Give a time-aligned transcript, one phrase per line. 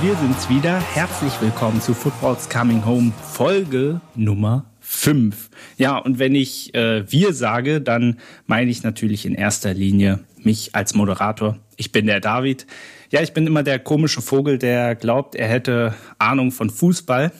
[0.00, 0.80] Wir sind's wieder.
[0.80, 5.50] Herzlich willkommen zu Football's Coming Home, Folge Nummer 5.
[5.76, 10.74] Ja, und wenn ich äh, wir sage, dann meine ich natürlich in erster Linie mich
[10.74, 11.58] als Moderator.
[11.76, 12.66] Ich bin der David.
[13.10, 17.32] Ja, ich bin immer der komische Vogel, der glaubt, er hätte Ahnung von Fußball.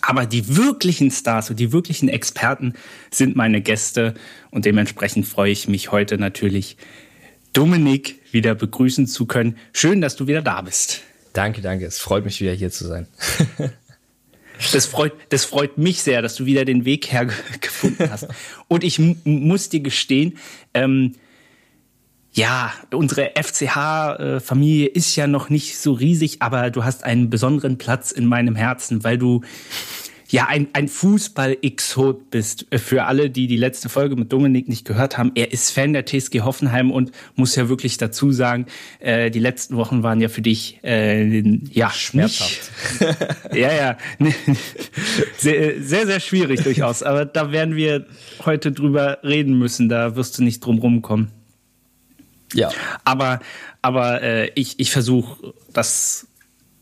[0.00, 2.74] Aber die wirklichen Stars und die wirklichen Experten
[3.10, 4.14] sind meine Gäste
[4.50, 6.76] und dementsprechend freue ich mich heute natürlich
[7.52, 9.56] Dominik wieder begrüßen zu können.
[9.72, 11.02] Schön, dass du wieder da bist.
[11.32, 11.86] Danke, danke.
[11.86, 13.06] Es freut mich wieder hier zu sein.
[14.72, 18.28] das freut, das freut mich sehr, dass du wieder den Weg hergefunden hast.
[18.68, 20.38] Und ich muss dir gestehen,
[20.74, 21.14] ähm,
[22.34, 28.10] ja, unsere FCH-Familie ist ja noch nicht so riesig, aber du hast einen besonderen Platz
[28.10, 29.42] in meinem Herzen, weil du
[30.32, 32.66] ja ein, ein Fußball-Exot bist.
[32.74, 36.06] Für alle, die die letzte Folge mit Dominik nicht gehört haben, er ist Fan der
[36.06, 38.66] TSG Hoffenheim und muss ja wirklich dazu sagen,
[38.98, 42.70] äh, die letzten Wochen waren ja für dich äh, ja schmerzhaft.
[43.52, 43.98] ja, ja,
[45.36, 47.02] sehr, sehr, sehr schwierig durchaus.
[47.02, 48.06] Aber da werden wir
[48.44, 49.90] heute drüber reden müssen.
[49.90, 51.30] Da wirst du nicht drum rumkommen.
[52.54, 52.70] Ja.
[53.04, 53.40] Aber,
[53.82, 56.26] aber äh, ich, ich versuche das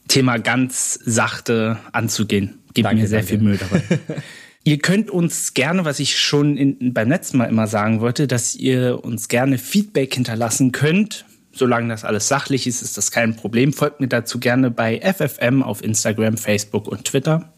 [0.06, 2.59] Thema ganz sachte anzugehen.
[2.74, 3.32] Gib danke, mir sehr danke.
[3.34, 3.82] viel Mühe dabei.
[4.64, 8.54] ihr könnt uns gerne, was ich schon in, beim letzten Mal immer sagen wollte, dass
[8.54, 11.24] ihr uns gerne Feedback hinterlassen könnt.
[11.52, 13.72] Solange das alles sachlich ist, ist das kein Problem.
[13.72, 17.52] Folgt mir dazu gerne bei FFM auf Instagram, Facebook und Twitter.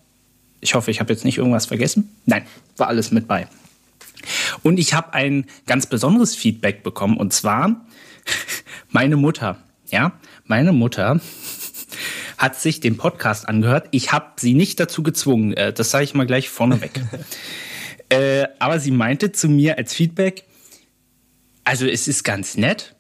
[0.60, 2.08] Ich hoffe, ich habe jetzt nicht irgendwas vergessen.
[2.24, 2.44] Nein,
[2.77, 3.48] war alles mit bei.
[4.62, 7.84] Und ich habe ein ganz besonderes Feedback bekommen und zwar
[8.90, 9.58] meine Mutter.
[9.90, 10.12] Ja,
[10.46, 11.20] meine Mutter
[12.42, 13.86] hat sich den Podcast angehört.
[13.92, 15.54] Ich habe sie nicht dazu gezwungen.
[15.54, 16.90] Äh, das sage ich mal gleich vorneweg.
[18.08, 20.42] äh, aber sie meinte zu mir als Feedback,
[21.62, 22.96] also es ist ganz nett,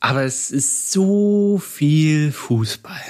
[0.00, 3.00] aber es ist so viel Fußball.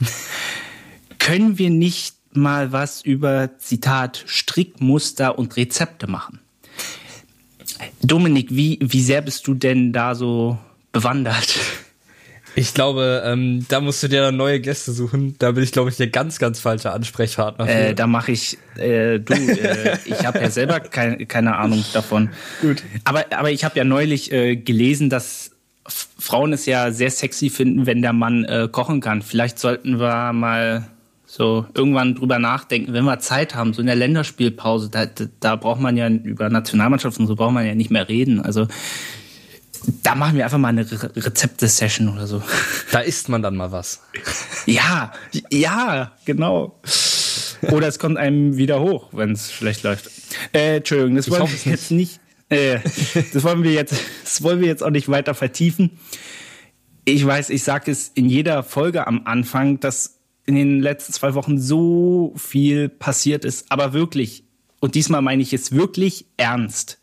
[1.18, 6.40] Können wir nicht mal was über, Zitat, Strickmuster und Rezepte machen?
[8.02, 10.58] Dominik, wie, wie sehr bist du denn da so
[10.92, 11.58] bewandert?
[12.54, 15.36] Ich glaube, ähm, da musst du dir neue Gäste suchen.
[15.38, 17.68] Da bin ich, glaube ich, der ganz, ganz falsche Ansprechpartner.
[17.68, 22.30] Äh, da mache ich, äh, du, äh, ich habe ja selber kein, keine Ahnung davon.
[22.60, 22.82] Gut.
[23.04, 25.52] Aber, aber ich habe ja neulich äh, gelesen, dass
[25.86, 29.22] Frauen es ja sehr sexy finden, wenn der Mann äh, kochen kann.
[29.22, 30.88] Vielleicht sollten wir mal
[31.26, 35.06] so irgendwann drüber nachdenken, wenn wir Zeit haben, so in der Länderspielpause, da,
[35.38, 38.40] da braucht man ja über Nationalmannschaften so braucht man ja nicht mehr reden.
[38.40, 38.66] Also
[40.02, 42.42] da machen wir einfach mal eine Re Rezepte-Session oder so.
[42.92, 44.02] Da isst man dann mal was.
[44.66, 45.12] Ja,
[45.50, 46.80] ja, genau.
[47.70, 50.10] Oder es kommt einem wieder hoch, wenn es schlecht läuft.
[50.52, 52.20] Äh, Entschuldigung, das wollen wir jetzt nicht.
[52.48, 52.80] Äh,
[53.32, 55.98] das wollen wir jetzt, das wollen wir jetzt auch nicht weiter vertiefen.
[57.04, 61.34] Ich weiß, ich sage es in jeder Folge am Anfang, dass in den letzten zwei
[61.34, 64.44] Wochen so viel passiert ist, aber wirklich.
[64.80, 66.99] Und diesmal meine ich es wirklich ernst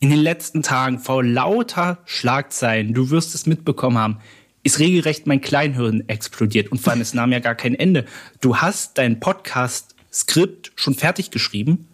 [0.00, 4.18] in den letzten Tagen vor lauter Schlagzeilen, du wirst es mitbekommen haben,
[4.62, 6.72] ist regelrecht mein Kleinhirn explodiert.
[6.72, 8.06] Und vor allem, es nahm ja gar kein Ende.
[8.40, 11.86] Du hast dein Podcast-Skript schon fertig geschrieben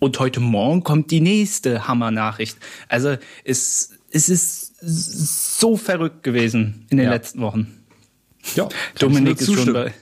[0.00, 2.58] und heute Morgen kommt die nächste Hammer-Nachricht.
[2.88, 7.12] Also es, es ist so verrückt gewesen in den ja.
[7.12, 7.76] letzten Wochen.
[8.54, 8.68] Ja,
[8.98, 9.94] Dominik ist schon bei.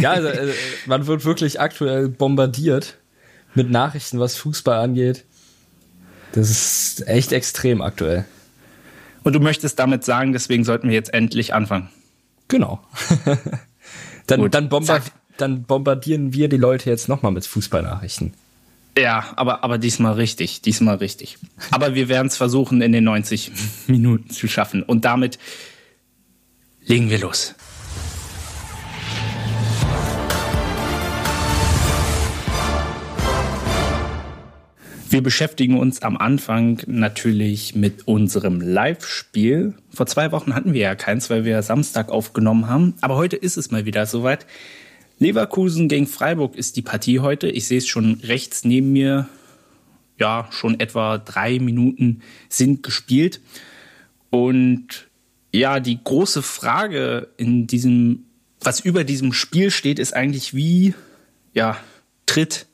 [0.00, 0.52] ja, also, also
[0.86, 2.96] man wird wirklich aktuell bombardiert
[3.54, 5.24] mit Nachrichten, was Fußball angeht.
[6.32, 8.24] Das ist echt extrem aktuell.
[9.22, 11.88] Und du möchtest damit sagen, deswegen sollten wir jetzt endlich anfangen.
[12.48, 12.80] Genau.
[14.26, 18.34] dann, dann, bombard dann, bombardieren wir die Leute jetzt nochmal mit Fußballnachrichten.
[18.98, 21.38] Ja, aber, aber diesmal richtig, diesmal richtig.
[21.70, 23.52] Aber wir werden es versuchen, in den 90
[23.86, 24.82] Minuten zu schaffen.
[24.82, 25.38] Und damit
[26.84, 27.54] legen wir los.
[35.10, 39.74] Wir beschäftigen uns am Anfang natürlich mit unserem Live-Spiel.
[39.92, 42.94] Vor zwei Wochen hatten wir ja keins, weil wir Samstag aufgenommen haben.
[43.00, 44.46] Aber heute ist es mal wieder soweit.
[45.18, 47.48] Leverkusen gegen Freiburg ist die Partie heute.
[47.48, 49.28] Ich sehe es schon rechts neben mir.
[50.16, 53.40] Ja, schon etwa drei Minuten sind gespielt.
[54.30, 55.08] Und
[55.52, 58.26] ja, die große Frage in diesem,
[58.60, 60.94] was über diesem Spiel steht, ist eigentlich, wie,
[61.52, 61.76] ja,
[62.26, 62.66] tritt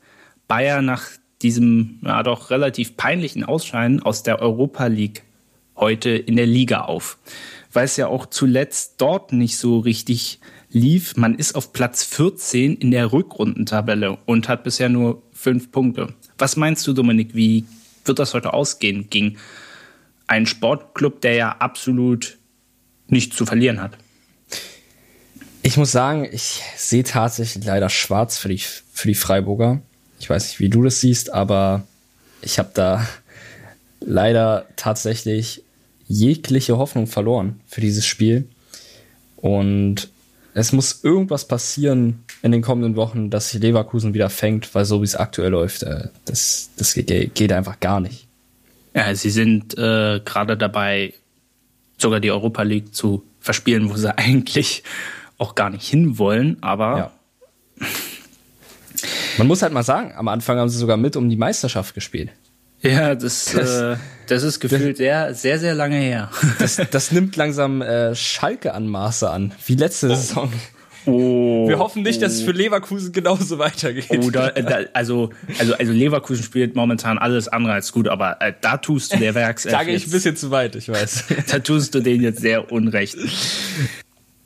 [0.49, 1.09] Bayern nach
[1.43, 5.23] diesem ja doch relativ peinlichen Ausscheiden aus der Europa League
[5.77, 7.19] heute in der Liga auf.
[7.73, 10.41] Weil es ja auch zuletzt dort nicht so richtig
[10.71, 11.17] lief.
[11.17, 16.15] Man ist auf Platz 14 in der Rückrundentabelle und hat bisher nur fünf Punkte.
[16.39, 17.65] Was meinst du, Dominik, wie
[18.05, 19.37] wird das heute ausgehen gegen
[20.27, 22.39] einen Sportclub, der ja absolut
[23.09, 23.99] nichts zu verlieren hat?
[25.63, 29.83] Ich muss sagen, ich sehe tatsächlich leider schwarz für die, für die Freiburger.
[30.19, 31.85] Ich weiß nicht, wie du das siehst, aber
[32.43, 33.07] ich habe da
[34.01, 35.63] leider tatsächlich
[36.09, 38.49] jegliche Hoffnung verloren für dieses Spiel.
[39.37, 40.09] Und
[40.55, 45.01] es muss irgendwas passieren in den kommenden Wochen, dass sich Leverkusen wieder fängt, weil so
[45.03, 48.27] wie es aktuell läuft, äh, das, das geht, geht einfach gar nicht.
[48.95, 51.13] Ja, sie sind äh, gerade dabei,
[51.99, 54.83] sogar die Europa League zu verspielen, wo sie eigentlich
[55.39, 57.13] auch gar nicht hinwollen, aber.
[57.79, 57.87] Ja.
[59.39, 62.31] Man muss halt mal sagen, am Anfang haben sie sogar mit um die Meisterschaft gespielt.
[62.83, 63.97] Ja, das, das, äh,
[64.27, 66.31] das ist gefühlt sehr, sehr, sehr lange her.
[66.59, 70.15] Das, das nimmt langsam äh, Schalke-Anmaße an, wie letzte oh.
[70.15, 70.53] Saison.
[71.07, 72.23] Oh, Wir hoffen nicht, oh.
[72.23, 74.07] dass es für Leverkusen genauso weitergeht.
[74.11, 78.53] Oh, da, da, also, also, also Leverkusen spielt momentan alles andere als gut, aber äh,
[78.61, 79.63] da tust du der Werks.
[79.71, 81.25] da gehe ich ein bisschen zu weit, ich weiß.
[81.51, 83.17] da tust du denen jetzt sehr unrecht.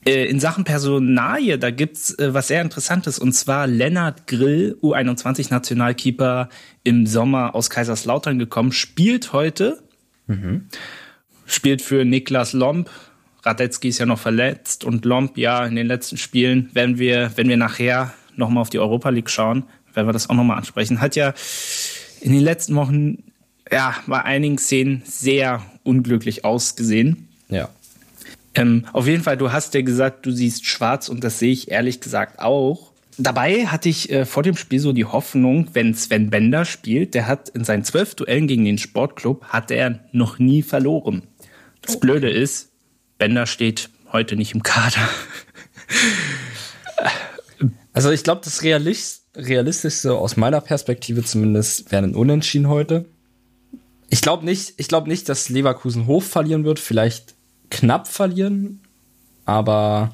[0.05, 6.49] Äh, in Sachen Personalie, da gibt's äh, was sehr Interessantes und zwar Lennart Grill, U21-Nationalkeeper
[6.83, 9.83] im Sommer aus Kaiserslautern gekommen, spielt heute,
[10.27, 10.67] mhm.
[11.45, 12.89] spielt für Niklas Lomp.
[13.43, 17.47] Radetzky ist ja noch verletzt und Lomp, ja, in den letzten Spielen, wenn wir, wenn
[17.47, 21.15] wir nachher nochmal auf die Europa League schauen, werden wir das auch nochmal ansprechen, hat
[21.15, 21.33] ja
[22.21, 23.23] in den letzten Wochen,
[23.71, 27.27] ja, bei einigen Szenen sehr unglücklich ausgesehen.
[27.49, 27.69] Ja.
[28.53, 31.71] Ähm, auf jeden Fall, du hast ja gesagt, du siehst schwarz und das sehe ich
[31.71, 32.91] ehrlich gesagt auch.
[33.17, 37.27] Dabei hatte ich äh, vor dem Spiel so die Hoffnung, wenn Sven Bender spielt, der
[37.27, 41.23] hat in seinen zwölf Duellen gegen den Sportclub, hat er noch nie verloren.
[41.81, 42.71] Das Blöde ist,
[43.17, 45.07] Bender steht heute nicht im Kader.
[47.93, 53.05] Also ich glaube, das Realist Realistischste aus meiner Perspektive zumindest wäre ein Unentschieden heute.
[54.09, 56.79] Ich glaube nicht, ich glaube nicht, dass Leverkusen hoch verlieren wird.
[56.79, 57.35] Vielleicht
[57.71, 58.81] knapp verlieren,
[59.45, 60.13] aber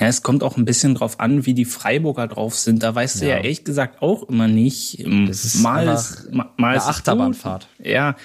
[0.00, 2.82] ja, es kommt auch ein bisschen drauf an, wie die Freiburger drauf sind.
[2.82, 3.20] Da weißt ja.
[3.20, 4.98] du ja ehrlich gesagt auch immer nicht.
[4.98, 7.68] Ähm, das ist mal ist, mal, ist Achterbahnfahrt.
[7.78, 8.16] Ja.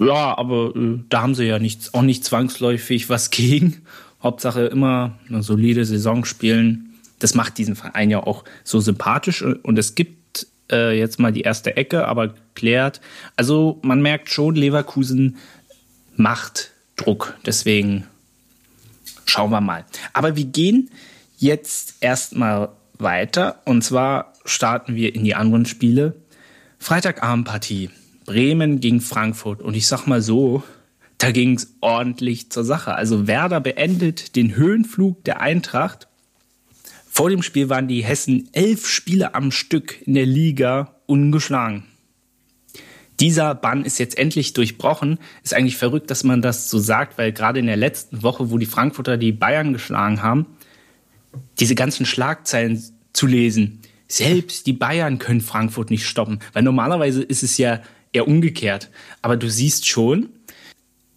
[0.00, 3.82] Ja, aber äh, da haben sie ja nicht, auch nicht zwangsläufig was gegen.
[4.22, 6.94] Hauptsache immer eine solide Saison spielen.
[7.20, 9.42] Das macht diesen Verein ja auch so sympathisch.
[9.42, 13.00] Und es gibt äh, jetzt mal die erste Ecke, aber klärt.
[13.36, 15.36] Also man merkt schon, Leverkusen
[16.16, 17.36] macht Druck.
[17.44, 18.06] Deswegen
[19.26, 19.84] schauen wir mal.
[20.12, 20.90] Aber wir gehen
[21.36, 23.60] jetzt erstmal weiter.
[23.64, 26.16] Und zwar starten wir in die anderen Spiele.
[26.78, 27.90] Freitagabendpartie.
[28.26, 29.60] Bremen gegen Frankfurt.
[29.60, 30.62] Und ich sag mal so,
[31.18, 32.94] da ging es ordentlich zur Sache.
[32.94, 36.08] Also Werder beendet den Höhenflug der Eintracht.
[37.10, 41.84] Vor dem Spiel waren die Hessen elf Spiele am Stück in der Liga ungeschlagen
[43.24, 45.18] dieser Bann ist jetzt endlich durchbrochen.
[45.42, 48.58] Ist eigentlich verrückt, dass man das so sagt, weil gerade in der letzten Woche, wo
[48.58, 50.44] die Frankfurter die Bayern geschlagen haben,
[51.58, 52.84] diese ganzen Schlagzeilen
[53.14, 53.80] zu lesen.
[54.08, 57.80] Selbst die Bayern können Frankfurt nicht stoppen, weil normalerweise ist es ja
[58.12, 58.90] eher umgekehrt.
[59.22, 60.28] Aber du siehst schon,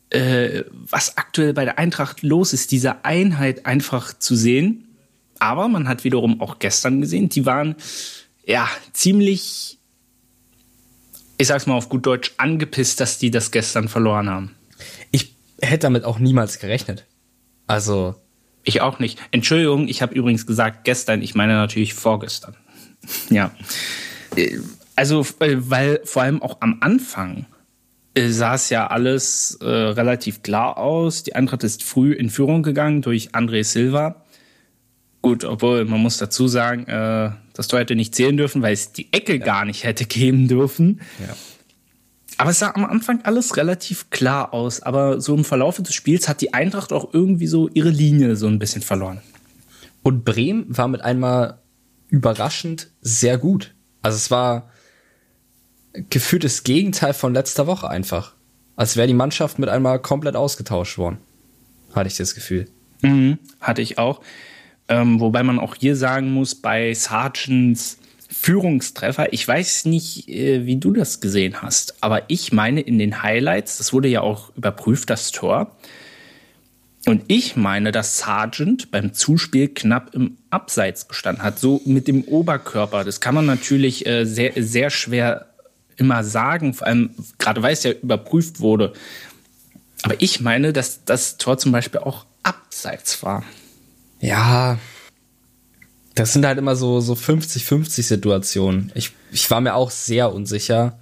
[0.09, 4.87] äh, was aktuell bei der Eintracht los ist, diese Einheit einfach zu sehen.
[5.39, 7.75] Aber man hat wiederum auch gestern gesehen, die waren
[8.45, 9.76] ja ziemlich
[11.37, 14.55] ich sag's mal auf gut Deutsch, angepisst, dass die das gestern verloren haben.
[15.11, 17.05] Ich hätte damit auch niemals gerechnet.
[17.67, 18.15] Also.
[18.63, 19.19] Ich auch nicht.
[19.31, 22.55] Entschuldigung, ich habe übrigens gesagt gestern, ich meine natürlich vorgestern.
[23.29, 23.51] ja.
[24.95, 27.45] Also, äh, weil vor allem auch am Anfang
[28.13, 31.23] äh, sah es ja alles äh, relativ klar aus.
[31.23, 34.23] Die Eintracht ist früh in Führung gegangen durch André Silva.
[35.21, 38.91] Gut, obwohl man muss dazu sagen, äh, das Tor hätte nicht zählen dürfen, weil es
[38.91, 39.45] die Ecke ja.
[39.45, 41.01] gar nicht hätte geben dürfen.
[41.19, 41.35] Ja.
[42.37, 44.81] Aber es sah am Anfang alles relativ klar aus.
[44.81, 48.47] Aber so im Verlauf des Spiels hat die Eintracht auch irgendwie so ihre Linie so
[48.47, 49.21] ein bisschen verloren.
[50.03, 51.59] Und Bremen war mit einmal
[52.09, 53.73] überraschend sehr gut.
[54.01, 54.69] Also es war
[56.09, 58.33] gefühlt das Gegenteil von letzter Woche einfach.
[58.75, 61.17] Als wäre die Mannschaft mit einmal komplett ausgetauscht worden.
[61.93, 62.67] Hatte ich das Gefühl.
[63.01, 64.21] Mhm, hatte ich auch.
[64.89, 70.77] Ähm, wobei man auch hier sagen muss, bei Sargents Führungstreffer, ich weiß nicht, äh, wie
[70.77, 75.09] du das gesehen hast, aber ich meine in den Highlights, das wurde ja auch überprüft,
[75.09, 75.75] das Tor.
[77.05, 82.23] Und ich meine, dass Sargent beim Zuspiel knapp im Abseits gestanden hat, so mit dem
[82.23, 83.05] Oberkörper.
[83.05, 85.47] Das kann man natürlich äh, sehr, sehr schwer
[85.95, 88.91] immer sagen, vor allem gerade weil es ja überprüft wurde.
[90.03, 93.43] Aber ich meine, dass das Tor zum Beispiel auch abseits war.
[94.19, 94.79] Ja,
[96.15, 98.91] das sind halt immer so, so 50-50 Situationen.
[98.95, 100.99] Ich, ich war mir auch sehr unsicher.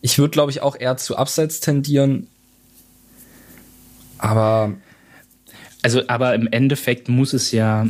[0.00, 2.28] Ich würde, glaube ich, auch eher zu Abseits tendieren.
[4.18, 4.74] Aber
[5.82, 7.86] also, aber im Endeffekt muss es ja,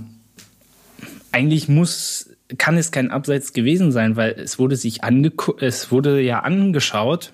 [1.33, 6.21] eigentlich muss, kann es kein Abseits gewesen sein, weil es wurde sich angeguckt, es wurde
[6.21, 7.33] ja angeschaut.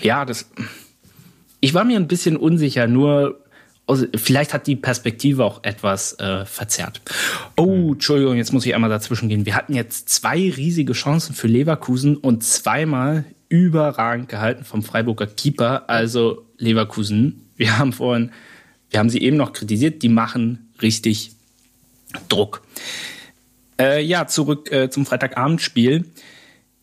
[0.00, 0.50] Ja, das,
[1.60, 3.43] ich war mir ein bisschen unsicher, nur
[3.86, 7.02] also, vielleicht hat die Perspektive auch etwas äh, verzerrt.
[7.56, 9.44] Oh, Entschuldigung, jetzt muss ich einmal dazwischen gehen.
[9.44, 15.88] Wir hatten jetzt zwei riesige Chancen für Leverkusen und zweimal überragend gehalten vom Freiburger Keeper.
[15.88, 18.32] Also Leverkusen, wir haben vorhin,
[18.90, 21.32] wir haben sie eben noch kritisiert, die machen richtig
[22.28, 22.62] Druck.
[23.78, 26.04] Äh, ja, zurück äh, zum Freitagabendspiel.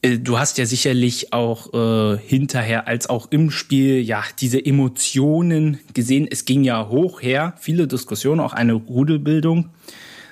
[0.01, 5.79] Äh, du hast ja sicherlich auch äh, hinterher als auch im Spiel ja diese Emotionen
[5.93, 6.27] gesehen.
[6.29, 9.69] Es ging ja hoch her, viele Diskussionen, auch eine Rudelbildung.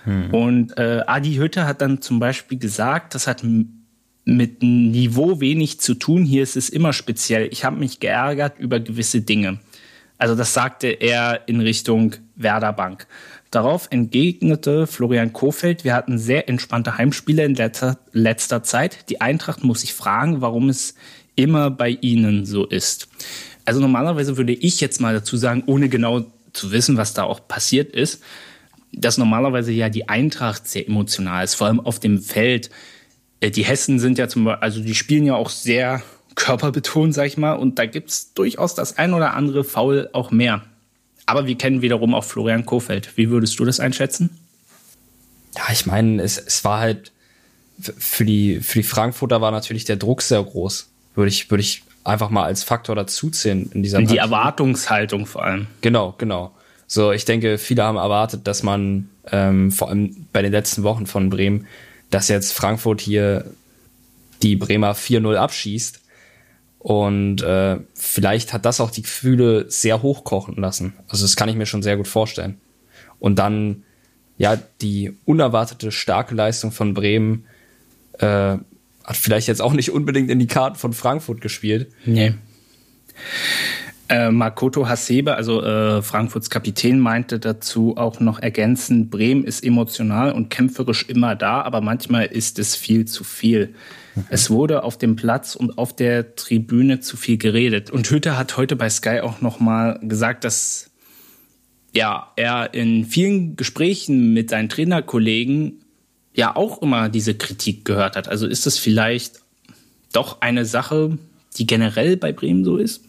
[0.04, 0.34] Hm.
[0.34, 3.44] Und äh, Adi Hütte hat dann zum Beispiel gesagt, das hat
[4.26, 6.24] mit Niveau wenig zu tun.
[6.24, 7.50] Hier ist es immer speziell.
[7.52, 9.60] Ich habe mich geärgert über gewisse Dinge.
[10.18, 13.08] Also das sagte er in Richtung Werder Bank.
[13.52, 19.10] Darauf entgegnete Florian Kofeld, wir hatten sehr entspannte Heimspiele in letzter, letzter Zeit.
[19.10, 20.94] Die Eintracht muss sich fragen, warum es
[21.36, 23.08] immer bei ihnen so ist.
[23.66, 27.48] Also normalerweise würde ich jetzt mal dazu sagen, ohne genau zu wissen, was da auch
[27.48, 28.22] passiert ist,
[28.92, 32.70] dass normalerweise ja die Eintracht sehr emotional ist, vor allem auf dem Feld.
[33.40, 36.04] Äh, die Hessen sind ja zum Beispiel, also die spielen ja auch sehr
[36.36, 40.64] körperbetont, sag ich mal, und da gibt's durchaus das ein oder andere Foul auch mehr.
[41.30, 43.16] Aber wir kennen wiederum auch Florian Kofeld.
[43.16, 44.32] Wie würdest du das einschätzen?
[45.56, 47.12] Ja, ich meine, es, es war halt
[47.80, 50.90] für die, für die Frankfurter war natürlich der Druck sehr groß.
[51.14, 54.18] Würde ich, würde ich einfach mal als Faktor dazuzählen in dieser Die Partie.
[54.18, 55.68] Erwartungshaltung vor allem.
[55.82, 56.52] Genau, genau.
[56.88, 61.06] So, ich denke, viele haben erwartet, dass man ähm, vor allem bei den letzten Wochen
[61.06, 61.68] von Bremen,
[62.10, 63.46] dass jetzt Frankfurt hier
[64.42, 65.99] die Bremer 4-0 abschießt
[66.80, 70.94] und äh, vielleicht hat das auch die Gefühle sehr hochkochen lassen.
[71.10, 72.60] Also das kann ich mir schon sehr gut vorstellen.
[73.20, 73.84] Und dann,
[74.38, 77.46] ja, die unerwartete starke Leistung von Bremen
[78.20, 78.58] äh,
[79.04, 81.92] hat vielleicht jetzt auch nicht unbedingt in die Karten von Frankfurt gespielt.
[82.06, 82.36] Nee.
[84.10, 90.32] Äh, Makoto Hasebe, also äh, Frankfurts Kapitän, meinte dazu auch noch ergänzend, Bremen ist emotional
[90.32, 93.76] und kämpferisch immer da, aber manchmal ist es viel zu viel.
[94.30, 97.92] Es wurde auf dem Platz und auf der Tribüne zu viel geredet.
[97.92, 100.90] Und Hütter hat heute bei Sky auch noch mal gesagt, dass
[101.94, 105.84] ja, er in vielen Gesprächen mit seinen Trainerkollegen
[106.34, 108.28] ja auch immer diese Kritik gehört hat.
[108.28, 109.42] Also ist das vielleicht
[110.14, 111.18] doch eine Sache,
[111.58, 113.04] die generell bei Bremen so ist?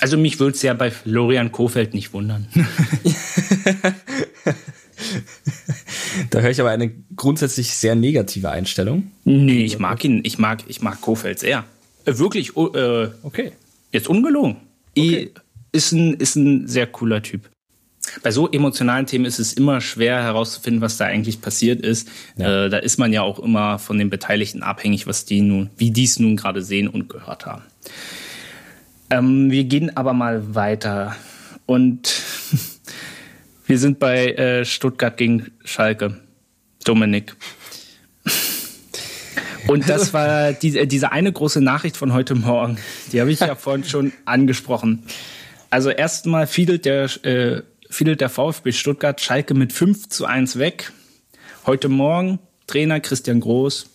[0.00, 2.48] Also mich würde es ja bei Florian Kofeld nicht wundern.
[6.30, 9.12] da höre ich aber eine grundsätzlich sehr negative Einstellung.
[9.24, 11.64] Nee, ich mag ihn, ich mag, ich mag Kofeld sehr.
[12.04, 13.52] Äh, wirklich, oh, äh, okay.
[13.92, 14.56] Jetzt ungelogen.
[14.96, 15.30] Okay.
[15.72, 17.48] Ist, ein, ist ein sehr cooler Typ.
[18.22, 22.08] Bei so emotionalen Themen ist es immer schwer herauszufinden, was da eigentlich passiert ist.
[22.36, 22.66] Ja.
[22.66, 25.90] Äh, da ist man ja auch immer von den Beteiligten abhängig, was die nun, wie
[25.90, 27.62] die es nun gerade sehen und gehört haben.
[29.14, 31.14] Ähm, wir gehen aber mal weiter.
[31.66, 32.12] Und
[33.66, 36.20] wir sind bei äh, Stuttgart gegen Schalke.
[36.84, 37.36] Dominik.
[39.68, 42.76] Und das war die, äh, diese eine große Nachricht von heute Morgen.
[43.12, 45.04] Die habe ich ja vorhin schon angesprochen.
[45.70, 50.92] Also erstmal fiedelt der, äh, fiedelt der VfB Stuttgart Schalke mit 5 zu 1 weg.
[51.66, 53.86] Heute Morgen Trainer Christian Groß,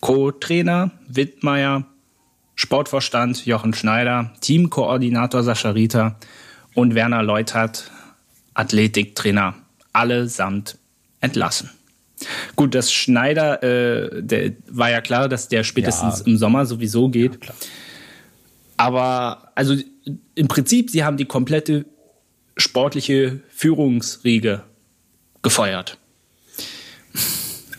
[0.00, 1.86] Co-Trainer Wittmeier,
[2.58, 6.16] Sportvorstand Jochen Schneider, Teamkoordinator Sascha Rieter
[6.74, 7.92] und Werner Leutert,
[8.52, 9.54] Athletiktrainer,
[9.92, 10.76] allesamt
[11.20, 11.70] entlassen.
[12.56, 16.26] Gut, dass Schneider, äh, der war ja klar, dass der spätestens ja.
[16.26, 17.38] im Sommer sowieso geht.
[17.44, 17.54] Ja,
[18.76, 19.76] Aber also
[20.34, 21.86] im Prinzip, sie haben die komplette
[22.56, 24.64] sportliche Führungsriege
[25.42, 25.96] gefeuert.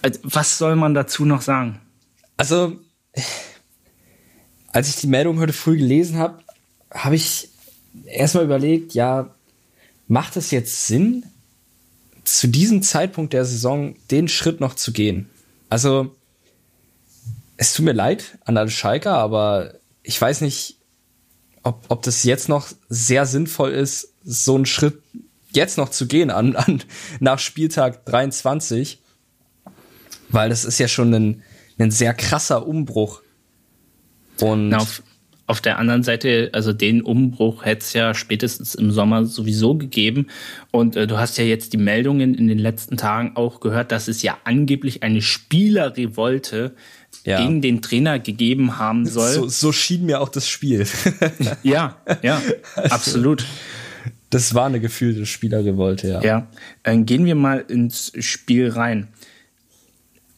[0.01, 1.81] Also, was soll man dazu noch sagen?
[2.38, 2.79] Also
[4.71, 6.39] als ich die Meldung heute früh gelesen habe,
[6.91, 7.49] habe ich
[8.05, 9.33] erstmal überlegt, ja,
[10.07, 11.25] macht es jetzt Sinn,
[12.23, 15.29] zu diesem Zeitpunkt der Saison den Schritt noch zu gehen?
[15.69, 16.15] Also,
[17.57, 19.73] es tut mir leid an alle Schalker, aber
[20.03, 20.77] ich weiß nicht,
[21.63, 25.01] ob, ob das jetzt noch sehr sinnvoll ist, so einen Schritt
[25.51, 26.83] jetzt noch zu gehen an, an
[27.19, 29.01] nach Spieltag 23,
[30.29, 31.43] weil das ist ja schon ein,
[31.77, 33.21] ein sehr krasser Umbruch
[34.41, 35.01] und auf,
[35.50, 40.27] auf der anderen Seite, also den Umbruch hätte es ja spätestens im Sommer sowieso gegeben.
[40.69, 44.08] Und äh, du hast ja jetzt die Meldungen in den letzten Tagen auch gehört, dass
[44.08, 46.75] es ja angeblich eine Spielerrevolte
[47.25, 47.41] ja.
[47.41, 49.34] gegen den Trainer gegeben haben soll.
[49.34, 50.86] So, so schien mir auch das Spiel.
[51.63, 52.41] ja, ja,
[52.75, 52.93] also.
[52.93, 53.46] absolut.
[54.29, 56.22] Das war eine gefühlte Spielerrevolte, ja.
[56.22, 56.48] Ja,
[56.84, 59.08] dann gehen wir mal ins Spiel rein.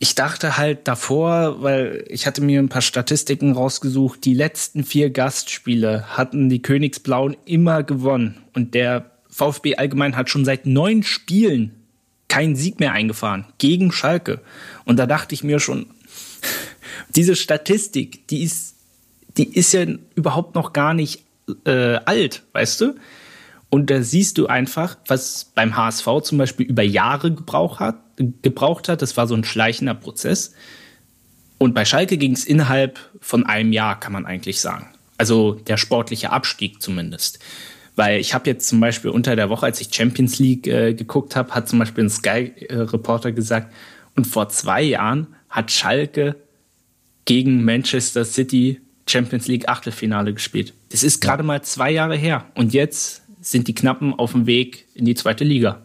[0.03, 5.11] Ich dachte halt davor, weil ich hatte mir ein paar Statistiken rausgesucht, die letzten vier
[5.11, 8.41] Gastspiele hatten die Königsblauen immer gewonnen.
[8.55, 11.75] Und der VfB allgemein hat schon seit neun Spielen
[12.29, 14.41] keinen Sieg mehr eingefahren gegen Schalke.
[14.85, 15.85] Und da dachte ich mir schon,
[17.15, 18.77] diese Statistik, die ist,
[19.37, 21.25] die ist ja überhaupt noch gar nicht
[21.65, 22.95] äh, alt, weißt du?
[23.69, 28.89] Und da siehst du einfach, was beim HSV zum Beispiel über Jahre gebraucht hat, gebraucht
[28.89, 29.01] hat.
[29.01, 30.53] Das war so ein schleichender Prozess.
[31.57, 34.87] Und bei Schalke ging es innerhalb von einem Jahr, kann man eigentlich sagen.
[35.17, 37.39] Also der sportliche Abstieg zumindest.
[37.95, 41.35] Weil ich habe jetzt zum Beispiel unter der Woche, als ich Champions League äh, geguckt
[41.35, 43.73] habe, hat zum Beispiel ein Sky-Reporter gesagt,
[44.15, 46.35] und vor zwei Jahren hat Schalke
[47.25, 50.73] gegen Manchester City Champions League Achtelfinale gespielt.
[50.89, 52.45] Das ist gerade mal zwei Jahre her.
[52.55, 55.81] Und jetzt sind die Knappen auf dem Weg in die zweite Liga.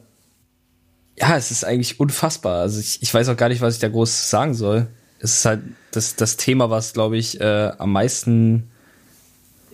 [1.19, 2.61] Ja, es ist eigentlich unfassbar.
[2.61, 4.89] Also ich, ich weiß auch gar nicht, was ich da groß sagen soll.
[5.19, 8.71] Es ist halt das, das Thema, was, glaube ich, äh, am meisten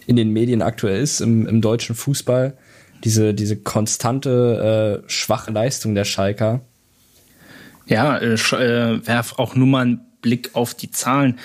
[0.06, 2.56] in den Medien aktuell ist, im, im deutschen Fußball.
[3.04, 6.60] Diese, diese konstante, äh, schwache Leistung der Schalker.
[7.86, 11.40] Ja, äh, äh, werf auch nur mal einen Blick auf die Zahlen.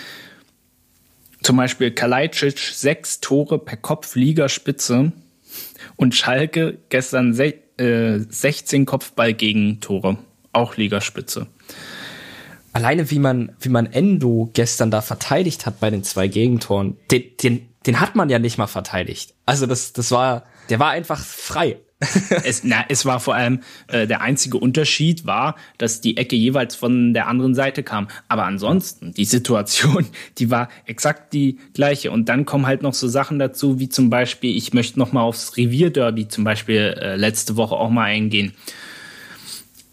[1.42, 5.12] Zum Beispiel Kalajdzic, sechs Tore per Kopf, Ligaspitze.
[5.96, 10.17] Und Schalke gestern se äh, 16 Kopfball-Gegentore,
[10.51, 11.48] auch Ligaspitze.
[12.74, 17.24] Alleine wie man, wie man Endo gestern da verteidigt hat bei den zwei Gegentoren, den,
[17.41, 19.34] den, den hat man ja nicht mal verteidigt.
[19.46, 21.77] Also das, das war, der war einfach frei.
[22.44, 26.75] Es, na, es war vor allem äh, der einzige Unterschied war, dass die Ecke jeweils
[26.75, 28.07] von der anderen Seite kam.
[28.27, 30.05] Aber ansonsten, die Situation,
[30.38, 32.12] die war exakt die gleiche.
[32.12, 35.22] Und dann kommen halt noch so Sachen dazu, wie zum Beispiel, ich möchte noch mal
[35.22, 38.53] aufs Revierderby zum Beispiel äh, letzte Woche auch mal eingehen.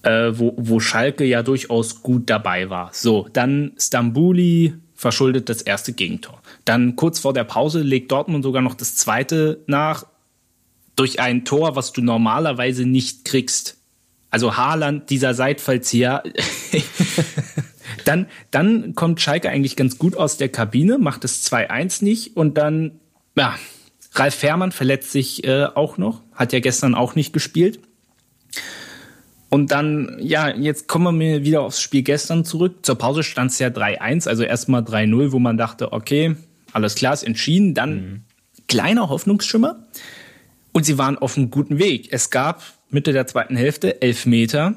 [0.02, 2.90] Äh, wo, wo Schalke ja durchaus gut dabei war.
[2.92, 6.42] So, dann Stambuli verschuldet das erste Gegentor.
[6.66, 10.04] Dann kurz vor der Pause legt Dortmund sogar noch das zweite nach
[10.96, 13.78] durch ein Tor, was du normalerweise nicht kriegst.
[14.30, 16.22] Also Haaland, dieser Seitfallzieher.
[18.04, 22.58] dann, dann kommt Schalke eigentlich ganz gut aus der Kabine, macht es 2-1 nicht und
[22.58, 23.00] dann,
[23.36, 23.56] ja,
[24.12, 27.80] Ralf Fährmann verletzt sich äh, auch noch, hat ja gestern auch nicht gespielt.
[29.50, 32.78] Und dann, ja, jetzt kommen wir wieder aufs Spiel gestern zurück.
[32.82, 36.34] Zur Pause stand es ja 3-1, also erstmal 3-0, wo man dachte, okay,
[36.72, 37.72] alles klar, ist entschieden.
[37.72, 38.20] Dann mhm.
[38.66, 39.84] kleiner Hoffnungsschimmer.
[40.74, 42.08] Und sie waren auf einem guten Weg.
[42.10, 42.60] Es gab
[42.90, 44.74] Mitte der zweiten Hälfte elf Meter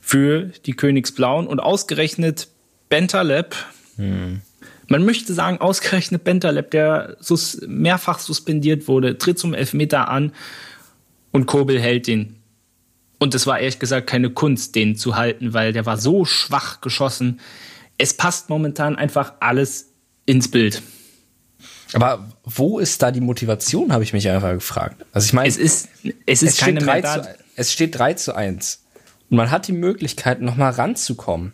[0.00, 2.48] für die Königsblauen und ausgerechnet
[2.88, 3.54] Bentaleb,
[3.96, 4.40] hm.
[4.88, 10.32] man möchte sagen, ausgerechnet Bentaleb, der sus mehrfach suspendiert wurde, tritt zum Elfmeter an
[11.32, 12.36] und Kobel hält den.
[13.18, 16.80] Und es war ehrlich gesagt keine Kunst, den zu halten, weil der war so schwach
[16.80, 17.40] geschossen.
[17.98, 19.92] Es passt momentan einfach alles
[20.24, 20.82] ins Bild.
[21.94, 25.04] Aber wo ist da die Motivation, habe ich mich einfach gefragt.
[25.12, 25.88] Also ich meine, es ist,
[26.26, 28.82] es ist es keine steht 3 zu, Es steht 3 zu 1.
[29.30, 31.52] Und man hat die Möglichkeit, nochmal ranzukommen.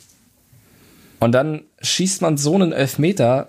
[1.21, 3.49] Und dann schießt man so einen Elfmeter.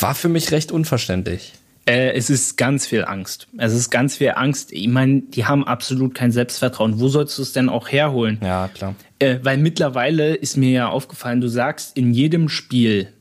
[0.00, 1.52] War für mich recht unverständlich.
[1.86, 3.48] Äh, es ist ganz viel Angst.
[3.56, 4.72] Es ist ganz viel Angst.
[4.72, 7.00] Ich meine, die haben absolut kein Selbstvertrauen.
[7.00, 8.38] Wo sollst du es denn auch herholen?
[8.42, 8.94] Ja, klar.
[9.18, 13.12] Äh, weil mittlerweile ist mir ja aufgefallen, du sagst in jedem Spiel,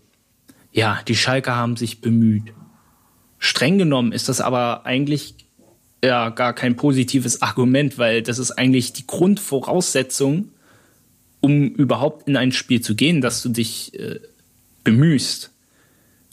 [0.71, 2.53] ja, die Schalker haben sich bemüht.
[3.39, 5.35] Streng genommen ist das aber eigentlich
[6.03, 10.49] ja gar kein positives Argument, weil das ist eigentlich die Grundvoraussetzung,
[11.41, 14.19] um überhaupt in ein Spiel zu gehen, dass du dich äh,
[14.83, 15.51] bemühst.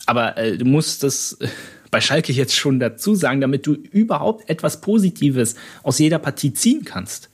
[0.06, 1.48] Aber äh, du musst das äh,
[1.90, 6.84] bei Schalke jetzt schon dazu sagen, damit du überhaupt etwas Positives aus jeder Partie ziehen
[6.84, 7.30] kannst.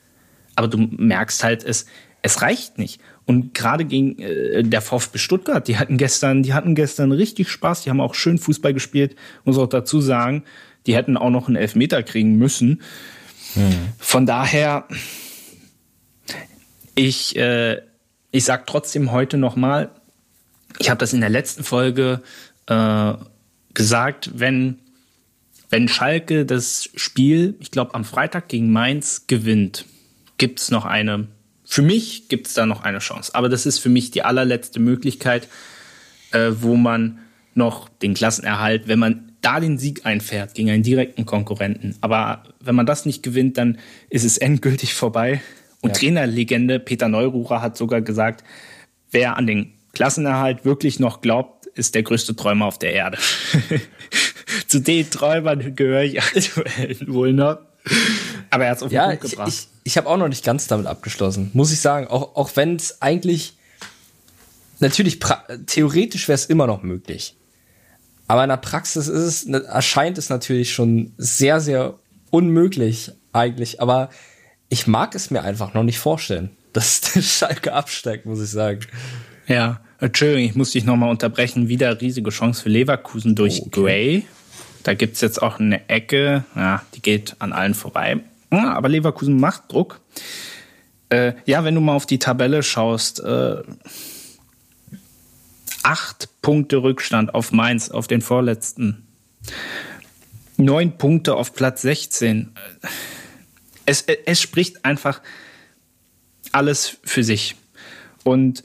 [0.55, 1.85] Aber du merkst halt, es,
[2.21, 3.01] es reicht nicht.
[3.25, 7.83] Und gerade gegen äh, der VfB Stuttgart, die hatten gestern, die hatten gestern richtig Spaß,
[7.83, 10.43] die haben auch schön Fußball gespielt, muss auch dazu sagen,
[10.85, 12.81] die hätten auch noch einen Elfmeter kriegen müssen.
[13.53, 13.71] Hm.
[13.97, 14.87] Von daher,
[16.95, 17.81] ich, äh,
[18.31, 19.91] ich sag trotzdem heute nochmal,
[20.79, 22.21] ich habe das in der letzten Folge
[22.67, 23.13] äh,
[23.73, 24.79] gesagt, wenn,
[25.69, 29.85] wenn Schalke das Spiel, ich glaube am Freitag gegen Mainz gewinnt,
[30.37, 31.27] gibt's noch eine
[31.65, 33.33] für mich gibt es da noch eine Chance.
[33.35, 35.47] Aber das ist für mich die allerletzte Möglichkeit,
[36.31, 37.19] äh, wo man
[37.55, 41.95] noch den Klassenerhalt, wenn man da den Sieg einfährt gegen einen direkten Konkurrenten.
[42.01, 43.77] Aber wenn man das nicht gewinnt, dann
[44.09, 45.41] ist es endgültig vorbei.
[45.81, 45.95] Und ja.
[45.95, 48.43] Trainerlegende Peter Neururer hat sogar gesagt,
[49.11, 53.17] wer an den Klassenerhalt wirklich noch glaubt, ist der größte Träumer auf der Erde.
[54.67, 57.59] zu den Träumern gehöre ich aktuell wohl noch.
[58.53, 59.47] Aber er hat es auf den ja, Punkt gebracht.
[59.47, 62.07] Ich, ich, ich habe auch noch nicht ganz damit abgeschlossen, muss ich sagen.
[62.07, 63.55] Auch, auch wenn es eigentlich
[64.79, 65.19] natürlich
[65.65, 67.35] theoretisch wäre es immer noch möglich.
[68.27, 71.95] Aber in der Praxis ist es, ne, erscheint es natürlich schon sehr, sehr
[72.29, 73.81] unmöglich eigentlich.
[73.81, 74.09] Aber
[74.69, 78.81] ich mag es mir einfach noch nicht vorstellen, dass der Schalke absteigt, muss ich sagen.
[79.47, 81.69] Ja, Entschuldigung, ich muss dich nochmal unterbrechen.
[81.69, 83.69] Wieder riesige Chance für Leverkusen durch okay.
[83.71, 84.25] Gray.
[84.83, 88.19] Da gibt es jetzt auch eine Ecke, ja, die geht an allen vorbei.
[88.53, 89.99] Ja, aber Leverkusen macht Druck.
[91.09, 93.63] Äh, ja, wenn du mal auf die Tabelle schaust, äh,
[95.81, 99.07] acht Punkte Rückstand auf Mainz, auf den vorletzten.
[100.57, 102.51] Neun Punkte auf Platz 16.
[103.85, 105.21] Es, es spricht einfach
[106.51, 107.55] alles für sich.
[108.23, 108.63] Und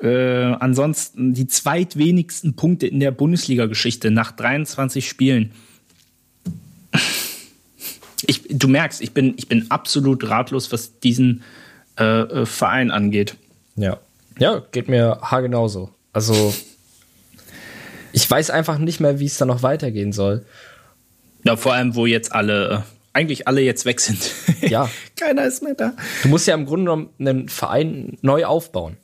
[0.00, 5.52] äh, ansonsten die zweitwenigsten Punkte in der Bundesliga-Geschichte nach 23 Spielen.
[8.28, 11.42] Ich, du merkst, ich bin, ich bin absolut ratlos, was diesen
[11.98, 13.36] äh, äh Verein angeht.
[13.76, 13.98] Ja.
[14.38, 15.90] Ja, geht mir haargenauso.
[16.12, 16.54] Also,
[18.12, 20.44] ich weiß einfach nicht mehr, wie es da noch weitergehen soll.
[21.44, 22.80] Ja, vor allem, wo jetzt alle, äh,
[23.12, 24.30] eigentlich alle jetzt weg sind.
[24.64, 24.88] Ja.
[25.20, 25.92] Keiner ist mehr da.
[26.22, 28.96] Du musst ja im Grunde genommen einen Verein neu aufbauen.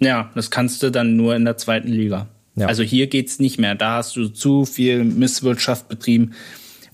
[0.00, 2.26] Ja, das kannst du dann nur in der zweiten Liga.
[2.56, 2.66] Ja.
[2.66, 3.76] Also hier geht's nicht mehr.
[3.76, 6.34] Da hast du zu viel Misswirtschaft betrieben.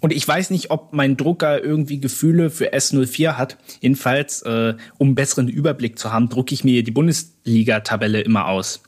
[0.05, 3.57] Und ich weiß nicht, ob mein Drucker irgendwie Gefühle für S04 hat.
[3.81, 8.83] Jedenfalls, äh, um einen besseren Überblick zu haben, drucke ich mir die Bundesliga-Tabelle immer aus.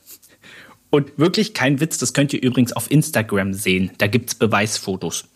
[0.91, 3.89] Und wirklich kein Witz, das könnt ihr übrigens auf Instagram sehen.
[3.97, 5.27] Da gibt's Beweisfotos.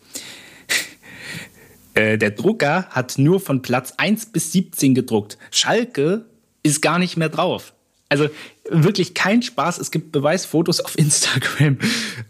[1.94, 5.36] äh, der Drucker hat nur von Platz 1 bis 17 gedruckt.
[5.50, 6.26] Schalke
[6.62, 7.74] ist gar nicht mehr drauf.
[8.08, 8.28] Also
[8.70, 9.78] wirklich kein Spaß.
[9.78, 11.78] Es gibt Beweisfotos auf Instagram.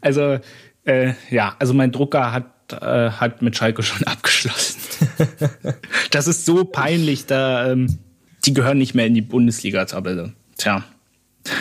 [0.01, 0.39] Also
[0.87, 4.81] äh, ja, also mein Drucker hat äh, hat mit Schalke schon abgeschlossen.
[6.11, 7.27] das ist so peinlich.
[7.27, 7.99] Da ähm,
[8.45, 10.33] die gehören nicht mehr in die Bundesliga-Tabelle.
[10.57, 10.85] Tja,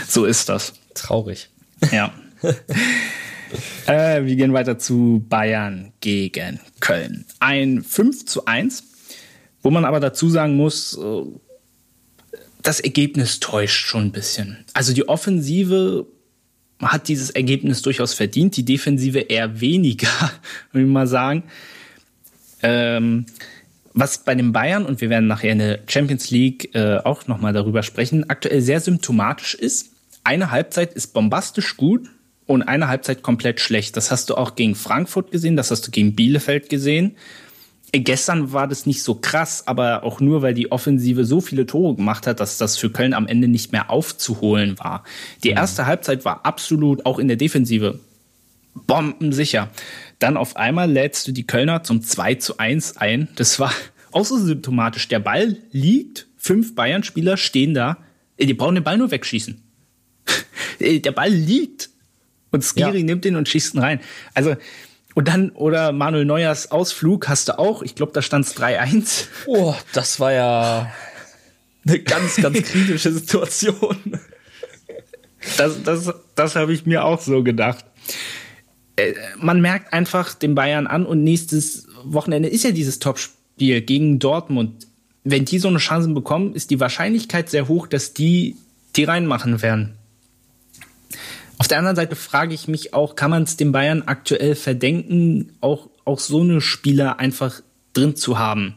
[0.08, 0.74] so ist das.
[0.94, 1.50] Traurig.
[1.92, 2.14] Ja.
[3.88, 7.26] äh, wir gehen weiter zu Bayern gegen Köln.
[7.40, 8.84] Ein 5 zu 1,
[9.62, 11.24] wo man aber dazu sagen muss, äh,
[12.62, 14.66] das Ergebnis täuscht schon ein bisschen.
[14.74, 16.06] Also die Offensive
[16.90, 20.08] hat dieses Ergebnis durchaus verdient, die Defensive eher weniger,
[20.72, 21.44] würde ich mal sagen.
[22.64, 23.26] Ähm,
[23.94, 27.54] was bei den Bayern, und wir werden nachher in der Champions League äh, auch nochmal
[27.54, 29.92] darüber sprechen, aktuell sehr symptomatisch ist,
[30.24, 32.10] eine Halbzeit ist bombastisch gut
[32.46, 33.98] und eine Halbzeit komplett schlecht.
[33.98, 37.16] Das hast du auch gegen Frankfurt gesehen, das hast du gegen Bielefeld gesehen.
[37.94, 41.96] Gestern war das nicht so krass, aber auch nur, weil die Offensive so viele Tore
[41.96, 45.04] gemacht hat, dass das für Köln am Ende nicht mehr aufzuholen war.
[45.44, 45.58] Die mhm.
[45.58, 48.00] erste Halbzeit war absolut auch in der Defensive
[48.74, 49.70] bombensicher.
[50.20, 53.28] Dann auf einmal lädst du die Kölner zum 2 zu 1 ein.
[53.36, 53.74] Das war
[54.12, 55.10] auch so symptomatisch.
[55.10, 57.98] Der Ball liegt, fünf Bayern-Spieler stehen da,
[58.40, 59.62] die brauchen den Ball nur wegschießen.
[60.80, 61.90] Der Ball liegt
[62.50, 63.06] und Skiri ja.
[63.06, 64.00] nimmt den und schießt ihn rein.
[64.34, 64.56] Also,
[65.14, 67.82] und dann, oder Manuel Neuers Ausflug hast du auch.
[67.84, 69.26] Ich glaube, da stand es 3-1.
[69.48, 70.92] Oh, das war ja
[71.86, 73.98] eine ganz, ganz kritische Situation.
[75.58, 77.84] Das, das, das habe ich mir auch so gedacht.
[78.96, 84.20] Äh, man merkt einfach den Bayern an und nächstes Wochenende ist ja dieses Topspiel gegen
[84.20, 84.88] Dortmund.
[85.24, 88.56] Wenn die so eine Chance bekommen, ist die Wahrscheinlichkeit sehr hoch, dass die
[88.96, 89.98] die reinmachen werden.
[91.62, 95.56] Auf der anderen Seite frage ich mich auch, kann man es den Bayern aktuell verdenken,
[95.62, 97.62] auch, auch so eine Spieler einfach
[97.94, 98.74] drin zu haben?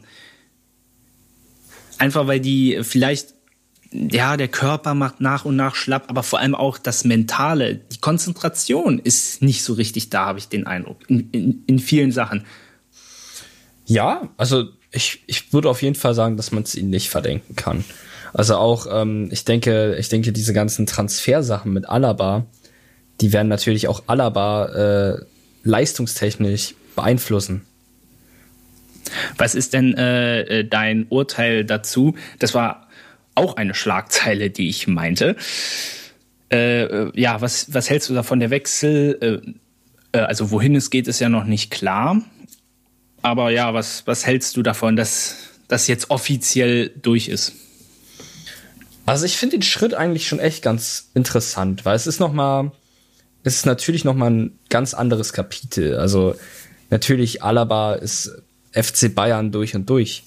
[1.97, 3.33] Einfach weil die vielleicht,
[3.91, 7.97] ja, der Körper macht nach und nach schlapp, aber vor allem auch das Mentale, die
[7.97, 12.45] Konzentration ist nicht so richtig da, habe ich den Eindruck, in, in, in vielen Sachen.
[13.87, 17.55] Ja, also ich, ich würde auf jeden Fall sagen, dass man es ihnen nicht verdenken
[17.55, 17.83] kann.
[18.31, 22.45] Also auch, ähm, ich denke, ich denke, diese ganzen Transfersachen mit Alaba,
[23.21, 25.25] die werden natürlich auch Alaba äh,
[25.63, 27.65] leistungstechnisch beeinflussen.
[29.37, 32.15] Was ist denn äh, äh, dein Urteil dazu?
[32.39, 32.87] Das war
[33.35, 35.35] auch eine Schlagzeile, die ich meinte.
[36.51, 38.39] Äh, äh ja, was, was hältst du davon?
[38.39, 39.43] Der Wechsel,
[40.13, 42.21] äh, äh, also wohin es geht, ist ja noch nicht klar.
[43.21, 47.53] Aber ja, was, was hältst du davon, dass das jetzt offiziell durch ist?
[49.05, 52.71] Also ich finde den Schritt eigentlich schon echt ganz interessant, weil es ist noch mal
[53.45, 55.97] es ist natürlich noch mal ein ganz anderes Kapitel.
[55.97, 56.35] Also
[56.89, 60.23] natürlich Alaba ist FC Bayern durch und durch.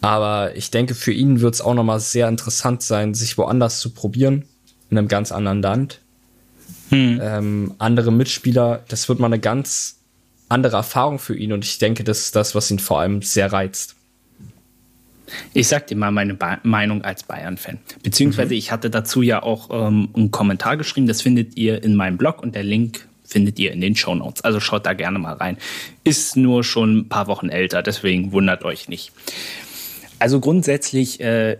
[0.00, 3.78] Aber ich denke, für ihn wird es auch noch mal sehr interessant sein, sich woanders
[3.80, 4.46] zu probieren,
[4.88, 6.00] in einem ganz anderen Land.
[6.88, 7.20] Hm.
[7.22, 9.98] Ähm, andere Mitspieler, das wird mal eine ganz
[10.48, 13.52] andere Erfahrung für ihn und ich denke, das ist das, was ihn vor allem sehr
[13.52, 13.96] reizt.
[15.54, 17.78] Ich sag dir mal meine ba Meinung als Bayern-Fan.
[18.02, 18.58] Beziehungsweise mhm.
[18.58, 22.42] ich hatte dazu ja auch ähm, einen Kommentar geschrieben, das findet ihr in meinem Blog
[22.42, 24.42] und der Link findet ihr in den Show Notes.
[24.42, 25.56] Also schaut da gerne mal rein.
[26.04, 29.12] Ist nur schon ein paar Wochen älter, deswegen wundert euch nicht.
[30.18, 31.56] Also grundsätzlich, äh,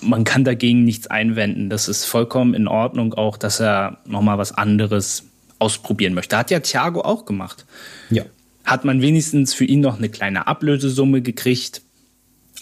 [0.00, 1.70] man kann dagegen nichts einwenden.
[1.70, 5.24] Das ist vollkommen in Ordnung, auch dass er nochmal was anderes
[5.60, 6.36] ausprobieren möchte.
[6.36, 7.66] Hat ja Thiago auch gemacht.
[8.10, 8.24] Ja.
[8.64, 11.82] Hat man wenigstens für ihn noch eine kleine Ablösesumme gekriegt.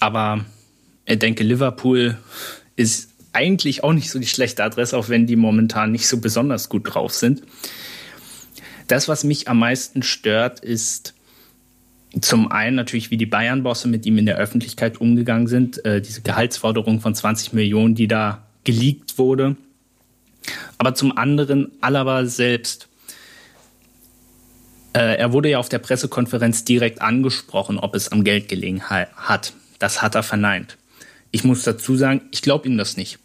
[0.03, 0.45] Aber
[1.07, 2.19] ich denke, Liverpool
[2.75, 6.69] ist eigentlich auch nicht so die schlechte Adresse, auch wenn die momentan nicht so besonders
[6.69, 7.43] gut drauf sind.
[8.89, 11.15] Das, was mich am meisten stört, ist
[12.21, 15.85] zum einen natürlich, wie die Bayern-Bosse mit ihm in der Öffentlichkeit umgegangen sind.
[15.85, 19.55] Äh, diese Gehaltsforderung von 20 Millionen, die da geleakt wurde.
[20.79, 22.89] Aber zum anderen Alaba selbst.
[24.95, 29.53] Äh, er wurde ja auf der Pressekonferenz direkt angesprochen, ob es am Geld gelegen hat.
[29.83, 30.79] Das hat er verneint.
[31.33, 33.19] Ich muss dazu sagen, ich glaube ihm das nicht.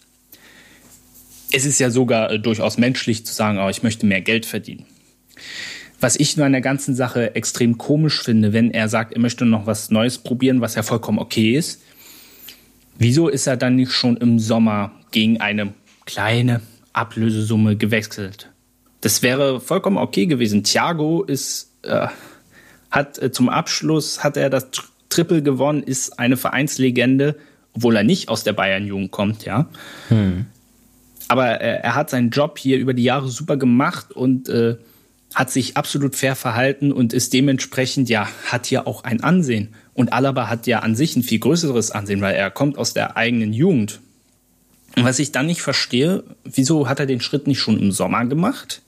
[1.52, 4.88] Es ist ja sogar äh, durchaus menschlich zu sagen, oh, ich möchte mehr Geld verdienen.
[6.00, 9.46] Was ich nur an der ganzen Sache extrem komisch finde, wenn er sagt, er möchte
[9.46, 11.84] noch was Neues probieren, was ja vollkommen okay ist.
[12.98, 18.50] Wieso ist er dann nicht schon im Sommer gegen eine kleine Ablösesumme gewechselt?
[19.02, 20.64] Das wäre vollkommen okay gewesen.
[20.64, 22.08] Thiago ist, äh,
[22.90, 24.72] hat äh, zum Abschluss hat er das
[25.18, 27.36] Triple gewonnen, ist eine Vereinslegende,
[27.74, 29.68] obwohl er nicht aus der Bayern-Jugend kommt, ja.
[30.10, 30.46] Hm.
[31.28, 34.78] Aber äh, er hat seinen Job hier über die Jahre super gemacht und äh,
[35.34, 39.70] hat sich absolut fair verhalten und ist dementsprechend ja, hat ja auch ein Ansehen.
[39.96, 43.18] Und Alaba hat ja an sich ein viel größeres Ansehen, weil er kommt aus der
[43.18, 44.00] eigenen Jugend.
[44.96, 48.24] Und was ich dann nicht verstehe, wieso hat er den Schritt nicht schon im Sommer
[48.26, 48.84] gemacht?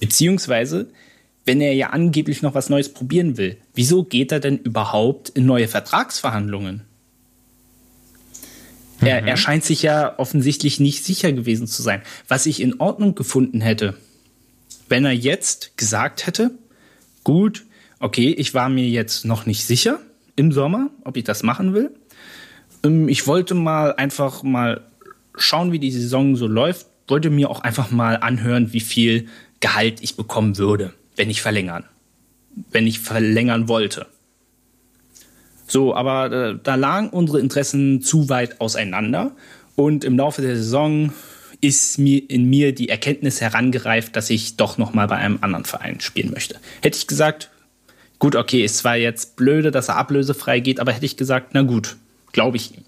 [0.00, 0.88] Beziehungsweise,
[1.44, 5.46] wenn er ja angeblich noch was Neues probieren will, wieso geht er denn überhaupt in
[5.46, 6.82] neue Vertragsverhandlungen?
[9.00, 9.06] Mhm.
[9.06, 12.02] Er, er scheint sich ja offensichtlich nicht sicher gewesen zu sein.
[12.28, 13.94] Was ich in Ordnung gefunden hätte,
[14.88, 16.52] wenn er jetzt gesagt hätte,
[17.24, 17.64] gut,
[17.98, 20.00] okay, ich war mir jetzt noch nicht sicher
[20.36, 21.90] im Sommer, ob ich das machen will.
[22.84, 24.82] Ähm, ich wollte mal einfach mal
[25.36, 29.28] schauen, wie die Saison so läuft, wollte mir auch einfach mal anhören, wie viel
[29.60, 31.84] Gehalt ich bekommen würde, wenn ich verlängern,
[32.70, 34.06] wenn ich verlängern wollte.
[35.66, 39.34] So, aber äh, da lagen unsere Interessen zu weit auseinander
[39.74, 41.12] und im Laufe der Saison
[41.62, 45.64] ist mir in mir die Erkenntnis herangereift, dass ich doch noch mal bei einem anderen
[45.64, 46.56] Verein spielen möchte.
[46.82, 47.50] Hätte ich gesagt,
[48.18, 51.62] gut, okay, ist zwar jetzt blöde, dass er ablösefrei geht, aber hätte ich gesagt, na
[51.62, 51.96] gut,
[52.32, 52.84] glaube ich ihm.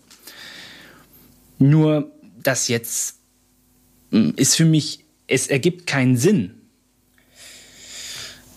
[1.59, 2.11] Nur
[2.43, 3.17] das jetzt
[4.11, 6.54] hm, ist für mich, es ergibt keinen Sinn.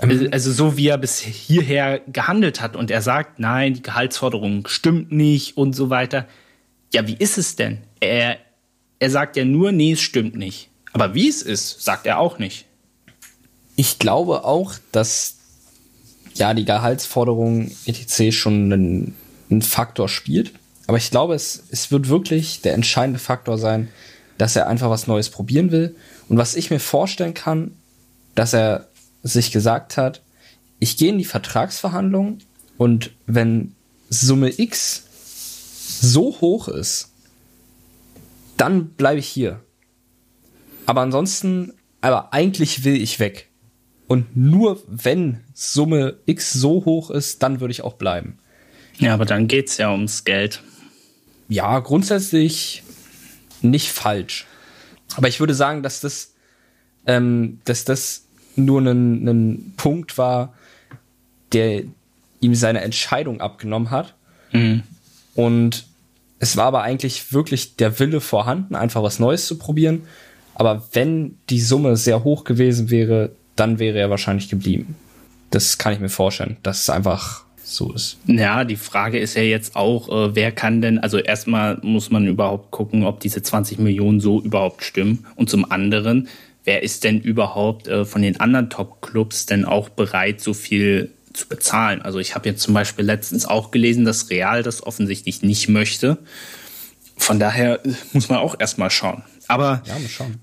[0.02, 0.30] Ähm.
[0.32, 5.12] Also so wie er bis hierher gehandelt hat und er sagt, nein, die Gehaltsforderung stimmt
[5.12, 6.28] nicht und so weiter.
[6.94, 7.80] Ja, wie ist es denn?
[8.00, 8.38] Er,
[9.00, 10.70] er sagt ja nur, nee, es stimmt nicht.
[10.94, 12.66] Aber wie es ist, sagt er auch nicht.
[13.76, 15.38] Ich glaube auch, dass
[16.34, 18.32] ja die Gehaltsforderung etc.
[18.36, 19.16] schon einen,
[19.50, 20.54] einen Faktor spielt.
[20.88, 23.90] Aber ich glaube, es, es wird wirklich der entscheidende Faktor sein,
[24.38, 25.96] dass er einfach was Neues probieren will.
[26.30, 27.72] Und was ich mir vorstellen kann,
[28.36, 28.88] dass er
[29.28, 30.22] sich gesagt hat,
[30.80, 32.40] ich gehe in die Vertragsverhandlung
[32.78, 33.76] und wenn
[34.10, 35.04] Summe X
[36.02, 37.12] so hoch ist,
[38.58, 39.62] dann bleibe ich hier.
[40.86, 43.50] Aber ansonsten, aber eigentlich will ich weg.
[44.08, 48.38] Und nur wenn Summe X so hoch ist, dann würde ich auch bleiben.
[48.98, 50.64] Ja, aber dann geht es ja ums Geld.
[51.50, 52.84] Ja, grundsätzlich
[53.62, 54.46] nicht falsch.
[55.16, 56.34] Aber ich würde sagen, dass das,
[57.06, 58.27] ähm, dass das
[58.58, 60.54] nur ein, ein Punkt war,
[61.54, 61.84] der
[62.40, 64.16] ihm seine Entscheidung abgenommen hat.
[64.52, 64.84] Mhm.
[65.36, 65.86] Und
[66.40, 70.04] es war aber eigentlich wirklich der Wille vorhanden, einfach was Neues zu probieren.
[70.56, 74.96] Aber wenn die Summe sehr hoch gewesen wäre, dann wäre er wahrscheinlich geblieben.
[75.50, 78.18] Das kann ich mir vorstellen, dass es einfach so ist.
[78.26, 82.26] Ja, die Frage ist ja jetzt auch, äh, wer kann denn, also erstmal muss man
[82.26, 85.26] überhaupt gucken, ob diese 20 Millionen so überhaupt stimmen.
[85.36, 86.28] Und zum anderen,
[86.68, 91.48] wer ist denn überhaupt äh, von den anderen Top-Clubs denn auch bereit, so viel zu
[91.48, 92.02] bezahlen.
[92.02, 96.18] Also ich habe jetzt zum Beispiel letztens auch gelesen, dass Real das offensichtlich nicht möchte.
[97.16, 97.80] Von daher
[98.12, 99.24] muss man auch erstmal schauen.
[99.48, 100.36] Aber ja, mal schauen.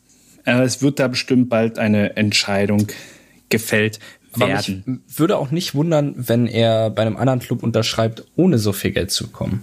[0.44, 2.88] Äh, es wird da bestimmt bald eine Entscheidung
[3.50, 3.98] gefällt
[4.34, 4.52] werden.
[4.86, 8.72] Aber mich würde auch nicht wundern, wenn er bei einem anderen Club unterschreibt, ohne so
[8.72, 9.62] viel Geld zu bekommen.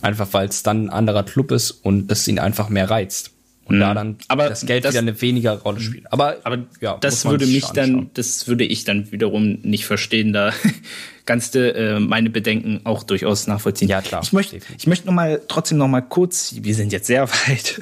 [0.00, 3.32] Einfach weil es dann ein anderer Club ist und es ihn einfach mehr reizt.
[3.70, 3.80] Und mhm.
[3.80, 6.12] da dann aber das Geld das, wieder eine weniger Rolle spielt.
[6.12, 10.32] Aber, aber ja, das würde mich dann, das würde ich dann wiederum nicht verstehen.
[10.32, 10.52] Da
[11.24, 13.88] kannst du äh, meine Bedenken auch durchaus nachvollziehen.
[13.88, 14.22] Ja klar.
[14.24, 16.56] Ich möchte, ich möchte noch mal trotzdem noch mal kurz.
[16.60, 17.80] Wir sind jetzt sehr weit.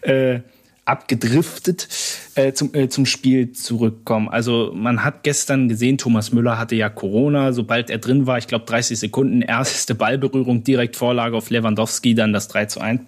[0.00, 0.40] äh,
[0.86, 1.86] abgedriftet
[2.34, 4.28] äh, zum, äh, zum Spiel zurückkommen.
[4.28, 7.52] Also man hat gestern gesehen, Thomas Müller hatte ja Corona.
[7.52, 12.32] Sobald er drin war, ich glaube 30 Sekunden, erste Ballberührung, direkt Vorlage auf Lewandowski, dann
[12.32, 13.02] das 3 zu 1.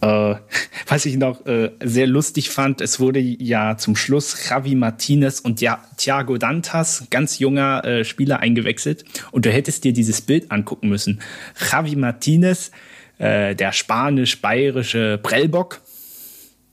[0.00, 0.34] Äh,
[0.86, 5.60] was ich noch äh, sehr lustig fand, es wurde ja zum Schluss Javi Martinez und
[5.60, 9.04] ja, Thiago Dantas, ganz junger äh, Spieler, eingewechselt.
[9.32, 11.20] Und du hättest dir dieses Bild angucken müssen.
[11.70, 12.70] Javi Martinez,
[13.18, 15.80] äh, der spanisch-bayerische Prellbock,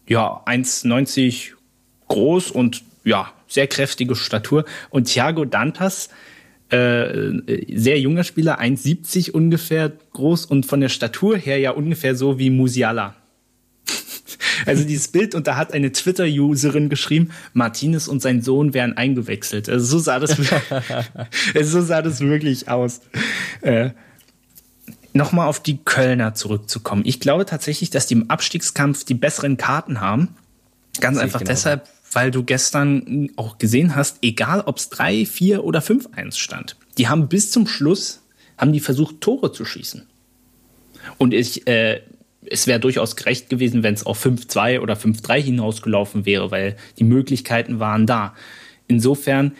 [0.07, 1.51] ja, 1,90
[2.07, 4.65] groß und ja, sehr kräftige Statur.
[4.89, 6.09] Und Thiago Dantas,
[6.73, 12.39] äh, sehr junger Spieler, 1,70 ungefähr groß und von der Statur her ja ungefähr so
[12.39, 13.15] wie Musiala.
[14.65, 19.67] Also dieses Bild und da hat eine Twitter-Userin geschrieben, Martinez und sein Sohn wären eingewechselt.
[19.67, 20.37] Also so sah das,
[21.61, 23.01] so sah das wirklich aus.
[23.61, 23.89] Äh,
[25.15, 27.03] Nochmal auf die Kölner zurückzukommen.
[27.05, 30.29] Ich glaube tatsächlich, dass die im Abstiegskampf die besseren Karten haben.
[30.99, 35.63] Ganz einfach genau deshalb, weil du gestern auch gesehen hast, egal ob es 3, 4
[35.63, 38.23] oder 5-1 stand, die haben bis zum Schluss,
[38.57, 40.07] haben die versucht, Tore zu schießen.
[41.17, 42.01] Und ich, äh,
[42.45, 47.03] es wäre durchaus gerecht gewesen, wenn es auf 5-2 oder 5-3 hinausgelaufen wäre, weil die
[47.03, 48.35] Möglichkeiten waren da.
[48.87, 49.53] Insofern,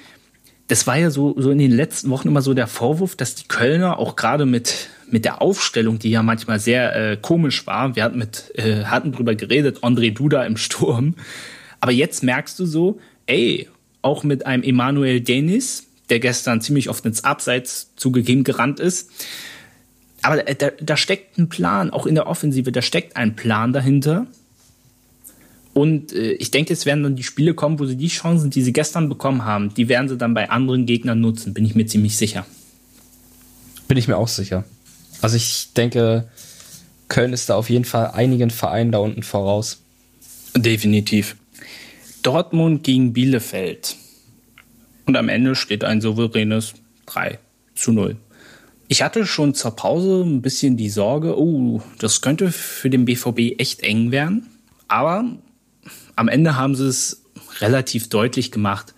[0.67, 3.47] das war ja so, so in den letzten Wochen immer so der Vorwurf, dass die
[3.47, 8.03] Kölner auch gerade mit, mit der Aufstellung, die ja manchmal sehr äh, komisch war, wir
[8.03, 11.15] hatten, mit, äh, hatten drüber geredet, André Duda im Sturm,
[11.83, 13.67] aber jetzt merkst du so, ey,
[14.01, 19.11] auch mit einem Emanuel Denis, der gestern ziemlich oft ins Abseits zugegeben gerannt ist,
[20.21, 24.27] aber da, da steckt ein Plan, auch in der Offensive, da steckt ein Plan dahinter.
[25.73, 28.61] Und äh, ich denke, es werden dann die Spiele kommen, wo sie die Chancen, die
[28.61, 31.85] sie gestern bekommen haben, die werden sie dann bei anderen Gegnern nutzen, bin ich mir
[31.85, 32.45] ziemlich sicher.
[33.89, 34.63] Bin ich mir auch sicher.
[35.21, 36.29] Also ich denke,
[37.09, 39.81] Köln ist da auf jeden Fall einigen Vereinen da unten voraus.
[40.55, 41.35] Definitiv.
[42.23, 43.95] Dortmund gegen Bielefeld.
[45.05, 46.73] Und am Ende steht ein souveränes
[47.05, 47.37] 3
[47.75, 48.15] zu 0.
[48.87, 53.59] Ich hatte schon zur Pause ein bisschen die Sorge, oh, das könnte für den BVB
[53.59, 54.47] echt eng werden.
[54.87, 55.25] Aber
[56.15, 57.23] am Ende haben sie es
[57.59, 58.93] relativ deutlich gemacht.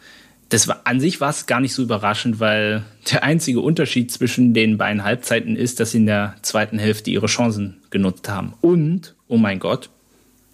[0.49, 4.53] Das war, an sich war es gar nicht so überraschend, weil der einzige Unterschied zwischen
[4.53, 8.53] den beiden Halbzeiten ist, dass sie in der zweiten Hälfte ihre Chancen genutzt haben.
[8.61, 9.89] Und, oh mein Gott,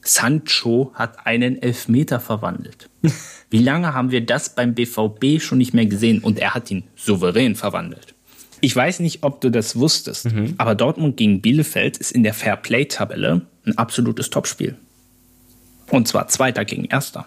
[0.04, 2.90] Sancho hat einen Elfmeter verwandelt.
[3.50, 6.20] Wie lange haben wir das beim BVB schon nicht mehr gesehen?
[6.20, 8.16] Und er hat ihn souverän verwandelt.
[8.62, 10.54] Ich weiß nicht, ob du das wusstest, mhm.
[10.58, 14.76] aber Dortmund gegen Bielefeld ist in der Fair-Play-Tabelle ein absolutes Topspiel.
[15.90, 17.26] Und zwar Zweiter gegen Erster.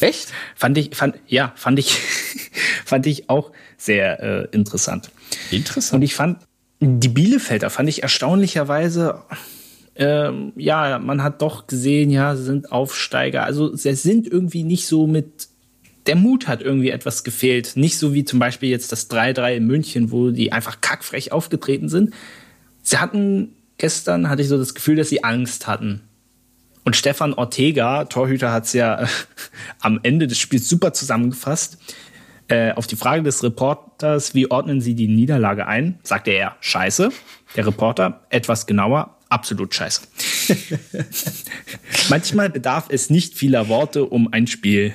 [0.00, 0.28] Echt?
[0.56, 1.92] Fand ich, fand, ja, fand ich,
[2.84, 5.10] fand ich auch sehr äh, interessant.
[5.50, 5.98] Interessant.
[5.98, 6.38] Und ich fand,
[6.80, 9.22] die Bielefelder fand ich erstaunlicherweise,
[10.00, 13.44] äh, ja, man hat doch gesehen, ja, sie sind Aufsteiger.
[13.44, 15.48] Also sie sind irgendwie nicht so mit
[16.06, 17.72] der Mut hat irgendwie etwas gefehlt.
[17.76, 21.88] Nicht so wie zum Beispiel jetzt das 3-3 in München, wo die einfach kackfrech aufgetreten
[21.88, 22.14] sind.
[22.82, 26.00] Sie hatten gestern, hatte ich so das Gefühl, dass sie Angst hatten.
[26.84, 29.06] Und Stefan Ortega, Torhüter, hat es ja
[29.80, 31.78] am Ende des Spiels super zusammengefasst.
[32.48, 37.10] Äh, auf die Frage des Reporters, wie ordnen Sie die Niederlage ein, sagte er, scheiße.
[37.54, 40.02] Der Reporter, etwas genauer, absolut scheiße.
[42.10, 44.94] Manchmal bedarf es nicht vieler Worte, um ein Spiel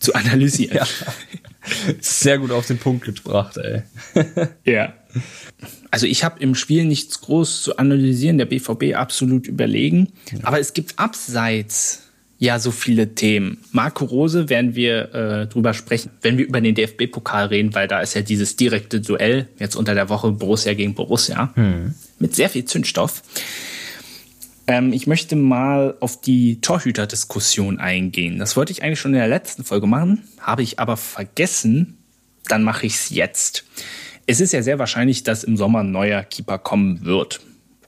[0.00, 0.76] zu analysieren.
[0.76, 0.86] Ja.
[2.00, 3.82] Sehr gut auf den Punkt gebracht, ey.
[4.64, 4.94] ja.
[5.90, 10.12] Also ich habe im Spiel nichts groß zu analysieren, der BVB absolut überlegen.
[10.30, 10.38] Ja.
[10.44, 12.05] Aber es gibt abseits
[12.38, 13.58] ja so viele Themen.
[13.72, 18.00] Marco Rose werden wir äh, drüber sprechen, wenn wir über den DFB-Pokal reden, weil da
[18.00, 21.94] ist ja dieses direkte Duell jetzt unter der Woche Borussia gegen Borussia hm.
[22.18, 23.22] mit sehr viel Zündstoff.
[24.66, 28.38] Ähm, ich möchte mal auf die Torhüter-Diskussion eingehen.
[28.38, 31.98] Das wollte ich eigentlich schon in der letzten Folge machen, habe ich aber vergessen.
[32.48, 33.64] Dann mache ich es jetzt.
[34.26, 37.40] Es ist ja sehr wahrscheinlich, dass im Sommer ein neuer Keeper kommen wird.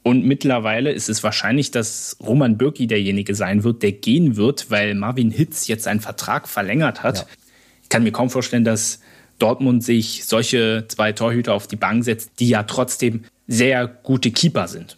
[0.09, 4.95] Und mittlerweile ist es wahrscheinlich, dass Roman Bürki derjenige sein wird, der gehen wird, weil
[4.95, 7.19] Marvin Hitz jetzt seinen Vertrag verlängert hat.
[7.19, 7.27] Ja.
[7.83, 9.01] Ich kann mir kaum vorstellen, dass
[9.39, 14.67] Dortmund sich solche zwei Torhüter auf die Bank setzt, die ja trotzdem sehr gute Keeper
[14.67, 14.97] sind.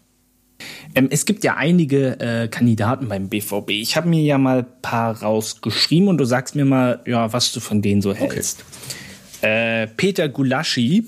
[0.94, 3.70] Ähm, es gibt ja einige äh, Kandidaten beim BVB.
[3.70, 7.50] Ich habe mir ja mal ein paar rausgeschrieben und du sagst mir mal, ja, was
[7.50, 8.64] du von denen so hältst.
[9.40, 9.82] Okay.
[9.82, 11.02] Äh, Peter Gulaschi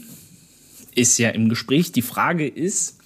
[0.92, 1.92] ist ja im Gespräch.
[1.92, 2.98] Die Frage ist,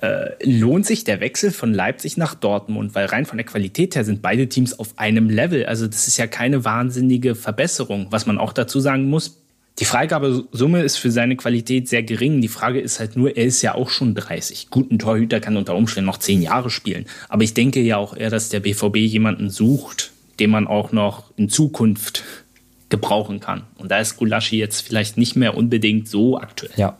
[0.00, 4.04] äh, lohnt sich der Wechsel von Leipzig nach Dortmund, weil rein von der Qualität her
[4.04, 5.66] sind beide Teams auf einem Level.
[5.66, 8.06] Also das ist ja keine wahnsinnige Verbesserung.
[8.10, 9.42] Was man auch dazu sagen muss,
[9.78, 12.40] die Freigabesumme ist für seine Qualität sehr gering.
[12.40, 14.68] Die Frage ist halt nur, er ist ja auch schon 30.
[14.70, 17.06] Guten Torhüter kann unter Umständen noch zehn Jahre spielen.
[17.28, 21.30] Aber ich denke ja auch eher, dass der BVB jemanden sucht, den man auch noch
[21.36, 22.24] in Zukunft
[22.88, 23.64] gebrauchen kann.
[23.76, 26.72] Und da ist Gulaschi jetzt vielleicht nicht mehr unbedingt so aktuell.
[26.76, 26.98] Ja.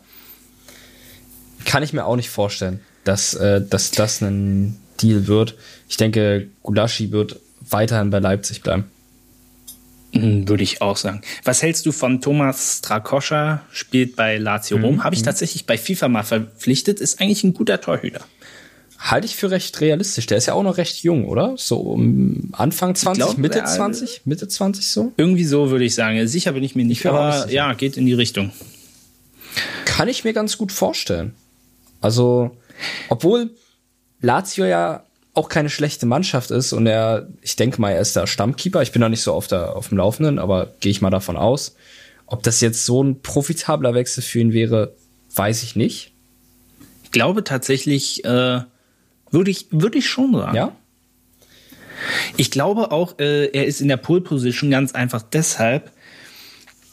[1.65, 5.55] Kann ich mir auch nicht vorstellen dass, äh, dass das ein Deal wird.
[5.89, 7.39] Ich denke, Gulaschi wird
[7.69, 8.85] weiterhin bei Leipzig bleiben.
[10.13, 11.21] Hm, würde ich auch sagen.
[11.43, 13.61] Was hältst du von Thomas Strakoscha?
[13.71, 14.95] Spielt bei Lazio Rom.
[14.95, 15.03] Mhm.
[15.03, 15.25] Habe ich mhm.
[15.25, 16.99] tatsächlich bei FIFA mal verpflichtet.
[16.99, 18.21] Ist eigentlich ein guter Torhüter.
[18.99, 20.27] Halte ich für recht realistisch.
[20.27, 21.55] Der ist ja auch noch recht jung, oder?
[21.57, 24.21] So um Anfang 20, glaub, Mitte 20?
[24.25, 25.11] Mitte 20 so?
[25.17, 26.27] Irgendwie so würde ich sagen.
[26.27, 28.51] Sicher bin ich mir nicht, ich aber ja, geht in die Richtung.
[29.85, 31.33] Kann ich mir ganz gut vorstellen.
[31.99, 32.55] Also,
[33.09, 33.51] obwohl
[34.21, 35.03] Lazio ja
[35.33, 38.81] auch keine schlechte Mannschaft ist und er, ich denke mal, er ist der Stammkeeper.
[38.81, 41.37] Ich bin noch nicht so auf, der, auf dem Laufenden, aber gehe ich mal davon
[41.37, 41.75] aus.
[42.25, 44.93] Ob das jetzt so ein profitabler Wechsel für ihn wäre,
[45.35, 46.13] weiß ich nicht.
[47.03, 48.61] Ich glaube tatsächlich, äh,
[49.31, 50.55] würde ich, würde ich schon sagen.
[50.55, 50.75] Ja.
[52.35, 55.91] Ich glaube auch, äh, er ist in der Pole Position ganz einfach deshalb,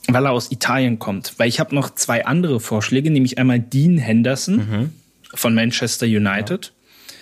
[0.07, 1.35] weil er aus Italien kommt.
[1.39, 4.57] Weil ich habe noch zwei andere Vorschläge, nämlich einmal Dean Henderson.
[4.57, 4.93] Mhm
[5.35, 7.19] von Manchester United ja.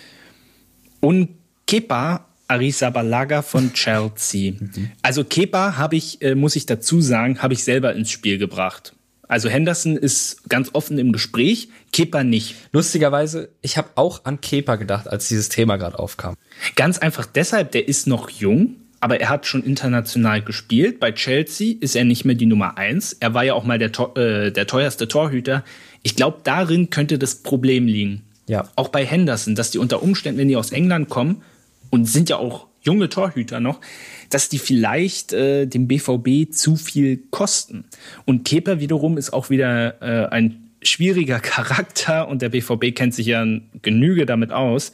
[1.01, 1.29] und
[1.65, 4.53] Kepa Arrizabalaga von Chelsea.
[4.53, 4.91] Mhm.
[5.01, 8.93] Also Kepa habe ich, äh, muss ich dazu sagen, habe ich selber ins Spiel gebracht.
[9.27, 12.55] Also Henderson ist ganz offen im Gespräch, Kepa nicht.
[12.71, 16.35] Lustigerweise, ich habe auch an Kepa gedacht, als dieses Thema gerade aufkam.
[16.75, 20.99] Ganz einfach deshalb, der ist noch jung, aber er hat schon international gespielt.
[20.99, 23.13] Bei Chelsea ist er nicht mehr die Nummer eins.
[23.13, 25.63] Er war ja auch mal der, äh, der teuerste Torhüter.
[26.07, 28.21] Ich glaube, darin könnte das Problem liegen.
[28.47, 28.69] Ja.
[28.77, 31.41] Auch bei Henderson, dass die unter Umständen, wenn die aus England kommen
[31.89, 33.81] und sind ja auch junge Torhüter noch,
[34.29, 37.83] dass die vielleicht äh, dem BVB zu viel kosten.
[38.23, 43.27] Und Keper wiederum ist auch wieder äh, ein schwieriger Charakter und der BVB kennt sich
[43.27, 43.45] ja
[43.81, 44.93] Genüge damit aus.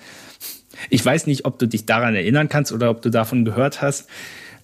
[0.90, 4.10] Ich weiß nicht, ob du dich daran erinnern kannst oder ob du davon gehört hast,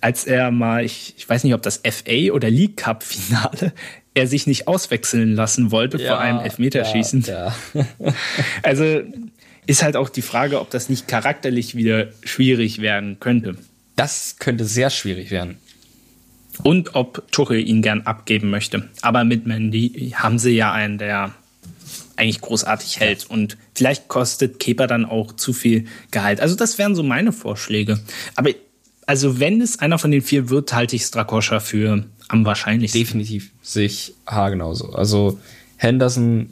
[0.01, 3.71] als er mal, ich, ich weiß nicht, ob das FA oder League Cup Finale,
[4.13, 7.23] er sich nicht auswechseln lassen wollte ja, vor einem Elfmeterschießen.
[7.27, 7.85] Ja, ja.
[8.63, 9.01] also
[9.65, 13.55] ist halt auch die Frage, ob das nicht charakterlich wieder schwierig werden könnte.
[13.95, 15.57] Das könnte sehr schwierig werden.
[16.63, 18.89] Und ob Tuchel ihn gern abgeben möchte.
[19.01, 21.33] Aber mit Mandy haben sie ja einen, der
[22.15, 23.29] eigentlich großartig hält.
[23.29, 26.41] Und vielleicht kostet Kepa dann auch zu viel Gehalt.
[26.41, 27.99] Also das wären so meine Vorschläge.
[28.35, 28.49] Aber
[29.09, 33.01] also wenn es einer von den vier wird, halte ich Strakoscha für am wahrscheinlichsten.
[33.01, 33.49] Definitiv.
[33.63, 34.93] Sehe ich haargenauso.
[34.93, 35.39] Also
[35.77, 36.51] Henderson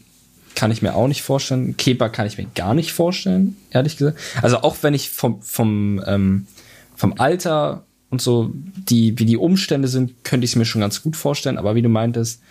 [0.55, 1.77] kann ich mir auch nicht vorstellen.
[1.77, 4.17] Kepa kann ich mir gar nicht vorstellen, ehrlich gesagt.
[4.41, 6.47] Also auch wenn ich vom, vom, ähm,
[6.95, 11.03] vom Alter und so, die, wie die Umstände sind, könnte ich es mir schon ganz
[11.03, 11.59] gut vorstellen.
[11.59, 12.41] Aber wie du meintest,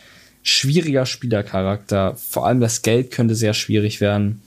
[0.45, 2.15] schwieriger Spielercharakter.
[2.15, 4.41] Vor allem das Geld könnte sehr schwierig werden.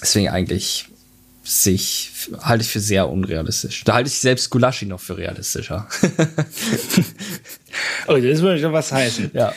[0.00, 0.88] Deswegen eigentlich
[1.46, 3.84] sich halte ich für sehr unrealistisch.
[3.84, 5.86] Da halte ich selbst Gulaschi noch für realistischer.
[8.08, 9.30] oh, das würde schon was heißen.
[9.32, 9.52] Ja.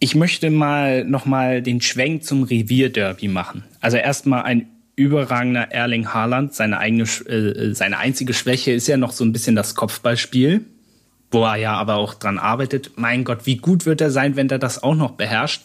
[0.00, 3.64] Ich möchte mal noch mal den Schwenk zum Revierderby machen.
[3.80, 6.54] Also erstmal ein überragender Erling Haaland.
[6.54, 10.66] Seine eigene, äh, seine einzige Schwäche ist ja noch so ein bisschen das Kopfballspiel,
[11.30, 12.92] wo er ja aber auch dran arbeitet.
[12.96, 15.62] Mein Gott, wie gut wird er sein, wenn er das auch noch beherrscht?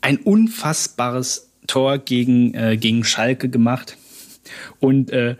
[0.00, 3.96] Ein unfassbares Tor gegen, äh, gegen Schalke gemacht
[4.80, 5.36] und äh,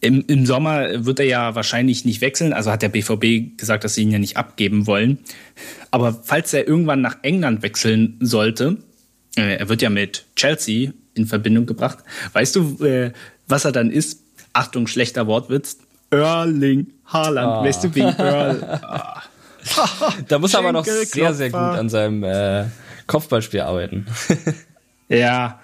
[0.00, 2.52] im, im Sommer wird er ja wahrscheinlich nicht wechseln.
[2.52, 5.18] Also hat der BVB gesagt, dass sie ihn ja nicht abgeben wollen.
[5.90, 8.76] Aber falls er irgendwann nach England wechseln sollte,
[9.36, 11.98] äh, er wird ja mit Chelsea in Verbindung gebracht.
[12.34, 13.12] Weißt du, äh,
[13.48, 14.20] was er dann ist?
[14.52, 15.78] Achtung, schlechter Wortwitz.
[16.10, 17.48] Erling Haaland.
[17.48, 17.64] Ah.
[17.64, 18.62] Weißt du, wegen Earl.
[18.62, 19.22] Ah.
[20.28, 22.66] da muss er aber noch sehr, sehr gut an seinem äh,
[23.06, 24.06] Kopfballspiel arbeiten.
[25.08, 25.60] ja,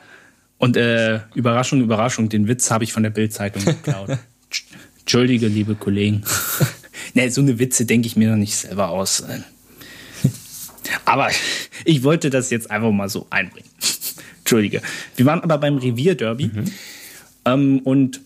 [0.61, 4.11] und äh, Überraschung, Überraschung, den Witz habe ich von der Bildzeitung geklaut.
[5.01, 6.23] Entschuldige, liebe Kollegen.
[7.15, 9.25] ne, so eine Witze denke ich mir noch nicht selber aus.
[11.07, 11.31] Aber
[11.87, 13.71] ich wollte das jetzt einfach mal so einbringen.
[14.41, 14.83] Entschuldige.
[15.17, 16.51] Wir waren aber beim Revierderby.
[16.53, 16.65] Mhm.
[17.47, 18.21] Ähm, und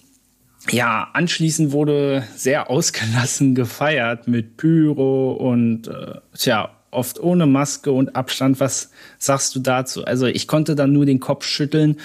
[0.70, 8.16] ja, anschließend wurde sehr ausgelassen gefeiert mit Pyro und äh, tja, oft ohne Maske und
[8.16, 8.60] Abstand.
[8.60, 10.04] Was sagst du dazu?
[10.04, 11.98] Also ich konnte dann nur den Kopf schütteln.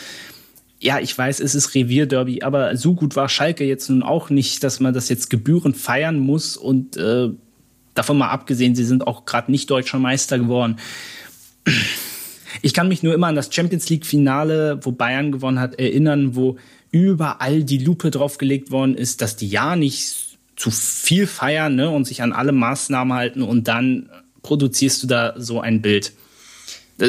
[0.79, 4.63] Ja, ich weiß, es ist Revierderby, aber so gut war Schalke jetzt nun auch nicht,
[4.63, 6.55] dass man das jetzt gebührend feiern muss.
[6.55, 7.29] Und äh,
[7.93, 10.77] davon mal abgesehen, sie sind auch gerade nicht deutscher Meister geworden.
[12.61, 16.57] Ich kann mich nur immer an das Champions League-Finale, wo Bayern gewonnen hat, erinnern, wo
[16.91, 22.05] überall die Lupe draufgelegt worden ist, dass die ja nicht zu viel feiern ne, und
[22.05, 24.09] sich an alle Maßnahmen halten und dann
[24.41, 26.13] produzierst du da so ein Bild.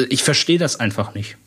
[0.09, 1.37] Ich verstehe das einfach nicht.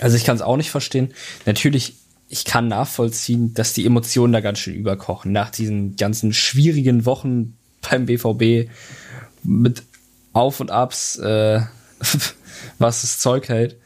[0.00, 1.14] Also ich kann es auch nicht verstehen.
[1.46, 1.94] Natürlich,
[2.28, 5.32] ich kann nachvollziehen, dass die Emotionen da ganz schön überkochen.
[5.32, 7.56] Nach diesen ganzen schwierigen Wochen
[7.88, 8.70] beim BVB
[9.42, 9.82] mit
[10.32, 11.60] Auf und Abs, äh,
[12.78, 13.76] was das Zeug hält.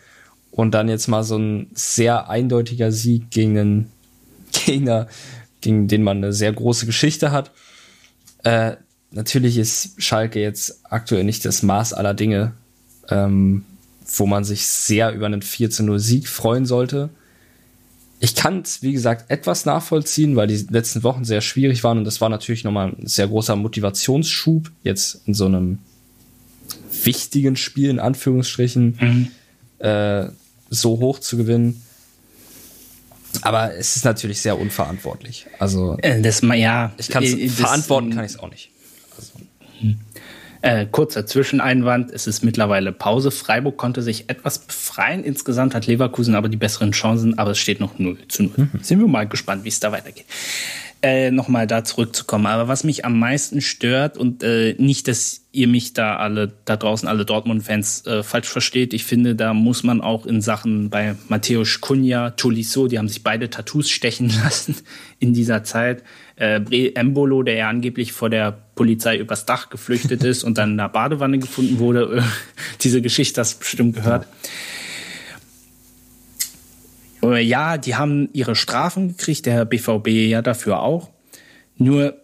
[0.51, 3.93] Und dann jetzt mal so ein sehr eindeutiger Sieg gegen einen
[4.53, 5.09] Gegner,
[5.61, 7.53] gegen den man eine sehr große Geschichte hat.
[8.45, 8.77] Äh,
[9.11, 12.53] natürlich ist Schalke jetzt aktuell nicht das Maß aller Dinge,
[13.09, 13.65] ähm,
[14.17, 17.11] wo man sich sehr über einen 14-0 Sieg freuen sollte.
[18.21, 22.05] Ich kann es, wie gesagt, etwas nachvollziehen, weil die letzten Wochen sehr schwierig waren und
[22.05, 25.79] das war natürlich nochmal ein sehr großer Motivationsschub, jetzt in so einem
[27.05, 29.87] wichtigen Spiel, in Anführungsstrichen, mhm.
[29.87, 30.31] äh,
[30.69, 31.83] so hoch zu gewinnen.
[33.43, 35.47] Aber es ist natürlich sehr unverantwortlich.
[35.59, 38.71] Also, äh, das, ja, ich kann es äh, verantworten, kann ich es auch nicht.
[39.81, 39.99] Mhm.
[40.61, 43.31] Äh, kurzer Zwischeneinwand, es ist mittlerweile Pause.
[43.31, 45.23] Freiburg konnte sich etwas befreien.
[45.23, 48.53] Insgesamt hat Leverkusen aber die besseren Chancen, aber es steht noch 0 zu 0.
[48.57, 48.71] Mhm.
[48.83, 50.27] Sind wir mal gespannt, wie es da weitergeht
[51.03, 52.47] äh, nochmal da zurückzukommen.
[52.47, 56.77] Aber was mich am meisten stört und äh, nicht, dass ihr mich da alle, da
[56.77, 58.93] draußen alle Dortmund-Fans äh, falsch versteht.
[58.93, 63.23] Ich finde, da muss man auch in Sachen bei Matthäus Cunha, Tolisso, die haben sich
[63.23, 64.77] beide Tattoos stechen lassen
[65.21, 66.03] in dieser Zeit.
[66.39, 70.77] Äh, Embolo, der ja angeblich vor der Polizei übers Dach geflüchtet ist und dann in
[70.77, 72.23] der Badewanne gefunden wurde.
[72.81, 74.27] Diese Geschichte hast du bestimmt gehört.
[77.23, 77.33] Ja.
[77.33, 81.11] Äh, ja, die haben ihre Strafen gekriegt, der BVB ja dafür auch.
[81.77, 82.21] Nur,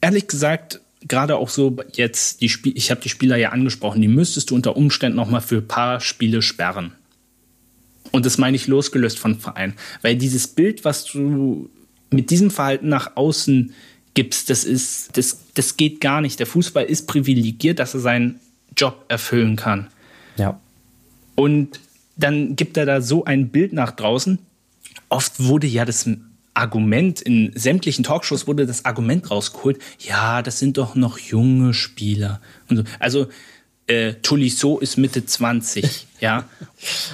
[0.00, 4.08] ehrlich gesagt, gerade auch so jetzt, die Spiel ich habe die Spieler ja angesprochen, die
[4.08, 6.92] müsstest du unter Umständen noch mal für ein paar Spiele sperren.
[8.12, 9.74] Und das meine ich losgelöst von Verein.
[10.02, 11.70] Weil dieses Bild, was du
[12.10, 13.72] mit diesem Verhalten nach außen
[14.14, 16.38] gibst, das ist, das, das geht gar nicht.
[16.38, 18.40] Der Fußball ist privilegiert, dass er seinen
[18.76, 19.88] Job erfüllen kann.
[20.36, 20.60] Ja.
[21.34, 21.80] Und
[22.16, 24.38] dann gibt er da so ein Bild nach draußen.
[25.08, 26.08] Oft wurde ja das
[26.54, 32.40] Argument, in sämtlichen Talkshows wurde das Argument rausgeholt, ja, das sind doch noch junge Spieler.
[32.70, 32.82] So.
[32.98, 33.26] Also
[33.86, 36.48] äh, Tolisso ist Mitte 20, ja.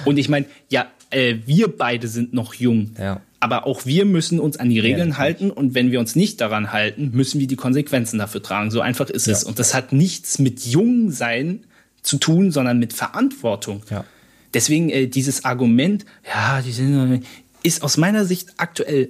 [0.05, 2.95] Und ich meine, ja, äh, wir beide sind noch jung.
[2.97, 3.21] Ja.
[3.43, 6.39] Aber auch wir müssen uns an die Regeln ja, halten und wenn wir uns nicht
[6.39, 8.71] daran halten, müssen wir die Konsequenzen dafür tragen.
[8.71, 9.33] So einfach ist ja.
[9.33, 9.43] es.
[9.43, 11.65] Und das hat nichts mit Jungsein
[12.01, 13.83] zu tun, sondern mit Verantwortung.
[13.89, 14.05] Ja.
[14.53, 17.25] Deswegen äh, dieses Argument, ja, die sind,
[17.63, 19.09] ist aus meiner Sicht aktuell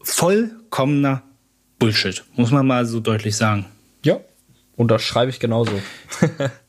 [0.00, 1.22] vollkommener
[1.78, 3.66] Bullshit, muss man mal so deutlich sagen.
[4.02, 4.18] Ja,
[4.76, 5.72] und das schreibe ich genauso.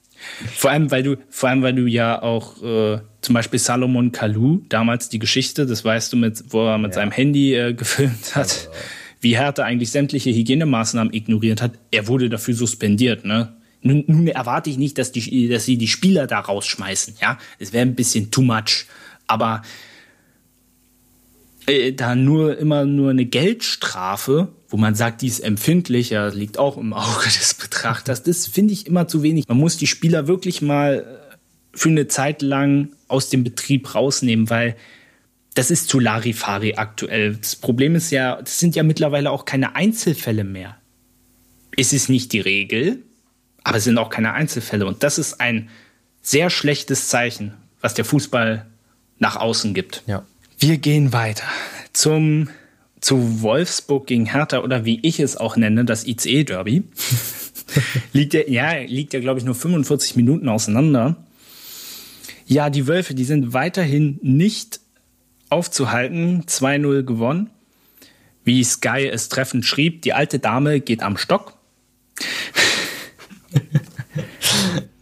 [0.56, 4.62] vor allem, weil du, vor allem, weil du ja auch äh, zum Beispiel Salomon Kalou,
[4.70, 6.96] damals die Geschichte, das weißt du, mit, wo er mit ja.
[6.96, 8.70] seinem Handy äh, gefilmt hat, also.
[9.22, 11.74] wie Hertha eigentlich sämtliche Hygienemaßnahmen ignoriert hat.
[11.92, 13.54] Er wurde dafür suspendiert, ne?
[13.82, 17.18] Nun, nun erwarte ich nicht, dass, die, dass sie die Spieler da rausschmeißen.
[17.22, 18.88] Ja, es wäre ein bisschen too much.
[19.28, 19.62] Aber
[21.68, 26.58] äh, da nur immer nur eine Geldstrafe, wo man sagt, die ist empfindlich, ja, liegt
[26.58, 28.24] auch im Auge des Betrachters.
[28.24, 29.48] Das finde ich immer zu wenig.
[29.48, 31.36] Man muss die Spieler wirklich mal äh,
[31.78, 34.76] für eine Zeit lang aus dem Betrieb rausnehmen, weil
[35.56, 37.36] das ist zu Larifari aktuell.
[37.36, 40.78] Das Problem ist ja, das sind ja mittlerweile auch keine Einzelfälle mehr.
[41.78, 43.04] Es ist nicht die Regel,
[43.64, 44.86] aber es sind auch keine Einzelfälle.
[44.86, 45.70] Und das ist ein
[46.22, 48.66] sehr schlechtes Zeichen, was der Fußball
[49.18, 50.04] nach außen gibt.
[50.08, 50.26] Ja.
[50.58, 51.44] Wir gehen weiter
[51.92, 52.50] zum,
[53.02, 56.84] zu Wolfsburg gegen Hertha oder wie ich es auch nenne, das ICE-Derby.
[58.14, 61.18] liegt ja, ja, liegt ja, glaube ich, nur 45 Minuten auseinander.
[62.48, 64.80] Ja, die Wölfe, die sind weiterhin nicht
[65.50, 66.44] aufzuhalten.
[66.44, 67.50] 2-0 gewonnen.
[68.44, 71.54] Wie Sky es treffend schrieb, die alte Dame geht am Stock.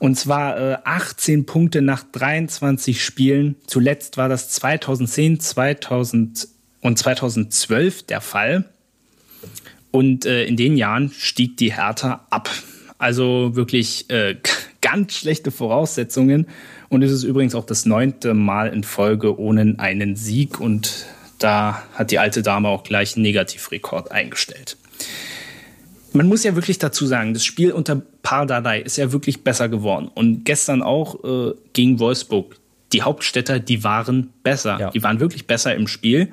[0.00, 3.56] Und zwar äh, 18 Punkte nach 23 Spielen.
[3.66, 6.48] Zuletzt war das 2010, 2000
[6.80, 8.64] und 2012 der Fall.
[9.90, 12.48] Und äh, in den Jahren stieg die Hertha ab.
[12.96, 14.36] Also wirklich äh,
[14.80, 16.46] ganz schlechte Voraussetzungen.
[16.88, 20.60] Und es ist übrigens auch das neunte Mal in Folge ohne einen Sieg.
[20.60, 21.04] Und
[21.38, 24.78] da hat die alte Dame auch gleich einen Negativrekord eingestellt
[26.12, 30.10] man muss ja wirklich dazu sagen, das Spiel unter Pardadei ist ja wirklich besser geworden.
[30.14, 32.56] Und gestern auch äh, gegen Wolfsburg.
[32.92, 34.78] Die Hauptstädter, die waren besser.
[34.80, 34.90] Ja.
[34.90, 36.32] Die waren wirklich besser im Spiel.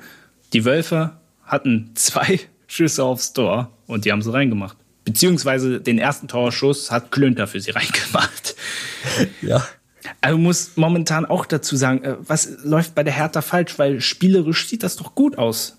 [0.52, 1.12] Die Wölfe
[1.44, 4.76] hatten zwei Schüsse aufs Tor und die haben sie reingemacht.
[5.04, 8.56] Beziehungsweise den ersten Torschuss hat Klünter für sie reingemacht.
[9.40, 9.66] Ja.
[10.20, 14.68] Also muss momentan auch dazu sagen, äh, was läuft bei der Hertha falsch, weil spielerisch
[14.68, 15.76] sieht das doch gut aus.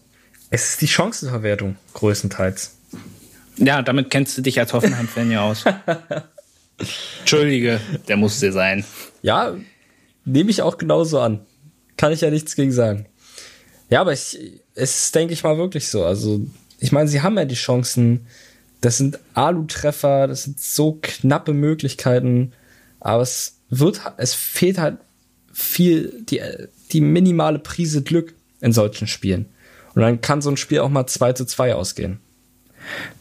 [0.52, 2.79] Es ist die Chancenverwertung, größtenteils.
[3.60, 5.66] Ja, damit kennst du dich als Hoffenheim-Fan ja aus.
[7.20, 8.86] Entschuldige, der musste sein.
[9.22, 9.56] Ja,
[10.26, 11.42] nehme ich auch genauso an.
[11.98, 13.06] Kann ich ja nichts gegen sagen.
[13.90, 14.40] Ja, aber ich,
[14.76, 16.06] es ist, denke ich mal, wirklich so.
[16.06, 16.42] Also,
[16.80, 18.28] ich meine, sie haben ja die Chancen.
[18.82, 22.54] Das sind Alu-Treffer, das sind so knappe Möglichkeiten.
[23.02, 24.98] Aber es wird, es fehlt halt
[25.52, 26.42] viel, die,
[26.94, 29.48] die minimale Prise Glück in solchen Spielen.
[29.96, 32.22] Und dann kann so ein Spiel auch mal 2 zu 2 ausgehen.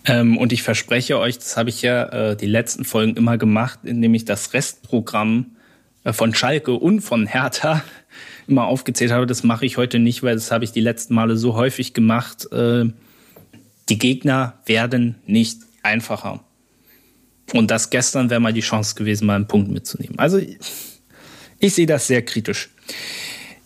[0.05, 3.81] Ähm, und ich verspreche euch, das habe ich ja äh, die letzten Folgen immer gemacht,
[3.85, 5.57] indem ich das Restprogramm
[6.05, 7.83] äh, von Schalke und von Hertha
[8.47, 9.27] immer aufgezählt habe.
[9.27, 12.51] Das mache ich heute nicht, weil das habe ich die letzten Male so häufig gemacht.
[12.53, 12.87] Äh,
[13.89, 16.45] die Gegner werden nicht einfacher.
[17.55, 20.19] Und das gestern wäre mal die Chance gewesen, mal einen Punkt mitzunehmen.
[20.19, 20.39] Also
[21.59, 22.69] ich sehe das sehr kritisch.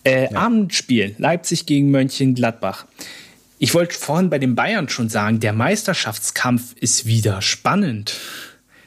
[0.03, 0.37] Äh, ja.
[0.37, 2.85] Abendspiel Leipzig gegen Mönchengladbach.
[3.63, 8.19] Ich wollte vorhin bei den Bayern schon sagen, der Meisterschaftskampf ist wieder spannend.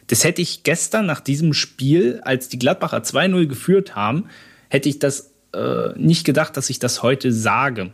[0.08, 4.26] Das hätte ich gestern nach diesem Spiel, als die Gladbacher 2-0 geführt haben,
[4.68, 7.90] hätte ich das äh, nicht gedacht, dass ich das heute sage.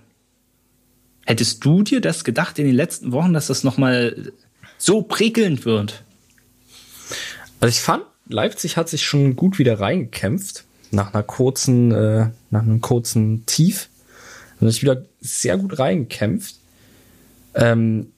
[1.24, 4.32] Hättest du dir das gedacht in den letzten Wochen, dass das nochmal
[4.76, 6.02] so prickelnd wird?
[7.60, 12.62] Also ich fand, Leipzig hat sich schon gut wieder reingekämpft nach einer kurzen, äh, nach
[12.62, 13.88] einem kurzen Tief.
[14.58, 16.56] Und sich wieder sehr gut reingekämpft.
[17.54, 18.12] Ähm,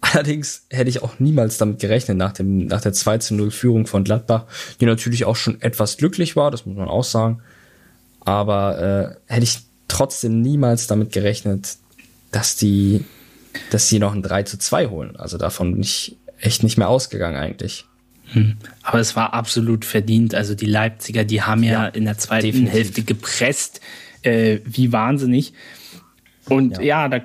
[0.00, 4.46] allerdings hätte ich auch niemals damit gerechnet, nach, dem, nach der 2-0-Führung von Gladbach,
[4.80, 7.42] die natürlich auch schon etwas glücklich war, das muss man auch sagen.
[8.20, 9.58] Aber äh, hätte ich
[9.88, 11.76] trotzdem niemals damit gerechnet,
[12.30, 13.04] dass die,
[13.70, 15.16] dass sie noch ein 3 zu 2 holen.
[15.16, 17.86] Also davon bin ich echt nicht mehr ausgegangen eigentlich.
[18.32, 18.56] Hm.
[18.82, 20.34] Aber es war absolut verdient.
[20.34, 22.74] Also die Leipziger, die haben ja, ja in der zweiten definitiv.
[22.74, 23.80] Hälfte gepresst,
[24.22, 25.52] äh, wie wahnsinnig.
[26.50, 27.20] Und ja, ja da,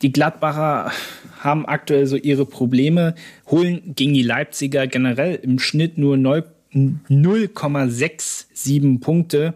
[0.00, 0.92] die Gladbacher
[1.40, 3.14] haben aktuell so ihre Probleme,
[3.46, 9.54] holen gegen die Leipziger generell im Schnitt nur 0,67 Punkte.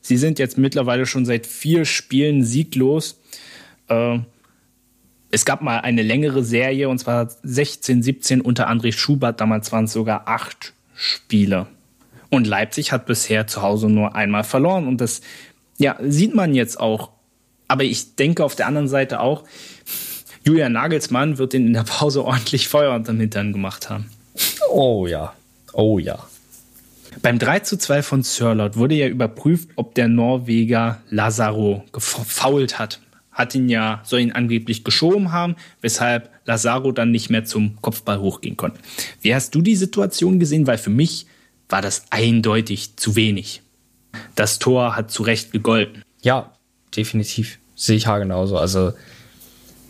[0.00, 3.20] Sie sind jetzt mittlerweile schon seit vier Spielen sieglos.
[3.88, 4.18] Äh,
[5.30, 9.40] es gab mal eine längere Serie und zwar 16, 17 unter André Schubert.
[9.40, 11.66] Damals waren es sogar acht Spiele.
[12.30, 14.86] Und Leipzig hat bisher zu Hause nur einmal verloren.
[14.86, 15.20] Und das
[15.76, 17.10] ja, sieht man jetzt auch.
[17.68, 19.44] Aber ich denke auf der anderen Seite auch,
[20.44, 24.10] Julian Nagelsmann wird den in der Pause ordentlich Feuer unter den Hintern gemacht haben.
[24.70, 25.34] Oh ja.
[25.74, 26.18] Oh ja.
[27.22, 33.00] Beim 3 zu 2 von Sörlot wurde ja überprüft, ob der Norweger Lazaro gefault hat.
[33.32, 38.20] Hat ihn ja, soll ihn angeblich geschoben haben, weshalb Lazaro dann nicht mehr zum Kopfball
[38.20, 38.80] hochgehen konnte.
[39.20, 40.66] Wie hast du die Situation gesehen?
[40.66, 41.26] Weil für mich
[41.68, 43.62] war das eindeutig zu wenig.
[44.34, 46.02] Das Tor hat zu Recht gegolten.
[46.22, 46.52] Ja,
[46.96, 47.58] definitiv.
[47.74, 48.58] Sehe ich genauso.
[48.58, 48.92] Also,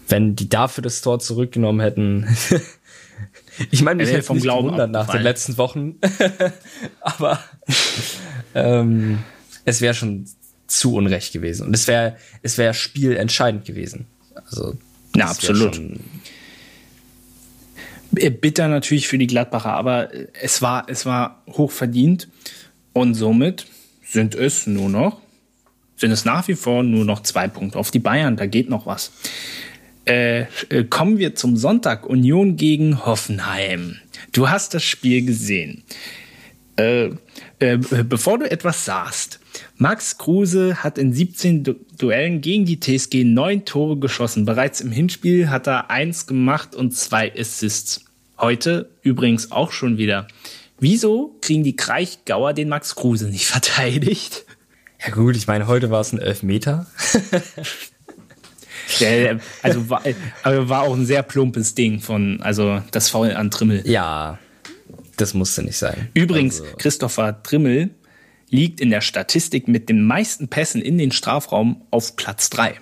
[0.09, 2.27] wenn die dafür das Tor zurückgenommen hätten,
[3.71, 5.97] Ich meine, mich hätte vom Glauben gewundert nach den letzten Wochen.
[7.01, 7.41] Aber
[8.55, 9.19] ähm,
[9.65, 10.27] es wäre schon
[10.67, 11.67] zu unrecht gewesen.
[11.67, 14.07] Und es wäre es wäre spielentscheidend gewesen.
[14.35, 14.77] Also,
[15.17, 15.81] ja, absolut.
[18.11, 22.29] Bitter natürlich für die Gladbacher, aber es war, es war hoch verdient.
[22.95, 23.67] Und somit
[24.03, 25.21] sind es nur noch,
[25.99, 28.37] sind es nach wie vor nur noch zwei Punkte auf die Bayern.
[28.37, 29.13] Da geht noch was.
[30.07, 32.07] Äh, äh, kommen wir zum Sonntag.
[32.07, 33.97] Union gegen Hoffenheim.
[34.33, 35.83] Du hast das Spiel gesehen.
[36.77, 37.11] Äh,
[37.59, 39.41] äh, bevor du etwas sagst,
[39.77, 44.45] Max Kruse hat in 17 du Duellen gegen die TSG neun Tore geschossen.
[44.45, 48.05] Bereits im Hinspiel hat er eins gemacht und zwei Assists.
[48.39, 50.29] Heute übrigens auch schon wieder.
[50.79, 54.45] Wieso kriegen die Kraichgauer den Max Kruse nicht verteidigt?
[55.05, 56.87] Ja gut, ich meine, heute war es ein Elfmeter.
[59.01, 60.03] Der, also war,
[60.43, 63.83] aber war auch ein sehr plumpes Ding von, also das Foul an Trimmel.
[63.87, 64.39] Ja,
[65.17, 66.09] das musste nicht sein.
[66.15, 66.77] Übrigens, also.
[66.79, 67.91] Christopher Trimmel
[68.49, 72.75] liegt in der Statistik mit den meisten Pässen in den Strafraum auf Platz 3.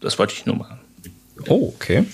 [0.00, 0.78] Das wollte ich nur machen.
[1.46, 2.04] Oh, okay.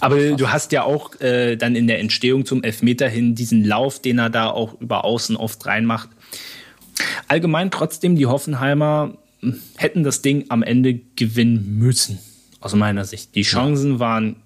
[0.00, 4.00] Aber du hast ja auch äh, dann in der Entstehung zum Elfmeter hin diesen Lauf,
[4.00, 6.08] den er da auch über außen oft reinmacht.
[7.28, 9.16] Allgemein trotzdem, die Hoffenheimer
[9.76, 12.18] hätten das Ding am Ende gewinnen müssen
[12.60, 13.34] aus meiner Sicht.
[13.34, 14.36] Die Chancen waren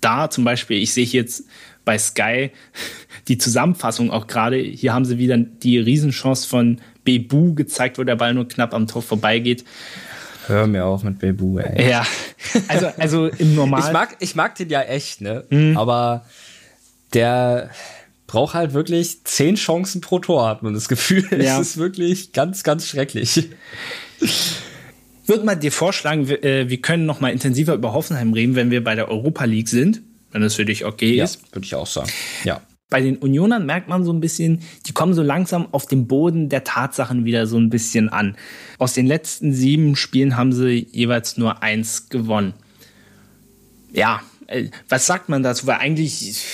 [0.00, 1.44] da, zum Beispiel, ich sehe jetzt
[1.84, 2.50] bei Sky
[3.28, 8.16] die Zusammenfassung auch gerade, hier haben sie wieder die Riesenchance von Bebu gezeigt, wo der
[8.16, 9.64] Ball nur knapp am Tor vorbeigeht.
[10.46, 11.90] Hör mir auf mit Bebu, ey.
[11.90, 12.04] Ja,
[12.68, 13.82] also, also im Normal.
[13.84, 15.44] ich, mag, ich mag den ja echt, ne?
[15.50, 15.76] Mhm.
[15.76, 16.24] Aber
[17.14, 17.70] der
[18.30, 21.26] braucht halt wirklich zehn Chancen pro Tor, hat man das Gefühl.
[21.40, 21.60] Ja.
[21.60, 23.48] Es ist wirklich ganz, ganz schrecklich.
[25.26, 28.70] Würde mal dir vorschlagen, wir, äh, wir können noch mal intensiver über Hoffenheim reden, wenn
[28.70, 31.40] wir bei der Europa League sind, wenn das für dich okay ja, ist.
[31.52, 32.08] Würde ich auch sagen.
[32.44, 32.60] Ja.
[32.88, 36.48] Bei den Unionern merkt man so ein bisschen, die kommen so langsam auf dem Boden
[36.48, 38.36] der Tatsachen wieder so ein bisschen an.
[38.78, 42.54] Aus den letzten sieben Spielen haben sie jeweils nur eins gewonnen.
[43.92, 45.66] Ja, äh, was sagt man dazu?
[45.66, 46.44] Weil eigentlich,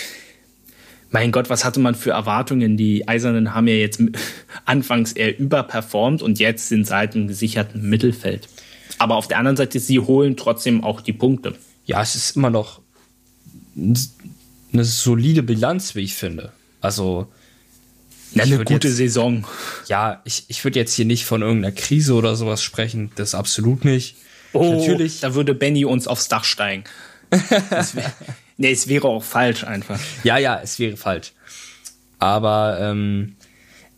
[1.16, 2.76] mein Gott, was hatte man für Erwartungen?
[2.76, 4.02] Die Eisernen haben ja jetzt
[4.66, 8.50] anfangs eher überperformt und jetzt sind sie halt im gesicherten Mittelfeld.
[8.98, 11.54] Aber auf der anderen Seite, sie holen trotzdem auch die Punkte.
[11.86, 12.82] Ja, es ist immer noch
[13.74, 16.52] eine solide Bilanz, wie ich finde.
[16.82, 17.28] Also.
[18.34, 19.46] Ja, eine gute jetzt, Saison.
[19.88, 23.10] Ja, ich, ich würde jetzt hier nicht von irgendeiner Krise oder sowas sprechen.
[23.14, 24.16] Das absolut nicht.
[24.52, 25.20] Oh, Natürlich.
[25.20, 26.84] Da würde Benny uns aufs Dach steigen.
[27.30, 28.12] Wär,
[28.56, 29.98] nee, es wäre auch falsch einfach.
[30.24, 31.32] Ja, ja, es wäre falsch.
[32.18, 33.36] Aber ähm,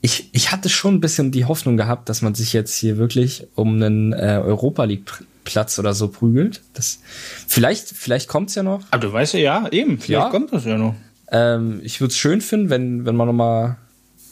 [0.01, 3.47] ich, ich hatte schon ein bisschen die Hoffnung gehabt, dass man sich jetzt hier wirklich
[3.55, 6.63] um einen äh, Europa League Platz oder so prügelt.
[6.75, 7.01] Das,
[7.47, 8.83] vielleicht vielleicht kommt's ja noch.
[8.91, 10.31] Aber du weißt ja, ja, eben, vielleicht ja.
[10.31, 10.95] kommt das ja noch.
[11.31, 13.77] Ähm, ich würde es schön finden, wenn, wenn man nochmal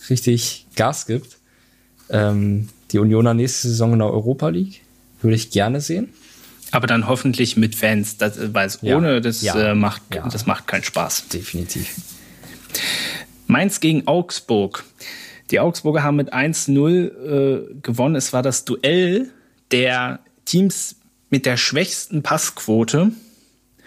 [0.08, 1.38] richtig Gas gibt.
[2.10, 4.82] Ähm, die Unioner nächste Saison in der Europa League
[5.22, 6.10] würde ich gerne sehen.
[6.76, 8.98] Aber dann hoffentlich mit Fans, das, weil es ja.
[8.98, 9.70] ohne das ja.
[9.70, 10.28] äh, macht, ja.
[10.28, 11.28] das macht keinen Spaß.
[11.28, 11.94] Definitiv.
[13.46, 14.84] Mainz gegen Augsburg.
[15.50, 18.14] Die Augsburger haben mit 1-0 äh, gewonnen.
[18.14, 19.30] Es war das Duell
[19.70, 20.96] der Teams
[21.30, 23.10] mit der schwächsten Passquote.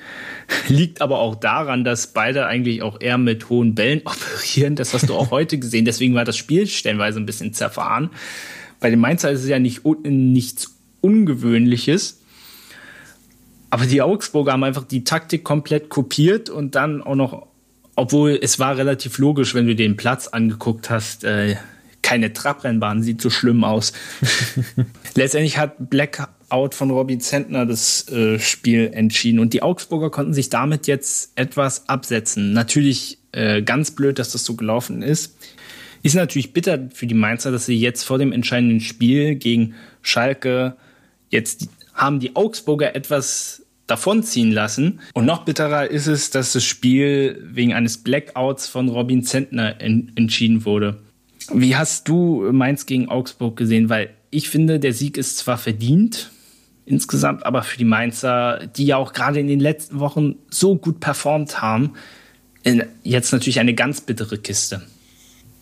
[0.67, 4.75] Liegt aber auch daran, dass beide eigentlich auch eher mit hohen Bällen operieren.
[4.75, 5.85] Das hast du auch heute gesehen.
[5.85, 8.09] Deswegen war das Spiel stellenweise ein bisschen zerfahren.
[8.79, 12.18] Bei den Mainzer ist es ja nicht, nichts Ungewöhnliches.
[13.69, 17.47] Aber die Augsburger haben einfach die Taktik komplett kopiert und dann auch noch,
[17.95, 21.55] obwohl es war relativ logisch, wenn du den Platz angeguckt hast, äh,
[22.01, 23.93] keine Trabrennbahn, sieht so schlimm aus.
[25.15, 30.49] Letztendlich hat Blackout von Robbie Zentner das äh, Spiel entschieden und die Augsburger konnten sich
[30.49, 32.53] damit jetzt etwas absetzen.
[32.53, 35.35] Natürlich äh, ganz blöd, dass das so gelaufen ist.
[36.01, 40.77] Ist natürlich bitter für die Mainzer, dass sie jetzt vor dem entscheidenden Spiel gegen Schalke
[41.29, 41.67] jetzt
[41.99, 44.99] haben die Augsburger etwas davonziehen lassen.
[45.13, 50.11] Und noch bitterer ist es, dass das Spiel wegen eines Blackouts von Robin Zentner en
[50.15, 50.99] entschieden wurde.
[51.51, 53.89] Wie hast du Mainz gegen Augsburg gesehen?
[53.89, 56.31] Weil ich finde, der Sieg ist zwar verdient
[56.85, 60.99] insgesamt, aber für die Mainzer, die ja auch gerade in den letzten Wochen so gut
[60.99, 61.93] performt haben,
[63.03, 64.81] jetzt natürlich eine ganz bittere Kiste.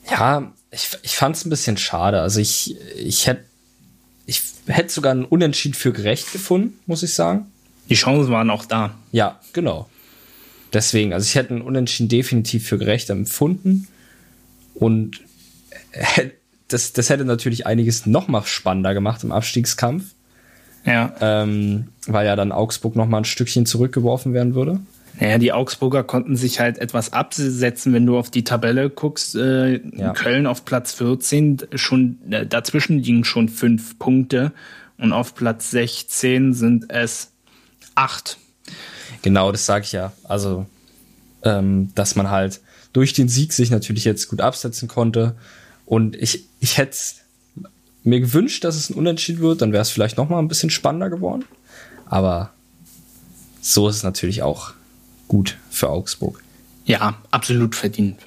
[0.09, 2.21] Ja, ich, ich fand es ein bisschen schade.
[2.21, 3.43] Also ich, ich hätte
[4.28, 7.47] ich hätte sogar einen Unentschieden für gerecht gefunden, muss ich sagen.
[7.89, 8.93] Die Chancen waren auch da.
[9.13, 9.89] Ja, genau.
[10.73, 13.88] Deswegen, also ich hätte einen Unentschieden definitiv für gerecht empfunden.
[14.75, 15.21] Und
[16.67, 20.03] das, das hätte natürlich einiges noch mal spannender gemacht im Abstiegskampf.
[20.86, 21.15] Ja.
[21.21, 24.82] Ähm, weil ja dann Augsburg noch mal ein Stückchen zurückgeworfen werden würde.
[25.20, 29.36] Naja, die Augsburger konnten sich halt etwas absetzen, wenn du auf die Tabelle guckst.
[29.36, 30.13] Äh, ja.
[30.13, 34.51] Köln auf Platz 14, schon äh, dazwischen liegen schon fünf Punkte
[34.97, 37.32] und auf Platz 16 sind es
[37.95, 38.38] acht.
[39.22, 40.13] Genau, das sage ich ja.
[40.24, 40.65] Also,
[41.43, 42.61] ähm, dass man halt
[42.93, 45.36] durch den Sieg sich natürlich jetzt gut absetzen konnte.
[45.86, 46.97] Und ich, ich hätte
[48.03, 50.70] mir gewünscht, dass es ein Unentschieden wird, dann wäre es vielleicht noch mal ein bisschen
[50.70, 51.45] spannender geworden.
[52.05, 52.51] Aber
[53.61, 54.74] so ist es natürlich auch
[55.28, 56.43] gut für Augsburg.
[56.86, 58.19] Ja, absolut verdient.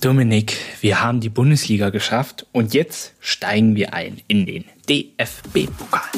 [0.00, 6.08] Dominik, wir haben die Bundesliga geschafft und jetzt steigen wir ein in den DFB-Pokal.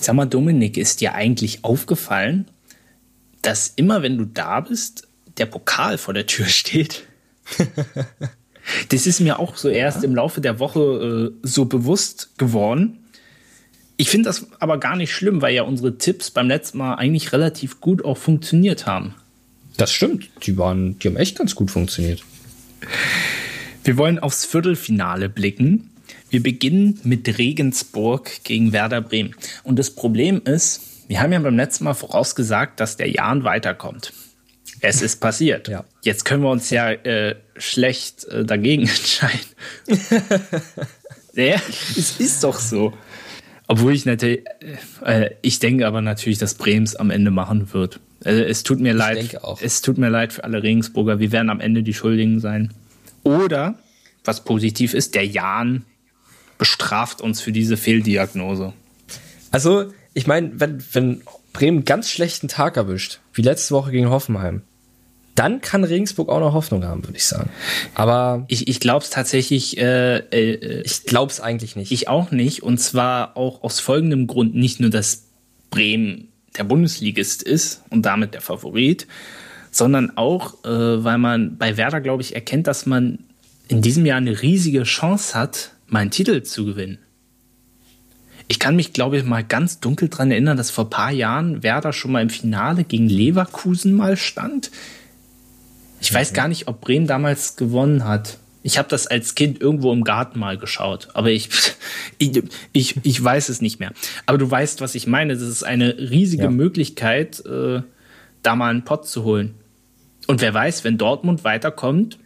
[0.00, 2.48] Sag mal, Dominik, ist dir eigentlich aufgefallen,
[3.42, 5.07] dass immer wenn du da bist,
[5.38, 7.04] der Pokal vor der Tür steht?
[8.90, 12.98] das ist mir auch so erst im Laufe der Woche äh, so bewusst geworden.
[13.96, 17.32] Ich finde das aber gar nicht schlimm, weil ja unsere Tipps beim letzten Mal eigentlich
[17.32, 19.14] relativ gut auch funktioniert haben.
[19.76, 20.28] Das stimmt.
[20.44, 22.22] Die waren, die haben echt ganz gut funktioniert.
[23.84, 25.90] Wir wollen aufs Viertelfinale blicken.
[26.30, 29.34] Wir beginnen mit Regensburg gegen Werder Bremen.
[29.64, 34.12] Und das Problem ist, wir haben ja beim letzten Mal vorausgesagt, dass der Jan weiterkommt.
[34.80, 35.68] Es ist passiert.
[35.68, 35.84] Ja.
[36.02, 39.46] Jetzt können wir uns ja äh, schlecht äh, dagegen entscheiden.
[41.34, 41.60] ja,
[41.96, 42.92] es ist doch so.
[43.66, 44.44] Obwohl ich natürlich,
[45.04, 48.00] äh, ich denke aber natürlich, dass Brems am Ende machen wird.
[48.24, 49.40] Also es tut mir ich leid.
[49.60, 51.18] Es tut mir leid für alle Regensburger.
[51.18, 52.72] Wir werden am Ende die Schuldigen sein.
[53.22, 53.78] Oder
[54.24, 55.84] was positiv ist, der Jan
[56.56, 58.72] bestraft uns für diese Fehldiagnose.
[59.50, 61.22] Also, ich meine, wenn, wenn
[61.52, 64.62] Bremen ganz schlechten Tag erwischt, wie letzte Woche gegen Hoffenheim,
[65.38, 67.50] dann kann Regensburg auch noch Hoffnung haben, würde ich sagen.
[67.94, 69.78] Aber ich, ich glaube es tatsächlich.
[69.78, 71.92] Äh, äh, ich glaube es eigentlich nicht.
[71.92, 72.62] Ich auch nicht.
[72.62, 75.26] Und zwar auch aus folgendem Grund: Nicht nur, dass
[75.70, 79.06] Bremen der Bundesligist ist und damit der Favorit,
[79.70, 83.20] sondern auch, äh, weil man bei Werder, glaube ich, erkennt, dass man
[83.68, 86.98] in diesem Jahr eine riesige Chance hat, meinen Titel zu gewinnen.
[88.48, 91.62] Ich kann mich, glaube ich, mal ganz dunkel daran erinnern, dass vor ein paar Jahren
[91.62, 94.70] Werder schon mal im Finale gegen Leverkusen mal stand.
[96.00, 98.38] Ich weiß gar nicht, ob Bremen damals gewonnen hat.
[98.62, 101.48] Ich habe das als Kind irgendwo im Garten mal geschaut, aber ich,
[102.18, 102.42] ich,
[102.72, 103.92] ich, ich weiß es nicht mehr.
[104.26, 105.34] Aber du weißt, was ich meine.
[105.34, 106.50] Das ist eine riesige ja.
[106.50, 107.82] Möglichkeit, äh,
[108.42, 109.54] da mal einen Pott zu holen.
[110.26, 112.18] Und wer weiß, wenn Dortmund weiterkommt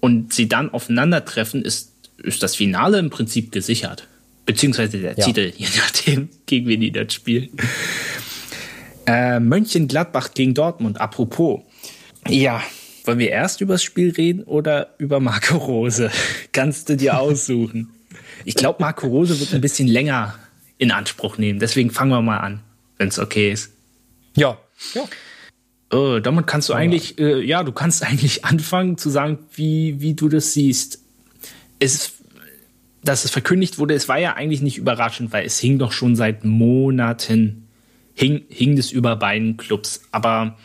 [0.00, 4.08] und sie dann aufeinandertreffen, ist, ist das Finale im Prinzip gesichert.
[4.46, 5.24] Beziehungsweise der ja.
[5.24, 7.50] Titel, je nachdem, gegen wen die das spielen.
[9.06, 11.60] Äh, Mönchengladbach gegen Dortmund, apropos.
[12.28, 12.62] Ja,
[13.06, 16.10] wollen wir erst über das Spiel reden oder über Marco Rose?
[16.52, 17.90] Kannst du dir aussuchen.
[18.44, 20.34] Ich glaube, Marco Rose wird ein bisschen länger
[20.78, 21.58] in Anspruch nehmen.
[21.58, 22.60] Deswegen fangen wir mal an,
[22.96, 23.72] wenn es okay ist.
[24.34, 24.58] Ja.
[24.94, 25.04] ja.
[25.92, 30.14] Äh, damit kannst du eigentlich, äh, ja, du kannst eigentlich anfangen zu sagen, wie, wie
[30.14, 31.02] du das siehst.
[31.78, 32.14] Es,
[33.02, 36.16] dass es verkündigt wurde, es war ja eigentlich nicht überraschend, weil es hing doch schon
[36.16, 37.68] seit Monaten,
[38.14, 40.02] hing, hing das über beiden Clubs.
[40.12, 40.56] Aber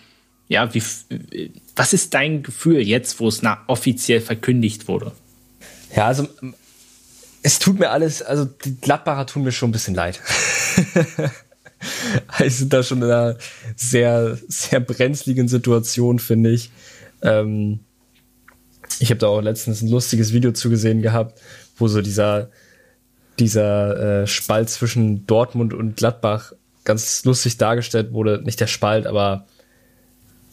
[0.48, 0.82] ja, wie,
[1.76, 5.12] was ist dein Gefühl jetzt, wo es nach offiziell verkündigt wurde?
[5.96, 6.28] Ja, also
[7.44, 10.20] es tut mir alles, also die Gladbacher tun mir schon ein bisschen leid.
[12.28, 13.38] also sind da schon in einer
[13.76, 16.72] sehr, sehr brenzligen Situation, finde ich.
[17.22, 17.80] Ähm,
[19.00, 21.40] ich habe da auch letztens ein lustiges Video zugesehen gehabt,
[21.78, 22.50] wo so dieser,
[23.40, 26.54] dieser äh, Spalt zwischen Dortmund und Gladbach
[26.84, 28.42] ganz lustig dargestellt wurde.
[28.44, 29.46] Nicht der Spalt, aber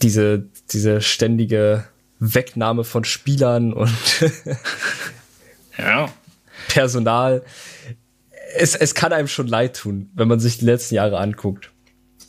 [0.03, 1.85] diese, diese ständige
[2.19, 3.91] Wegnahme von Spielern und
[5.77, 6.09] ja.
[6.67, 7.43] Personal.
[8.55, 11.71] Es, es kann einem schon leid tun, wenn man sich die letzten Jahre anguckt.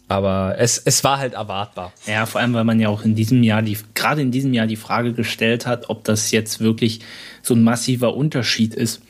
[0.07, 1.93] Aber es, es war halt erwartbar.
[2.07, 4.66] Ja, vor allem, weil man ja auch in diesem Jahr, die, gerade in diesem Jahr
[4.66, 7.01] die Frage gestellt hat, ob das jetzt wirklich
[7.43, 9.01] so ein massiver Unterschied ist.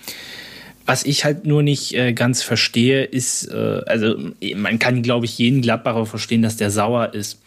[0.87, 4.17] Was ich halt nur nicht äh, ganz verstehe, ist, äh, also
[4.55, 7.41] man kann, glaube ich, jeden Gladbacher verstehen, dass der sauer ist.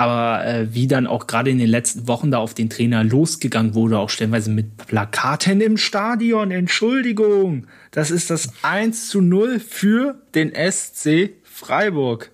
[0.00, 3.74] Aber äh, wie dann auch gerade in den letzten Wochen da auf den Trainer losgegangen
[3.74, 6.50] wurde, auch stellenweise mit Plakaten im Stadion.
[6.50, 12.30] Entschuldigung, das ist das 1 zu 0 für den SC Freiburg.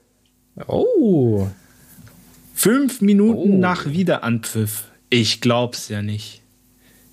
[0.68, 1.48] Oh.
[2.54, 3.58] Fünf Minuten oh.
[3.58, 4.84] nach Wiederanpfiff.
[5.10, 6.42] Ich glaub's ja nicht.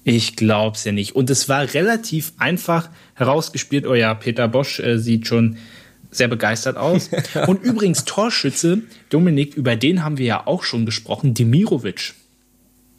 [0.04, 1.16] Ich glaub's ja nicht.
[1.16, 3.88] Und es war relativ einfach herausgespielt.
[3.88, 5.58] Oh ja, Peter Bosch äh, sieht schon
[6.14, 7.10] sehr begeistert aus.
[7.48, 12.14] Und übrigens Torschütze, Dominik, über den haben wir ja auch schon gesprochen, Demirovic.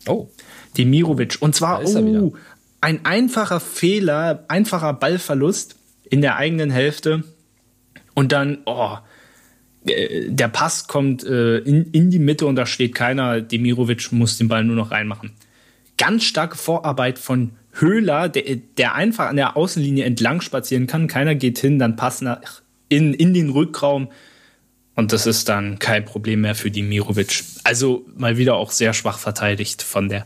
[0.07, 0.29] Oh.
[0.77, 1.37] Demirovic.
[1.41, 2.35] Und zwar oh,
[2.81, 5.77] ein einfacher Fehler, einfacher Ballverlust
[6.11, 7.25] in der eigenen Hälfte.
[8.15, 8.99] Und dann, oh,
[9.87, 13.41] äh, der Pass kommt äh, in, in die Mitte und da steht keiner.
[13.41, 15.33] Demirovic muss den Ball nur noch reinmachen.
[15.97, 21.09] Ganz starke Vorarbeit von Höhler, der, der einfach an der Außenlinie entlang spazieren kann.
[21.09, 24.09] Keiner geht hin, dann Pass nach in, in den Rückraum.
[24.95, 27.43] Und das ist dann kein Problem mehr für die Mirovic.
[27.65, 30.25] Also mal wieder auch sehr schwach verteidigt von der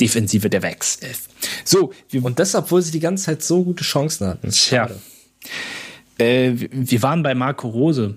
[0.00, 0.98] Defensive der Wex.
[1.64, 1.92] So.
[2.12, 4.50] Und das, obwohl sie die ganze Zeit so gute Chancen hatten.
[4.50, 4.90] Tja.
[6.18, 8.16] Äh, wir waren bei Marco Rose.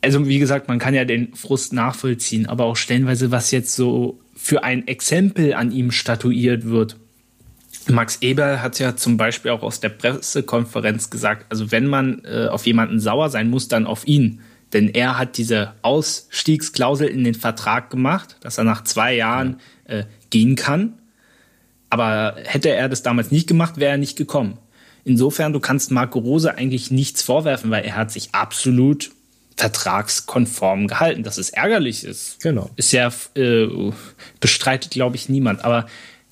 [0.00, 4.20] Also, wie gesagt, man kann ja den Frust nachvollziehen, aber auch stellenweise, was jetzt so
[4.36, 6.96] für ein Exempel an ihm statuiert wird.
[7.90, 12.48] Max Eber hat ja zum Beispiel auch aus der Pressekonferenz gesagt, also wenn man äh,
[12.48, 14.40] auf jemanden sauer sein muss, dann auf ihn.
[14.72, 20.04] Denn er hat diese Ausstiegsklausel in den Vertrag gemacht, dass er nach zwei Jahren äh,
[20.30, 20.94] gehen kann.
[21.90, 24.58] Aber hätte er das damals nicht gemacht, wäre er nicht gekommen.
[25.04, 29.10] Insofern, du kannst Marco Rose eigentlich nichts vorwerfen, weil er hat sich absolut
[29.56, 31.22] vertragskonform gehalten.
[31.22, 32.68] Dass es ärgerlich ist, genau.
[32.76, 33.66] ist ja äh,
[34.40, 35.64] bestreitet, glaube ich, niemand.
[35.64, 35.86] Aber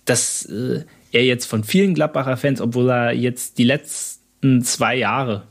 [0.05, 0.85] das äh,
[1.17, 5.45] er jetzt von vielen Gladbacher Fans, obwohl er jetzt die letzten zwei Jahre,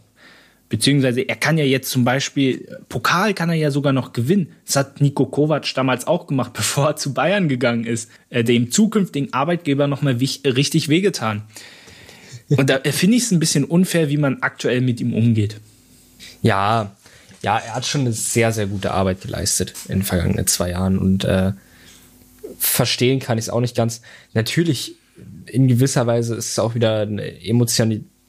[0.70, 4.52] beziehungsweise er kann ja jetzt zum Beispiel, Pokal kann er ja sogar noch gewinnen.
[4.66, 8.10] Das hat Nico Kovac damals auch gemacht, bevor er zu Bayern gegangen ist.
[8.30, 11.44] Äh, dem zukünftigen Arbeitgeber nochmal richtig wehgetan.
[12.50, 15.60] Und da finde ich es ein bisschen unfair, wie man aktuell mit ihm umgeht.
[16.44, 16.96] Ja,
[17.42, 21.00] ja, er hat schon eine sehr, sehr gute Arbeit geleistet in den vergangenen zwei Jahren
[21.00, 21.54] und äh,
[22.60, 24.02] verstehen kann ich es auch nicht ganz.
[24.34, 24.96] Natürlich
[25.46, 27.44] in gewisser Weise ist es auch wieder eine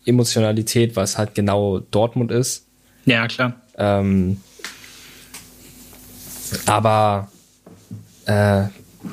[0.04, 2.66] Emotionalität, was halt genau Dortmund ist.
[3.04, 3.60] Ja, klar.
[3.76, 4.40] Ähm,
[6.66, 7.30] aber
[8.26, 8.64] äh,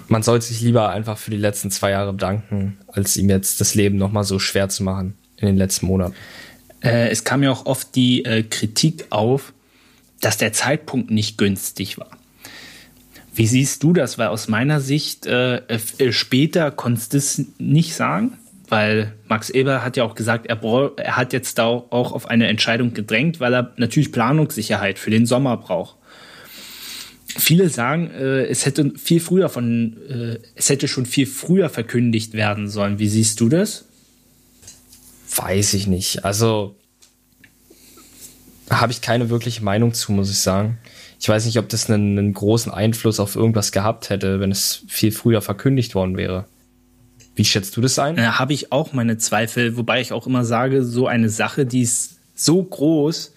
[0.08, 3.76] man sollte sich lieber einfach für die letzten zwei Jahre bedanken, als ihm jetzt das
[3.76, 6.16] Leben nochmal so schwer zu machen in den letzten Monaten.
[6.82, 9.54] Äh, es kam ja auch oft die äh, Kritik auf,
[10.22, 12.12] dass der Zeitpunkt nicht günstig war.
[13.36, 14.18] Wie siehst du das?
[14.18, 18.38] Weil aus meiner Sicht äh, äh später konntest du es nicht sagen,
[18.70, 20.62] weil Max Eber hat ja auch gesagt, er,
[20.98, 25.26] er hat jetzt da auch auf eine Entscheidung gedrängt, weil er natürlich Planungssicherheit für den
[25.26, 25.98] Sommer braucht.
[27.28, 32.34] Viele sagen, äh, es hätte viel früher von, äh, es hätte schon viel früher verkündigt
[32.34, 33.00] werden sollen.
[33.00, 33.86] Wie siehst du das?
[35.36, 36.26] Weiß ich nicht.
[36.26, 36.76] Also
[38.70, 40.78] habe ich keine wirkliche Meinung zu, muss ich sagen.
[41.24, 44.84] Ich weiß nicht, ob das einen, einen großen Einfluss auf irgendwas gehabt hätte, wenn es
[44.90, 46.44] viel früher verkündigt worden wäre.
[47.34, 48.18] Wie schätzt du das ein?
[48.18, 51.82] Da habe ich auch meine Zweifel, wobei ich auch immer sage, so eine Sache, die
[51.82, 53.34] ist so groß,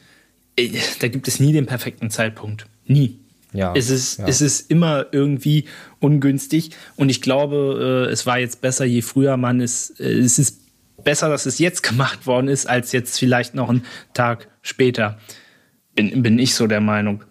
[0.57, 2.67] äh, da gibt es nie den perfekten Zeitpunkt.
[2.87, 3.21] Nie.
[3.53, 4.27] Ja, es, ist, ja.
[4.27, 5.67] es ist immer irgendwie
[6.01, 10.41] ungünstig und ich glaube, äh, es war jetzt besser, je früher man es, äh, es
[10.41, 10.59] ist
[11.05, 15.21] besser, dass es jetzt gemacht worden ist, als jetzt vielleicht noch einen Tag später.
[15.95, 17.23] Bin, bin ich so der Meinung.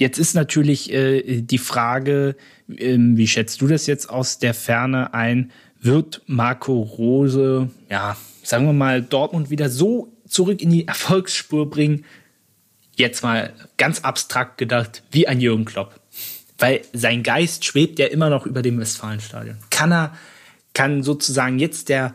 [0.00, 2.34] Jetzt ist natürlich äh, die Frage,
[2.74, 5.52] äh, wie schätzt du das jetzt aus der Ferne ein?
[5.78, 12.06] Wird Marco Rose, ja, sagen wir mal, Dortmund wieder so zurück in die Erfolgsspur bringen,
[12.96, 16.00] jetzt mal ganz abstrakt gedacht, wie ein Jürgen Klopp.
[16.56, 19.58] Weil sein Geist schwebt ja immer noch über dem Westfalenstadion.
[19.68, 20.16] Kann er,
[20.72, 22.14] kann sozusagen jetzt der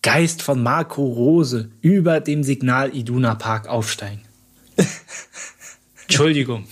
[0.00, 4.22] Geist von Marco Rose über dem Signal Iduna Park aufsteigen?
[6.08, 6.64] Entschuldigung.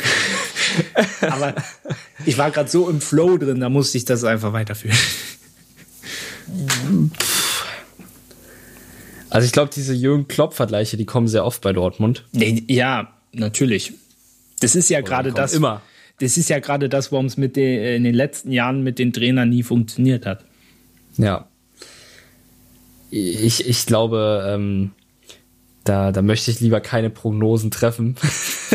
[1.21, 1.55] Aber
[2.25, 4.97] ich war gerade so im Flow drin, da musste ich das einfach weiterführen.
[9.31, 12.25] Also ich glaube, diese Jürgen Klopp-Vergleiche, die kommen sehr oft bei Dortmund.
[12.33, 13.93] Ja, natürlich.
[14.61, 15.53] Das ist ja gerade das.
[15.53, 15.83] Immer.
[16.19, 19.13] Das ist ja gerade das, warum es mit den, in den letzten Jahren mit den
[19.13, 20.45] Trainern nie funktioniert hat.
[21.19, 21.49] Ja.
[23.11, 24.93] Ich, ich glaube, ähm,
[25.89, 28.17] da, da möchte ich lieber keine Prognosen treffen.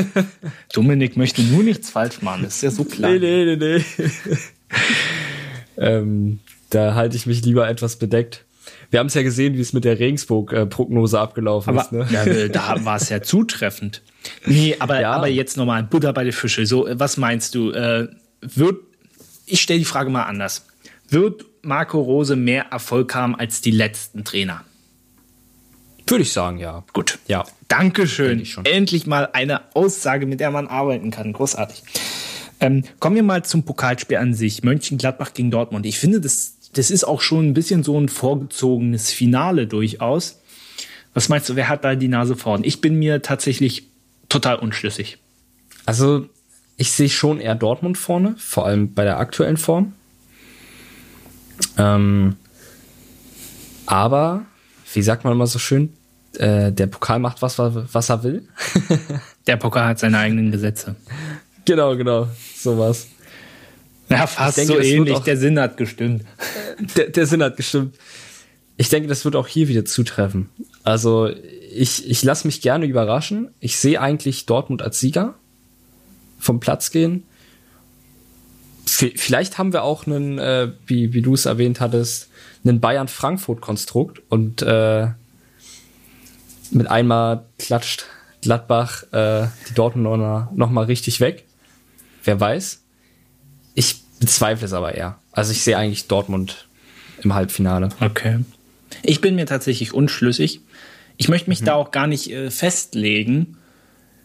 [0.74, 3.12] Dominik möchte nur nichts falsch machen, das ist ja so klar.
[3.12, 4.38] Nee, nee, nee, nee.
[5.78, 6.40] ähm,
[6.70, 8.46] da halte ich mich lieber etwas bedeckt.
[8.90, 11.92] Wir haben es ja gesehen, wie es mit der Regensburg-Prognose abgelaufen aber, ist.
[11.92, 12.08] Ne?
[12.12, 14.02] Ja, da war es ja zutreffend.
[14.46, 15.12] Nee, aber, ja.
[15.14, 16.66] aber jetzt nochmal Butter bei den Fische.
[16.66, 17.72] So, was meinst du?
[17.72, 18.10] Äh,
[18.42, 18.78] wird,
[19.46, 20.66] ich stelle die Frage mal anders.
[21.10, 24.64] Wird Marco Rose mehr Erfolg haben als die letzten Trainer?
[26.12, 26.84] Würde ich sagen, ja.
[26.92, 27.20] Gut.
[27.28, 27.46] Ja.
[27.70, 28.46] Dankeschön.
[28.66, 31.32] Endlich mal eine Aussage, mit der man arbeiten kann.
[31.32, 31.84] Großartig.
[32.60, 34.62] Ähm, kommen wir mal zum Pokalspiel an sich.
[34.62, 35.86] Mönchengladbach gegen Dortmund.
[35.86, 40.42] Ich finde, das, das ist auch schon ein bisschen so ein vorgezogenes Finale durchaus.
[41.14, 42.66] Was meinst du, wer hat da die Nase vorn?
[42.66, 43.88] Ich bin mir tatsächlich
[44.28, 45.18] total unschlüssig.
[45.86, 46.28] Also,
[46.76, 49.94] ich sehe schon eher Dortmund vorne, vor allem bei der aktuellen Form.
[51.78, 52.36] Ähm,
[53.86, 54.46] aber,
[54.94, 55.94] wie sagt man immer so schön,
[56.38, 58.48] äh, der Pokal macht was, was er will.
[59.48, 60.96] der Pokal hat seine eigenen Gesetze.
[61.66, 63.08] Genau, genau, sowas.
[64.10, 65.16] Ja, fast denke, so ähnlich.
[65.16, 66.24] Auch, der Sinn hat gestimmt.
[66.98, 67.96] Der, der Sinn hat gestimmt.
[68.76, 70.50] Ich denke, das wird auch hier wieder zutreffen.
[70.84, 71.30] Also
[71.72, 73.50] ich, ich lasse mich gerne überraschen.
[73.60, 75.36] Ich sehe eigentlich Dortmund als Sieger
[76.40, 77.24] vom Platz gehen.
[78.88, 82.30] Vielleicht haben wir auch einen, äh, wie, wie du es erwähnt hattest,
[82.66, 85.10] einen Bayern-Frankfurt-Konstrukt und äh,
[86.72, 88.06] mit einmal klatscht
[88.42, 91.46] Gladbach äh, die Dortmunder noch mal richtig weg.
[92.24, 92.82] Wer weiß.
[93.76, 95.18] Ich bezweifle es aber eher.
[95.32, 96.68] Also ich sehe eigentlich Dortmund
[97.22, 97.90] im Halbfinale.
[98.00, 98.40] Okay.
[99.04, 100.62] Ich bin mir tatsächlich unschlüssig.
[101.18, 101.66] Ich möchte mich mhm.
[101.66, 103.58] da auch gar nicht äh, festlegen.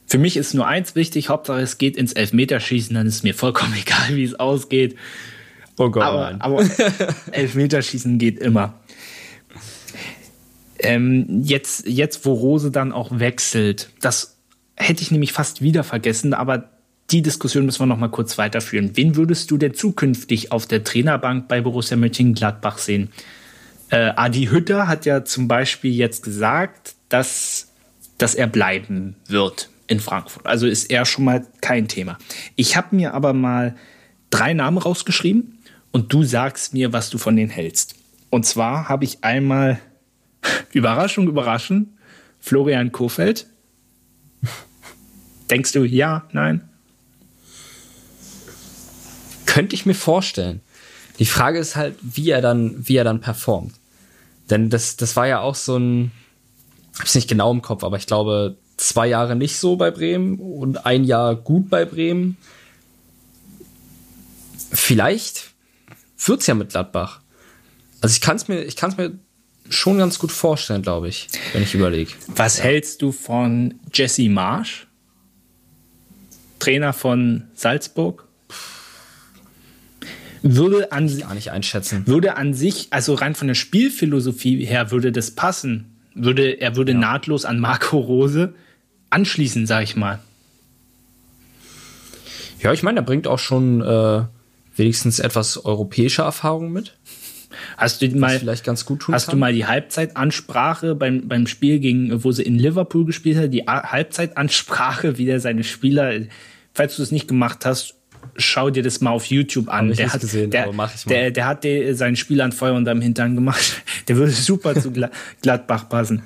[0.07, 3.75] Für mich ist nur eins wichtig, Hauptsache es geht ins Elfmeterschießen, dann ist mir vollkommen
[3.81, 4.97] egal, wie es ausgeht.
[5.79, 6.05] Oh Gott.
[6.05, 6.65] Aber, aber
[7.33, 8.81] Elfmeterschießen geht immer.
[10.87, 14.37] Ähm, jetzt, jetzt, wo Rose dann auch wechselt, das
[14.77, 16.71] hätte ich nämlich fast wieder vergessen, aber
[17.11, 18.91] die Diskussion müssen wir noch mal kurz weiterführen.
[18.95, 23.11] Wen würdest du denn zukünftig auf der Trainerbank bei Borussia Mönchengladbach sehen?
[23.91, 27.69] Äh, Adi Hütter hat ja zum Beispiel jetzt gesagt, dass,
[28.19, 30.47] dass er bleiben wird in Frankfurt.
[30.47, 32.19] Also ist er schon mal kein Thema.
[32.57, 33.77] Ich habe mir aber mal
[34.31, 35.59] drei Namen rausgeschrieben
[35.93, 37.95] und du sagst mir, was du von denen hältst.
[38.31, 39.79] Und zwar habe ich einmal
[40.73, 41.89] Überraschung, Überraschung,
[42.41, 43.47] Florian Kofeld.
[45.51, 46.69] Denkst du ja, nein?
[49.47, 50.61] Könnte ich mir vorstellen.
[51.19, 53.75] Die Frage ist halt, wie er dann, wie er dann performt.
[54.51, 56.13] Denn das, das war ja auch so ein,
[56.99, 60.85] hab's nicht genau im Kopf, aber ich glaube, zwei Jahre nicht so bei Bremen und
[60.87, 62.37] ein Jahr gut bei Bremen.
[64.73, 65.51] Vielleicht
[66.19, 67.21] wird's ja mit Gladbach.
[68.01, 69.19] Also ich kann es mir, ich kann es mir
[69.71, 72.13] schon ganz gut vorstellen, glaube ich, wenn ich überlege.
[72.29, 74.87] Was hältst du von Jesse Marsch?
[76.59, 78.27] Trainer von Salzburg?
[80.43, 82.07] Würde an, gar nicht einschätzen.
[82.07, 85.97] Würde an sich, also rein von der Spielphilosophie her, würde das passen.
[86.15, 86.99] Würde, er würde ja.
[86.99, 88.55] nahtlos an Marco Rose
[89.11, 90.21] anschließen, sag ich mal.
[92.61, 94.23] Ja, ich meine, er bringt auch schon äh,
[94.77, 96.97] wenigstens etwas europäische Erfahrung mit.
[97.77, 99.33] Hast du mal vielleicht ganz gut tun Hast kann?
[99.33, 103.63] du mal die Halbzeitansprache beim, beim Spiel gegen, wo sie in Liverpool gespielt hat, die
[103.67, 106.13] Halbzeitansprache, wie der seine Spieler,
[106.75, 107.95] falls du es nicht gemacht hast,
[108.37, 109.93] schau dir das mal auf YouTube an.
[109.93, 110.73] Der hat, gesehen, der,
[111.07, 113.83] der, der, hat die, seinen Spielern Feuer unterm Hintern gemacht.
[114.09, 114.93] Der würde super zu
[115.43, 116.23] Gladbach passen.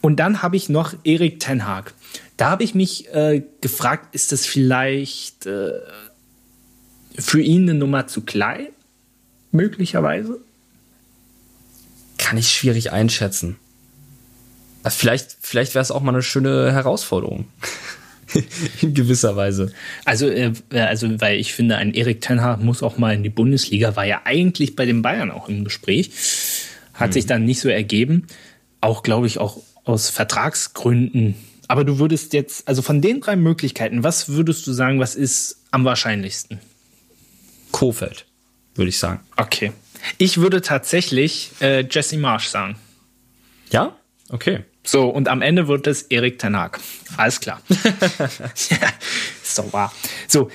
[0.00, 1.92] Und dann habe ich noch Erik Ten Haag.
[2.36, 5.72] Da habe ich mich äh, gefragt, ist das vielleicht äh,
[7.18, 8.68] für ihn eine Nummer zu klein?
[9.52, 10.38] Möglicherweise?
[12.18, 13.56] Kann ich schwierig einschätzen.
[14.82, 17.46] Also vielleicht vielleicht wäre es auch mal eine schöne Herausforderung.
[18.80, 19.72] in gewisser Weise.
[20.04, 23.96] Also, äh, also, weil ich finde, ein Erik Tenhag muss auch mal in die Bundesliga,
[23.96, 26.10] war ja eigentlich bei den Bayern auch im Gespräch,
[26.94, 27.12] hat hm.
[27.12, 28.26] sich dann nicht so ergeben.
[28.80, 31.34] Auch, glaube ich, auch aus Vertragsgründen.
[31.68, 35.58] Aber du würdest jetzt, also von den drei Möglichkeiten, was würdest du sagen, was ist
[35.70, 36.58] am wahrscheinlichsten?
[37.70, 38.26] Kofeld,
[38.74, 39.20] würde ich sagen.
[39.36, 39.72] Okay.
[40.18, 42.76] Ich würde tatsächlich äh, Jesse Marsch sagen.
[43.70, 43.96] Ja?
[44.30, 44.64] Okay.
[44.84, 46.80] So, und am Ende wird es Erik Tanak.
[47.16, 47.60] Alles klar.
[47.68, 48.78] ja,
[49.42, 49.92] ist doch wahr.
[50.26, 50.50] So,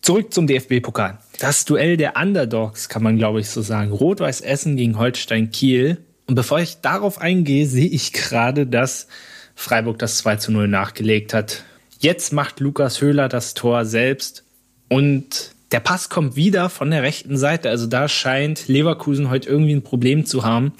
[0.00, 1.18] zurück zum DFB-Pokal.
[1.38, 3.92] Das Duell der Underdogs, kann man glaube ich so sagen.
[3.92, 5.98] Rot-Weiß Essen gegen Holstein Kiel.
[6.26, 9.08] Und bevor ich darauf eingehe, sehe ich gerade, dass
[9.54, 11.64] Freiburg das 2 zu 0 nachgelegt hat.
[11.98, 14.44] Jetzt macht Lukas Höhler das Tor selbst
[14.88, 17.70] und der Pass kommt wieder von der rechten Seite.
[17.70, 20.72] Also da scheint Leverkusen heute irgendwie ein Problem zu haben.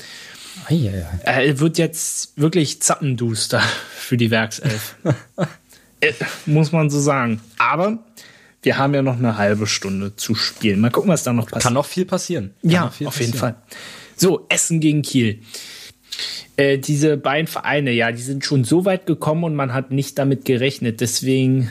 [0.68, 4.96] Er wird jetzt wirklich zappenduster für die Werkself.
[5.98, 6.12] Äh,
[6.44, 7.40] muss man so sagen.
[7.56, 8.00] Aber
[8.60, 10.78] wir haben ja noch eine halbe Stunde zu spielen.
[10.80, 11.62] Mal gucken, was da noch passiert.
[11.62, 12.52] Kann noch viel passieren.
[12.60, 13.30] Kann ja, viel auf passieren.
[13.32, 13.54] jeden Fall.
[14.14, 15.40] So, Essen gegen Kiel.
[16.58, 20.18] Äh, diese beiden Vereine, ja, die sind schon so weit gekommen und man hat nicht
[20.18, 21.00] damit gerechnet.
[21.00, 21.70] Deswegen,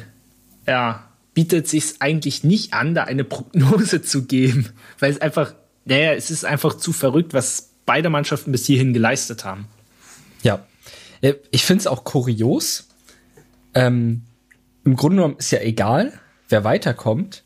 [0.65, 1.04] ja,
[1.35, 6.31] bietet sich eigentlich nicht an, da eine Prognose zu geben, weil es einfach, naja, es
[6.31, 9.67] ist einfach zu verrückt, was beide Mannschaften bis hierhin geleistet haben.
[10.41, 10.65] Ja,
[11.21, 12.87] äh, ich finde es auch kurios.
[13.75, 14.23] Ähm,
[14.83, 16.13] Im Grunde genommen ist ja egal,
[16.49, 17.43] wer weiterkommt.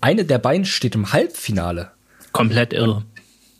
[0.00, 1.90] Eine der beiden steht im Halbfinale.
[2.32, 3.04] Komplett irre.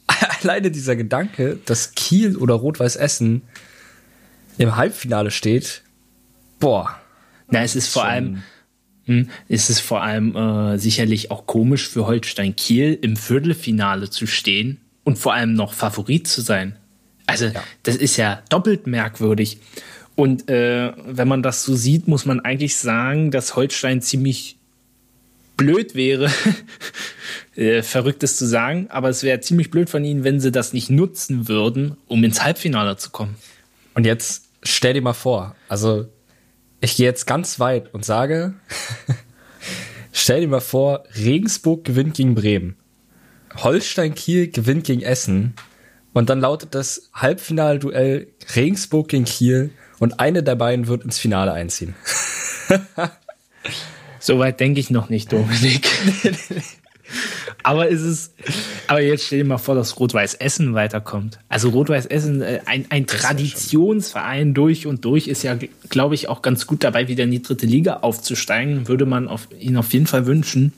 [0.43, 3.43] Alleine dieser Gedanke, dass Kiel oder Rot-Weiß Essen
[4.59, 5.83] im Halbfinale steht,
[6.61, 6.99] boah.
[7.49, 8.43] Na, es ist vor allem,
[9.49, 14.81] ist es vor allem äh, sicherlich auch komisch für Holstein Kiel im Viertelfinale zu stehen
[15.05, 16.77] und vor allem noch Favorit zu sein.
[17.27, 17.63] Also ja.
[17.83, 19.59] das ist ja doppelt merkwürdig.
[20.17, 24.57] Und äh, wenn man das so sieht, muss man eigentlich sagen, dass Holstein ziemlich
[25.57, 26.31] blöd wäre,
[27.57, 30.91] äh, verrücktes zu sagen, aber es wäre ziemlich blöd von ihnen, wenn sie das nicht
[30.91, 33.37] nutzen würden, um ins Halbfinale zu kommen.
[33.95, 36.07] Und jetzt stell dir mal vor, also
[36.85, 38.55] ich gehe jetzt ganz weit und sage,
[40.13, 42.77] stell dir mal vor, Regensburg gewinnt gegen Bremen.
[43.57, 45.55] Holstein Kiel gewinnt gegen Essen
[46.13, 51.53] und dann lautet das Halbfinalduell Regensburg gegen Kiel und eine der beiden wird ins Finale
[51.53, 51.95] einziehen.
[54.21, 55.89] Soweit denke ich noch nicht, Dominik.
[57.65, 58.35] aber ist es,
[58.87, 61.39] aber jetzt stell dir mal vor, dass Rot-Weiß Essen weiterkommt.
[61.49, 65.57] Also Rot-Weiß Essen, äh, ein, ein Traditionsverein durch und durch, ist ja,
[65.89, 68.87] glaube ich, auch ganz gut dabei, wieder in die dritte Liga aufzusteigen.
[68.87, 70.75] Würde man auf, ihn auf jeden Fall wünschen.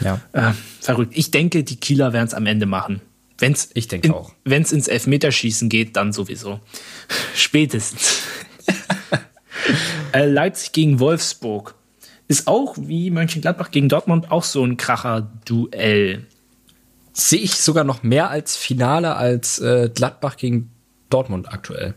[0.00, 0.20] Ja.
[0.32, 1.14] Äh, verrückt.
[1.16, 3.00] Ich denke, die Kieler werden es am Ende machen.
[3.38, 4.32] Wenn's ich denke in, auch.
[4.44, 6.60] Wenn es ins Elfmeterschießen geht, dann sowieso.
[7.34, 8.22] Spätestens.
[10.12, 11.74] äh, Leipzig gegen Wolfsburg
[12.30, 16.26] ist auch wie Mönchengladbach gegen Dortmund auch so ein Kracher-Duell.
[17.12, 20.70] Sehe ich sogar noch mehr als Finale als äh, Gladbach gegen
[21.10, 21.94] Dortmund aktuell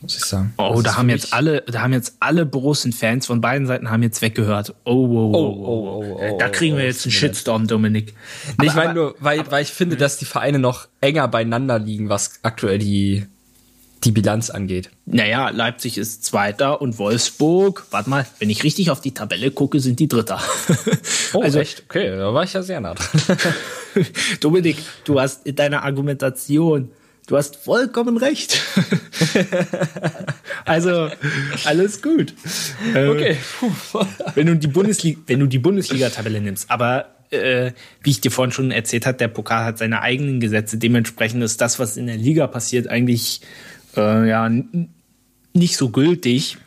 [0.00, 0.54] muss ich sagen.
[0.58, 4.02] Oh, das da haben jetzt alle, da haben jetzt alle Borussen-Fans von beiden Seiten haben
[4.02, 4.74] jetzt weggehört.
[4.84, 8.14] Oh, oh, oh, oh, oh, oh Da kriegen wir jetzt einen Shitstorm, Dominik.
[8.60, 12.08] Nee, ich meine nur, weil, weil ich finde, dass die Vereine noch enger beieinander liegen,
[12.08, 13.26] was aktuell die,
[14.04, 14.90] die Bilanz angeht.
[15.06, 19.80] Naja, Leipzig ist Zweiter und Wolfsburg, warte mal, wenn ich richtig auf die Tabelle gucke,
[19.80, 20.40] sind die Dritter.
[21.32, 21.84] oh, also, echt?
[21.88, 23.38] Okay, da war ich ja sehr nah dran.
[24.40, 26.90] Dominik, du hast in deiner Argumentation
[27.28, 28.58] Du hast vollkommen recht.
[30.64, 31.10] also,
[31.66, 32.32] alles gut.
[32.94, 33.36] Äh, okay.
[34.34, 37.72] wenn du die Bundesliga, wenn du die Bundesliga-Tabelle nimmst, aber äh,
[38.02, 40.78] wie ich dir vorhin schon erzählt habe, der Pokal hat seine eigenen Gesetze.
[40.78, 43.42] Dementsprechend ist das, was in der Liga passiert, eigentlich
[43.96, 44.50] äh, ja
[45.52, 46.58] nicht so gültig.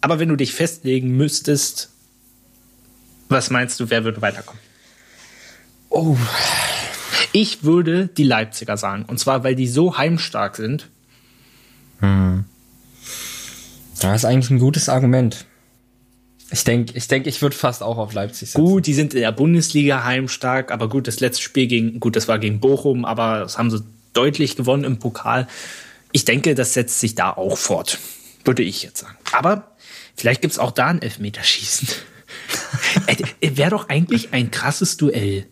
[0.00, 1.90] Aber wenn du dich festlegen müsstest,
[3.28, 4.60] was meinst du, wer würde weiterkommen?
[5.88, 6.16] Oh,
[7.32, 9.04] ich würde die Leipziger sagen.
[9.06, 10.88] Und zwar, weil die so heimstark sind.
[12.00, 12.44] Hm.
[14.00, 15.46] Das ist eigentlich ein gutes Argument.
[16.50, 18.64] Ich denke, ich, denk, ich würde fast auch auf Leipzig setzen.
[18.64, 22.28] Gut, die sind in der Bundesliga heimstark, aber gut, das letzte Spiel gegen, gut, das
[22.28, 23.82] war gegen Bochum, aber das haben sie
[24.12, 25.48] deutlich gewonnen im Pokal.
[26.16, 27.98] Ich denke, das setzt sich da auch fort,
[28.42, 29.18] würde ich jetzt sagen.
[29.32, 29.76] Aber
[30.16, 31.88] vielleicht gibt es auch da ein Elfmeterschießen.
[33.06, 35.46] Äh, Wäre doch eigentlich ein krasses Duell.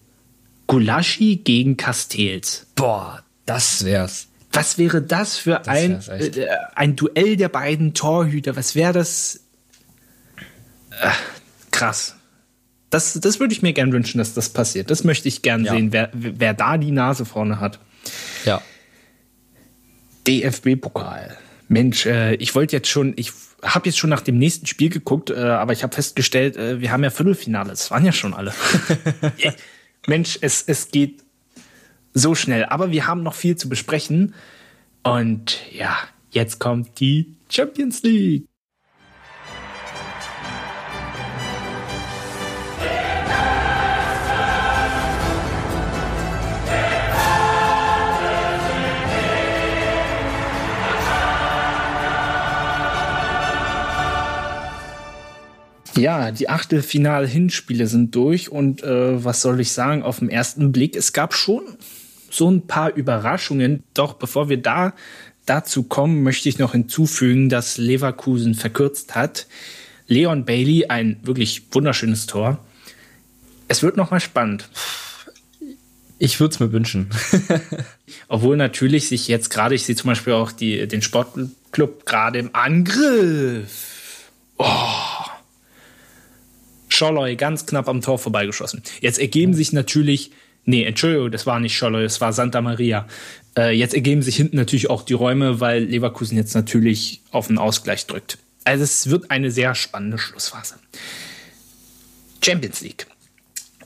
[0.66, 2.66] Gulaschi gegen Castells.
[2.74, 4.28] Boah, das wär's.
[4.52, 8.56] Was wäre das für das ein, äh, ein Duell der beiden Torhüter?
[8.56, 9.40] Was wäre das?
[10.90, 11.10] Äh,
[11.70, 12.16] krass.
[12.90, 14.90] Das, das würde ich mir gern wünschen, dass das passiert.
[14.90, 15.72] Das möchte ich gern ja.
[15.72, 17.78] sehen, wer, wer da die Nase vorne hat.
[18.44, 18.62] Ja.
[20.26, 21.36] DFB-Pokal.
[21.68, 23.32] Mensch, äh, ich wollte jetzt schon, ich
[23.62, 26.92] habe jetzt schon nach dem nächsten Spiel geguckt, äh, aber ich habe festgestellt, äh, wir
[26.92, 27.70] haben ja Viertelfinale.
[27.70, 28.52] Das waren ja schon alle.
[30.06, 31.22] Mensch, es, es geht
[32.12, 32.64] so schnell.
[32.66, 34.34] Aber wir haben noch viel zu besprechen.
[35.02, 35.96] Und ja,
[36.30, 38.46] jetzt kommt die Champions League.
[55.96, 60.96] Ja, die Achtelfinal-Hinspiele sind durch und äh, was soll ich sagen, auf den ersten Blick,
[60.96, 61.62] es gab schon
[62.30, 63.84] so ein paar Überraschungen.
[63.94, 64.94] Doch bevor wir da
[65.46, 69.46] dazu kommen, möchte ich noch hinzufügen, dass Leverkusen verkürzt hat.
[70.06, 72.58] Leon Bailey, ein wirklich wunderschönes Tor.
[73.68, 74.68] Es wird noch mal spannend.
[76.18, 77.10] Ich würde es mir wünschen.
[78.28, 82.50] Obwohl natürlich sich jetzt gerade, ich sehe zum Beispiel auch die, den Sportclub gerade im
[82.54, 84.30] Angriff.
[84.56, 84.64] Oh,
[86.94, 88.82] Scholloy ganz knapp am Tor vorbeigeschossen.
[89.00, 90.30] Jetzt ergeben sich natürlich,
[90.64, 93.06] nee, Entschuldigung, das war nicht Scholloy, das war Santa Maria.
[93.56, 97.58] Äh, jetzt ergeben sich hinten natürlich auch die Räume, weil Leverkusen jetzt natürlich auf den
[97.58, 98.38] Ausgleich drückt.
[98.64, 100.76] Also es wird eine sehr spannende Schlussphase.
[102.42, 103.06] Champions League.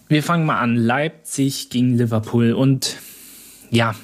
[0.09, 0.77] Wir fangen mal an.
[0.77, 2.97] Leipzig gegen Liverpool und
[3.71, 3.95] ja,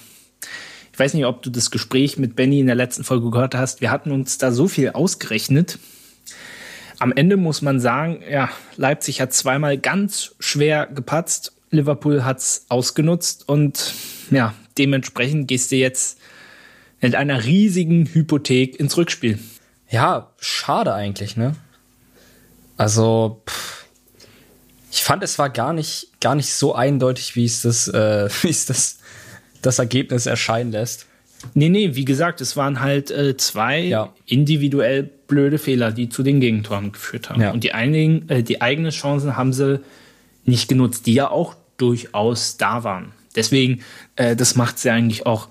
[0.93, 3.81] ich weiß nicht, ob du das Gespräch mit Benny in der letzten Folge gehört hast.
[3.81, 5.79] Wir hatten uns da so viel ausgerechnet
[7.05, 8.49] am Ende muss man sagen, ja,
[8.79, 11.53] Leipzig hat zweimal ganz schwer gepatzt.
[11.71, 13.93] Liverpool hat es ausgenutzt und
[14.31, 16.19] ja, dementsprechend gehst du jetzt
[17.03, 19.39] mit einer riesigen Hypothek ins Rückspiel.
[19.91, 21.55] Ja, schade eigentlich, ne?
[22.79, 23.85] Also, pff,
[24.91, 28.49] ich fand, es war gar nicht, gar nicht so eindeutig, wie es das, äh, wie
[28.49, 28.97] es das,
[29.61, 31.05] das Ergebnis erscheinen lässt.
[31.53, 34.15] Nee, nee, wie gesagt, es waren halt äh, zwei ja.
[34.25, 37.41] individuell blöde Fehler, die zu den Gegentoren geführt haben.
[37.41, 37.51] Ja.
[37.51, 39.81] Und die, einigen, äh, die eigenen Chancen haben sie
[40.45, 43.13] nicht genutzt, die ja auch durchaus da waren.
[43.37, 43.81] Deswegen,
[44.17, 45.49] äh, das macht sie eigentlich auch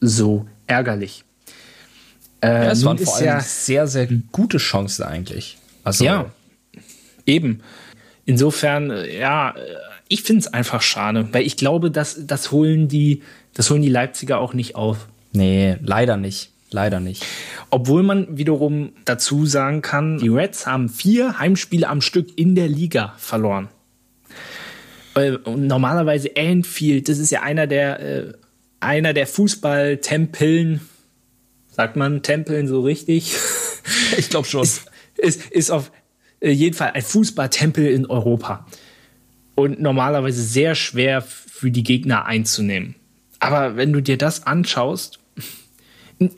[0.00, 1.24] so ärgerlich.
[2.40, 5.58] Äh, ja, es waren vor allem ja, sehr, sehr gute Chancen eigentlich.
[5.84, 6.30] Also, ja,
[7.24, 7.60] eben.
[8.24, 9.60] Insofern, äh, ja, äh,
[10.08, 13.22] ich finde es einfach schade, weil ich glaube, dass das holen die
[13.56, 15.08] das holen die Leipziger auch nicht auf.
[15.32, 16.50] Nee, leider nicht.
[16.76, 17.24] Leider nicht.
[17.70, 22.68] Obwohl man wiederum dazu sagen kann, die Reds haben vier Heimspiele am Stück in der
[22.68, 23.68] Liga verloren.
[25.14, 28.32] Und normalerweise Anfield, das ist ja einer der, äh,
[28.80, 30.82] einer der Fußballtempeln,
[31.70, 33.34] sagt man Tempeln so richtig?
[34.18, 34.62] Ich glaube schon.
[34.62, 35.92] Ist, ist, ist auf
[36.40, 38.66] äh, jeden Fall ein Fußballtempel in Europa.
[39.54, 42.96] Und normalerweise sehr schwer für die Gegner einzunehmen.
[43.38, 45.20] Aber wenn du dir das anschaust,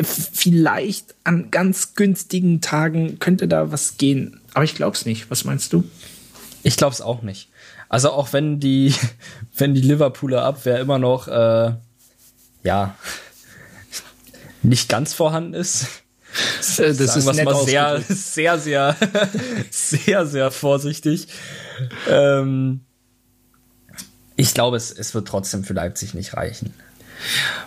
[0.03, 4.41] vielleicht an ganz günstigen Tagen könnte da was gehen.
[4.55, 5.31] Aber ich glaube es nicht.
[5.31, 5.85] Was meinst du?
[6.63, 7.49] Ich glaube es auch nicht.
[7.89, 8.95] Also auch wenn die,
[9.57, 11.75] wenn die Liverpooler Abwehr immer noch, äh,
[12.65, 12.97] ja,
[14.63, 15.87] nicht ganz vorhanden ist.
[16.59, 18.97] Das ist was mal sehr, sehr, sehr,
[19.71, 21.27] sehr, sehr vorsichtig.
[22.07, 22.81] Ähm,
[24.37, 26.75] ich glaube, es, es wird trotzdem für Leipzig nicht reichen.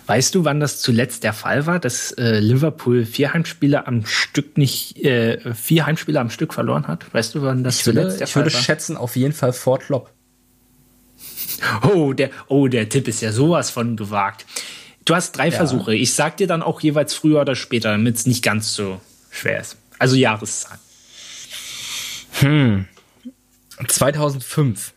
[0.06, 4.58] Weißt du, wann das zuletzt der Fall war, dass äh, Liverpool vier Heimspiele am Stück
[4.58, 7.12] nicht äh, vier Heimspiele am Stück verloren hat?
[7.12, 8.46] Weißt du, wann das ich zuletzt würde, der ich Fall war?
[8.48, 10.10] Ich würde schätzen, auf jeden Fall Fort Klopp.
[11.82, 14.46] Oh, der, oh, der Tipp ist ja sowas von gewagt.
[15.04, 15.56] Du hast drei ja.
[15.56, 15.94] Versuche.
[15.94, 19.00] Ich sag dir dann auch jeweils früher oder später, damit es nicht ganz so
[19.30, 19.76] schwer ist.
[19.98, 20.78] Also Jahreszahl.
[22.40, 22.86] Hm.
[23.86, 24.94] 2005.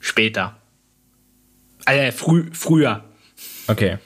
[0.00, 0.56] Später.
[1.86, 3.04] Äh, früh, früher.
[3.68, 3.98] Okay.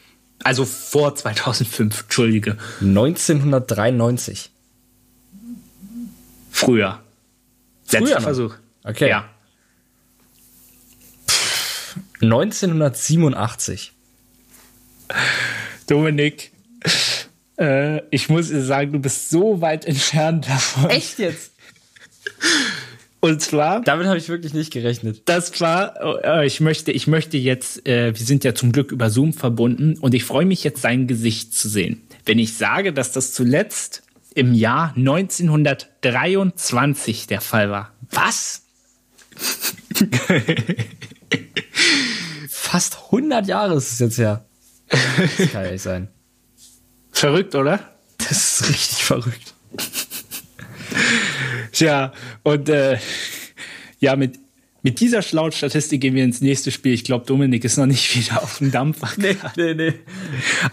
[0.45, 2.59] Also vor 2005, entschuldige.
[2.81, 4.51] 1993.
[6.51, 7.01] Früher.
[7.91, 8.55] Letzter Früher Versuch.
[8.85, 9.09] Okay.
[9.09, 9.29] Ja.
[12.21, 13.93] 1987.
[15.87, 16.53] Dominik,
[17.59, 20.91] äh, ich muss dir sagen, du bist so weit entfernt davon.
[20.91, 21.53] Echt jetzt?
[23.25, 23.83] Und zwar.
[23.83, 25.23] Damit habe ich wirklich nicht gerechnet.
[25.27, 29.11] Das war, äh, ich möchte, ich möchte jetzt, äh, wir sind ja zum Glück über
[29.11, 32.03] Zoom verbunden und ich freue mich jetzt, sein Gesicht zu sehen.
[32.25, 34.03] Wenn ich sage, dass das zuletzt
[34.35, 37.93] im Jahr 1923 der Fall war.
[38.11, 38.63] Was?
[42.49, 44.45] Fast 100 Jahre ist es jetzt her.
[44.89, 46.09] Das kann ja nicht sein.
[47.13, 47.79] Verrückt, oder?
[48.19, 49.55] Das ist richtig verrückt.
[51.73, 52.13] Tja,
[52.43, 52.99] und äh,
[53.99, 54.39] ja, mit,
[54.83, 56.93] mit dieser schlauen Statistik gehen wir ins nächste Spiel.
[56.93, 59.09] Ich glaube, Dominik ist noch nicht wieder auf dem Dampfer.
[59.17, 59.93] Nee, nee, nee.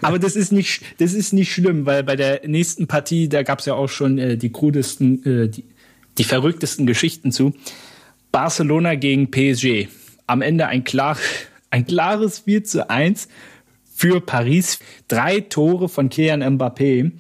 [0.02, 3.60] Aber das ist nicht, das ist nicht schlimm, weil bei der nächsten Partie, da gab
[3.60, 5.64] es ja auch schon äh, die krudesten, äh, die,
[6.18, 7.54] die verrücktesten Geschichten zu.
[8.32, 9.88] Barcelona gegen PSG.
[10.28, 11.18] Am Ende ein, klar,
[11.70, 13.28] ein klares 4 zu 1
[13.96, 14.80] für Paris.
[15.08, 17.12] Drei Tore von Kylian Mbappé.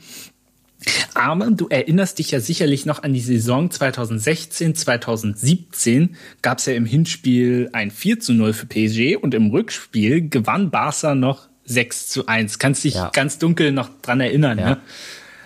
[1.14, 6.74] Aber du erinnerst dich ja sicherlich noch an die Saison 2016, 2017 gab es ja
[6.74, 12.08] im Hinspiel ein 4 zu 0 für PSG und im Rückspiel gewann Barca noch 6
[12.08, 12.60] zu 1.
[12.60, 13.10] Kannst dich ja.
[13.14, 14.70] ganz dunkel noch dran erinnern, ja.
[14.70, 14.78] ne?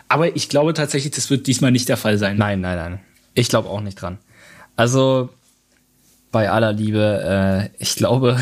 [0.08, 2.38] Aber ich glaube tatsächlich, das wird diesmal nicht der Fall sein.
[2.38, 3.00] Nein, nein, nein.
[3.34, 4.20] Ich glaube auch nicht dran.
[4.76, 5.30] Also
[6.32, 8.40] bei aller Liebe, äh, ich glaube,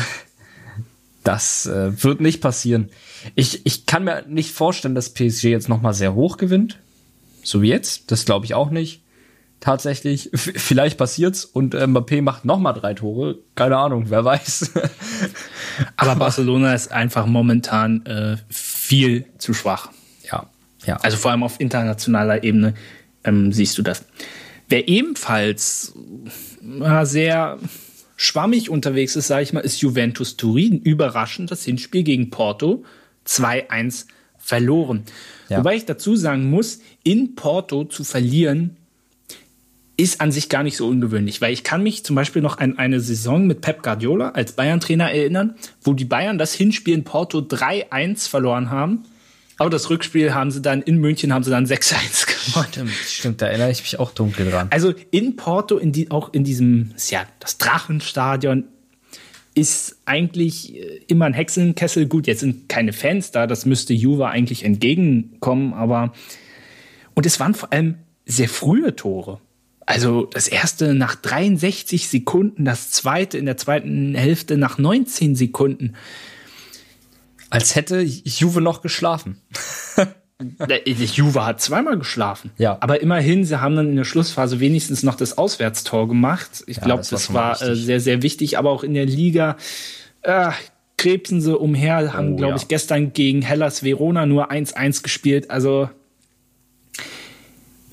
[1.24, 2.90] das äh, wird nicht passieren.
[3.34, 6.78] Ich, ich kann mir nicht vorstellen, dass PSG jetzt nochmal sehr hoch gewinnt.
[7.42, 8.10] So wie jetzt.
[8.10, 9.02] Das glaube ich auch nicht.
[9.60, 10.30] Tatsächlich.
[10.34, 13.38] Vielleicht passiert's und Mbappé macht nochmal drei Tore.
[13.54, 14.72] Keine Ahnung, wer weiß.
[15.96, 19.90] Aber Barcelona ist einfach momentan äh, viel zu schwach.
[20.30, 20.50] Ja,
[20.84, 20.96] ja.
[20.96, 22.74] Also vor allem auf internationaler Ebene
[23.22, 24.04] ähm, siehst du das.
[24.68, 25.94] Wer ebenfalls
[26.80, 27.58] äh, sehr
[28.16, 30.80] schwammig unterwegs ist, sage ich mal, ist Juventus Turin.
[30.80, 32.84] Überraschend das Hinspiel gegen Porto
[33.26, 34.06] 2-1
[34.38, 35.04] verloren.
[35.48, 35.58] Ja.
[35.58, 38.76] Wobei ich dazu sagen muss, in Porto zu verlieren
[39.96, 42.78] ist an sich gar nicht so ungewöhnlich, weil ich kann mich zum Beispiel noch an
[42.78, 47.38] eine Saison mit Pep Guardiola als Bayern-Trainer erinnern, wo die Bayern das Hinspiel in Porto
[47.38, 49.04] 3-1 verloren haben.
[49.58, 52.66] Aber das Rückspiel haben sie dann in München haben sie dann 6-1 gewonnen.
[52.72, 54.68] Stimmt, stimmt, da erinnere ich mich auch dunkel dran.
[54.70, 58.64] Also in Porto, in die, auch in diesem, ja, das Drachenstadion,
[59.54, 62.06] ist eigentlich äh, immer ein Hexenkessel.
[62.06, 66.12] Gut, jetzt sind keine Fans da, das müsste Juve eigentlich entgegenkommen, aber
[67.14, 69.40] und es waren vor allem sehr frühe Tore.
[69.84, 75.94] Also das erste nach 63 Sekunden, das zweite in der zweiten Hälfte nach 19 Sekunden.
[77.50, 79.36] Als hätte Juve noch geschlafen.
[81.16, 82.50] Juve hat zweimal geschlafen.
[82.58, 82.76] Ja.
[82.80, 86.64] Aber immerhin, sie haben dann in der Schlussphase wenigstens noch das Auswärtstor gemacht.
[86.66, 88.58] Ich ja, glaube, das, das, war, war äh, sehr, sehr wichtig.
[88.58, 89.56] Aber auch in der Liga
[90.22, 90.50] äh,
[90.96, 95.50] krebsen sie umher, haben, oh, glaube ich, gestern gegen Hellas Verona nur 1-1 gespielt.
[95.50, 95.90] Also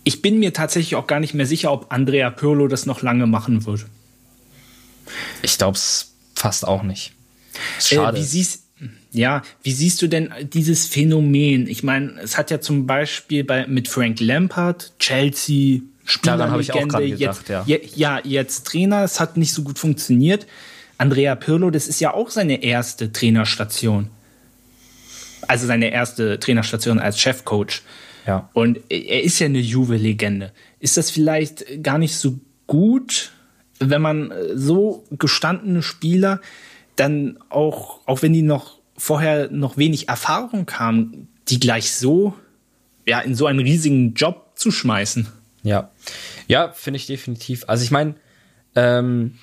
[0.04, 3.28] ich bin mir tatsächlich auch gar nicht mehr sicher, ob Andrea Pirlo das noch lange
[3.28, 3.86] machen wird.
[5.42, 7.14] Ich glaube es fast auch nicht.
[7.80, 8.18] Schade.
[8.18, 8.69] Äh, wie siehst
[9.12, 11.68] ja, wie siehst du denn dieses Phänomen?
[11.68, 17.64] Ich meine, es hat ja zum Beispiel bei, mit Frank Lampard, Chelsea, Spielerlegende, jetzt, ja.
[17.68, 20.48] ja, jetzt Trainer, es hat nicht so gut funktioniert.
[20.98, 24.10] Andrea Pirlo, das ist ja auch seine erste Trainerstation.
[25.48, 27.82] Also seine erste Trainerstation als Chefcoach.
[28.28, 28.50] Ja.
[28.54, 30.52] Und er ist ja eine Juve-Legende.
[30.80, 33.32] Ist das vielleicht gar nicht so gut,
[33.80, 36.42] wenn man so gestandene Spieler
[37.00, 42.34] dann auch, auch wenn die noch vorher noch wenig Erfahrung haben, die gleich so,
[43.06, 45.28] ja, in so einen riesigen Job zu schmeißen.
[45.64, 45.90] Ja,
[46.48, 47.66] ja, finde ich definitiv.
[47.68, 48.16] Also ich meine,
[48.76, 49.36] ähm,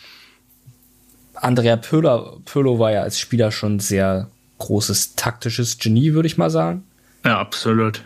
[1.34, 6.50] Andrea Pirlo, Pirlo war ja als Spieler schon sehr großes taktisches Genie, würde ich mal
[6.50, 6.84] sagen.
[7.24, 8.02] Ja, absolut.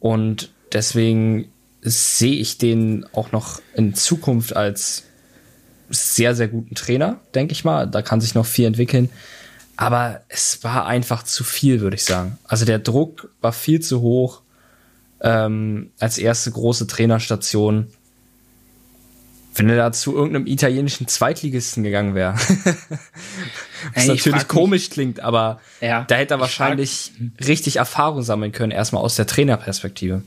[0.00, 1.50] Und deswegen
[1.80, 5.04] sehe ich den auch noch in Zukunft als
[5.88, 7.86] sehr, sehr guten Trainer, denke ich mal.
[7.86, 9.10] Da kann sich noch viel entwickeln.
[9.76, 12.38] Aber es war einfach zu viel, würde ich sagen.
[12.44, 14.42] Also der Druck war viel zu hoch.
[15.20, 17.88] Ähm, als erste große Trainerstation.
[19.56, 22.34] Wenn er da zu irgendeinem italienischen Zweitligisten gegangen wäre.
[23.94, 28.22] Was hey, natürlich komisch mich, klingt, aber ja, da hätte er wahrscheinlich frag, richtig Erfahrung
[28.22, 30.22] sammeln können, erstmal aus der Trainerperspektive.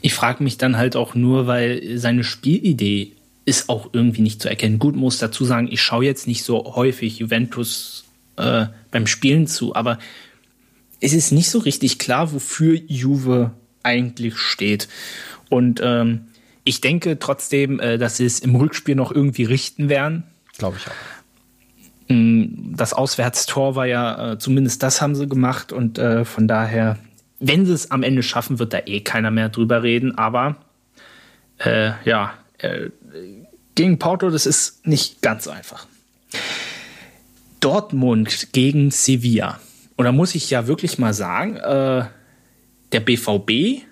[0.00, 3.16] Ich frage mich dann halt auch nur, weil seine Spielidee
[3.48, 4.78] ist auch irgendwie nicht zu erkennen.
[4.78, 8.04] Gut, muss dazu sagen, ich schaue jetzt nicht so häufig Juventus
[8.36, 9.98] äh, beim Spielen zu, aber
[11.00, 13.52] es ist nicht so richtig klar, wofür Juve
[13.82, 14.88] eigentlich steht.
[15.48, 16.26] Und ähm,
[16.64, 20.24] ich denke trotzdem, äh, dass sie es im Rückspiel noch irgendwie richten werden.
[20.58, 22.14] Glaube ich auch.
[22.14, 26.98] Mm, das Auswärtstor war ja, äh, zumindest das haben sie gemacht und äh, von daher,
[27.40, 30.56] wenn sie es am Ende schaffen, wird da eh keiner mehr drüber reden, aber
[31.58, 32.90] äh, ja, äh,
[33.78, 35.86] gegen Porto, das ist nicht ganz einfach.
[37.60, 39.60] Dortmund gegen Sevilla.
[39.96, 42.04] Und da muss ich ja wirklich mal sagen, äh,
[42.92, 43.82] der BVB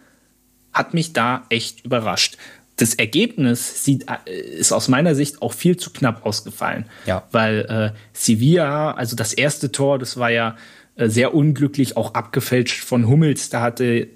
[0.73, 2.37] hat mich da echt überrascht
[2.77, 6.85] das Ergebnis sieht, äh, ist aus meiner Sicht auch viel zu knapp ausgefallen.
[7.07, 7.27] Ja.
[7.33, 10.57] Weil äh, Sevilla, also das erste Tor, das war ja
[10.97, 13.49] äh, sehr unglücklich, auch abgefälscht von Hummels.
[13.49, 14.09] Da hatte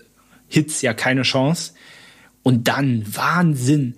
[0.48, 1.72] Hitz ja keine Chance.
[2.42, 3.96] Und dann Wahnsinn,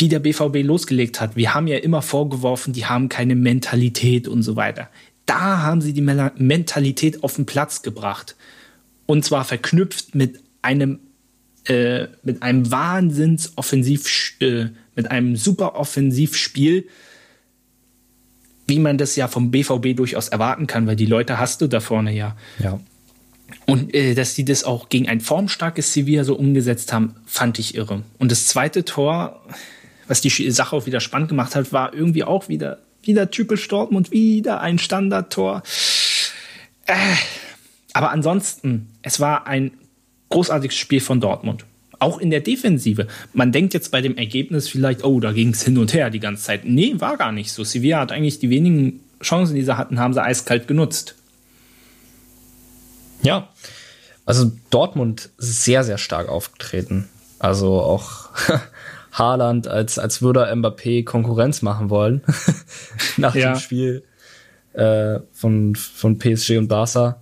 [0.00, 1.36] wie der BVB losgelegt hat.
[1.36, 4.88] Wir haben ja immer vorgeworfen, die haben keine Mentalität und so weiter.
[5.26, 8.36] Da haben sie die Mentalität auf den Platz gebracht.
[9.06, 11.00] Und zwar verknüpft mit einem
[11.66, 14.66] äh, mit einem Wahnsinnsoffensiv, äh,
[14.96, 16.86] mit einem super Offensivspiel,
[18.66, 21.80] wie man das ja vom BVB durchaus erwarten kann, weil die Leute hast du da
[21.80, 22.36] vorne ja.
[22.58, 22.80] Ja.
[23.66, 27.74] Und äh, dass die das auch gegen ein formstarkes Sevilla so umgesetzt haben, fand ich
[27.74, 28.02] irre.
[28.18, 29.42] Und das zweite Tor,
[30.06, 34.10] was die Sache auch wieder spannend gemacht hat, war irgendwie auch wieder, wieder typisch Dortmund,
[34.10, 35.62] wieder ein Standardtor.
[36.86, 36.94] Äh,
[37.92, 39.72] aber ansonsten, es war ein
[40.30, 41.64] großartiges Spiel von Dortmund.
[42.00, 43.06] Auch in der Defensive.
[43.32, 46.20] Man denkt jetzt bei dem Ergebnis vielleicht, oh, da ging es hin und her die
[46.20, 46.64] ganze Zeit.
[46.64, 47.64] Nee, war gar nicht so.
[47.64, 51.14] Sevilla hat eigentlich die wenigen Chancen, die sie hatten, haben sie eiskalt genutzt.
[53.22, 53.48] Ja,
[54.26, 57.08] also Dortmund sehr, sehr stark aufgetreten.
[57.38, 58.30] Also auch
[59.14, 62.22] Haaland, als, als würde er Mbappé Konkurrenz machen wollen
[63.16, 63.52] nach ja.
[63.52, 64.04] dem Spiel
[64.72, 67.20] äh, von, von PSG und Barca.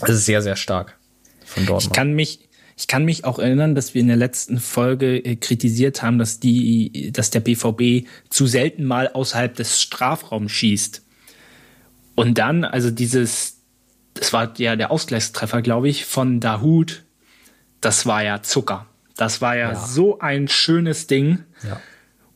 [0.00, 0.98] Das ist sehr, sehr stark
[1.44, 1.84] von Dortmund.
[1.84, 5.36] Ich kann mich, ich kann mich auch erinnern, dass wir in der letzten Folge äh,
[5.36, 11.04] kritisiert haben, dass die, dass der BVB zu selten mal außerhalb des Strafraums schießt.
[12.16, 13.60] Und dann, also dieses,
[14.14, 17.04] das war ja der Ausgleichstreffer, glaube ich, von Dahut.
[17.80, 18.87] Das war ja Zucker.
[19.18, 19.74] Das war ja, ja.
[19.74, 21.40] so ein schönes Ding.
[21.64, 21.80] Ja.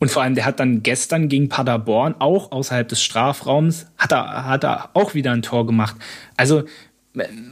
[0.01, 4.47] Und vor allem, der hat dann gestern gegen Paderborn, auch außerhalb des Strafraums, hat er,
[4.47, 5.95] hat er auch wieder ein Tor gemacht.
[6.37, 6.65] Also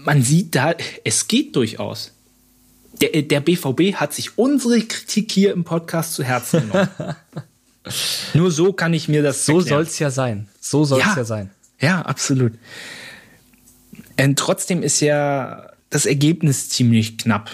[0.04, 0.74] man sieht da,
[1.04, 2.12] es geht durchaus.
[3.00, 6.88] Der, der BVB hat sich unsere Kritik hier im Podcast zu Herzen genommen.
[8.34, 10.48] Nur so kann ich mir das So soll es ja sein.
[10.60, 11.50] So soll es ja, ja sein.
[11.80, 12.54] Ja, absolut.
[14.20, 17.52] Und trotzdem ist ja das Ergebnis ziemlich knapp.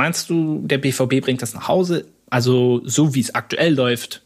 [0.00, 2.06] Meinst du, der BVB bringt das nach Hause?
[2.30, 4.22] Also so wie es aktuell läuft,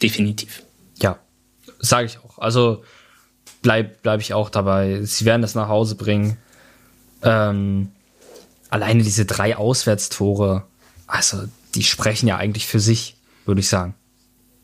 [0.00, 0.62] definitiv.
[0.96, 1.18] Ja,
[1.78, 2.38] sage ich auch.
[2.38, 2.82] Also
[3.60, 5.02] bleibe bleib ich auch dabei.
[5.02, 6.38] Sie werden das nach Hause bringen.
[7.22, 7.92] Ähm,
[8.70, 10.64] alleine diese drei Auswärtstore,
[11.06, 11.44] also
[11.74, 13.94] die sprechen ja eigentlich für sich, würde ich sagen.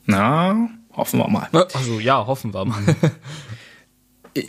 [0.06, 1.50] Na, hoffen wir mal.
[1.74, 2.82] Also ja, hoffen wir mal.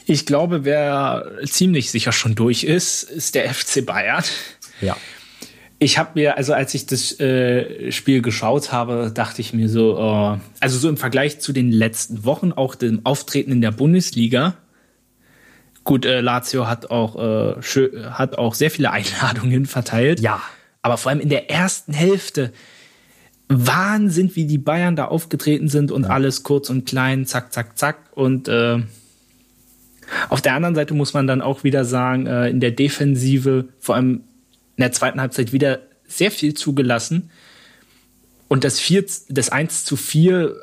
[0.06, 4.24] Ich glaube, wer ziemlich sicher schon durch ist, ist der FC Bayern.
[4.80, 4.96] Ja.
[5.84, 9.98] Ich habe mir, also als ich das äh, Spiel geschaut habe, dachte ich mir so,
[9.98, 14.56] äh, also so im Vergleich zu den letzten Wochen, auch dem Auftreten in der Bundesliga.
[15.84, 17.62] Gut, äh, Lazio hat auch, äh,
[18.12, 20.22] hat auch sehr viele Einladungen verteilt.
[20.22, 20.42] Ja.
[20.82, 22.54] Aber vor allem in der ersten Hälfte
[23.50, 26.10] Wahnsinn, wie die Bayern da aufgetreten sind und ja.
[26.12, 27.98] alles kurz und klein, zack, zack, zack.
[28.16, 28.78] Und äh,
[30.30, 33.96] auf der anderen Seite muss man dann auch wieder sagen, äh, in der Defensive, vor
[33.96, 34.22] allem
[34.76, 37.30] in der zweiten Halbzeit wieder sehr viel zugelassen.
[38.48, 40.56] Und das, 4, das 1 zu 4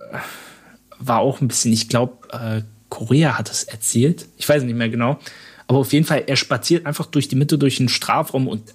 [0.99, 4.27] war auch ein bisschen, ich glaube, äh, Korea hat es erzählt.
[4.37, 5.19] Ich weiß nicht mehr genau.
[5.67, 8.75] Aber auf jeden Fall, er spaziert einfach durch die Mitte, durch den Strafraum und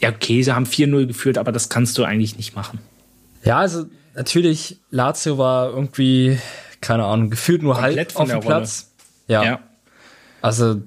[0.00, 2.80] ja, okay, sie haben 4-0 geführt, aber das kannst du eigentlich nicht machen.
[3.44, 6.38] Ja, also natürlich, Lazio war irgendwie,
[6.80, 8.90] keine Ahnung, gefühlt nur halb auf dem Platz.
[9.28, 9.44] Ja.
[9.44, 9.60] ja.
[10.42, 10.82] Also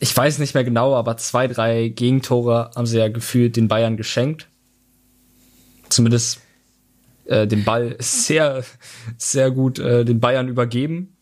[0.00, 3.96] ich weiß nicht mehr genau, aber zwei, drei Gegentore haben sie ja gefühlt den Bayern
[3.96, 4.48] geschenkt.
[5.88, 6.40] Zumindest
[7.26, 8.64] äh, den Ball sehr,
[9.16, 11.16] sehr gut äh, den Bayern übergeben.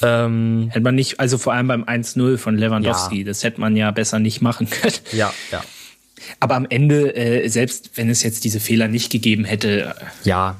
[0.00, 3.24] Ähm, hätte man nicht, also vor allem beim 1-0 von Lewandowski, ja.
[3.24, 4.94] das hätte man ja besser nicht machen können.
[5.12, 5.62] Ja, ja.
[6.38, 9.80] Aber am Ende, äh, selbst wenn es jetzt diese Fehler nicht gegeben hätte.
[9.80, 9.94] Äh,
[10.28, 10.56] ja,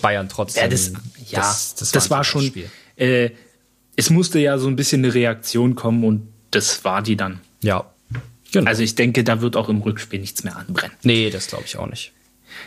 [0.00, 0.62] Bayern trotzdem.
[0.62, 0.92] Ja, das,
[1.28, 2.50] ja, das, das, das war schon.
[2.96, 3.30] Äh,
[4.00, 7.40] es musste ja so ein bisschen eine Reaktion kommen und das war die dann.
[7.62, 7.84] Ja.
[8.50, 8.66] Genau.
[8.66, 10.96] Also ich denke, da wird auch im Rückspiel nichts mehr anbrennen.
[11.02, 12.12] Nee, das glaube ich auch nicht.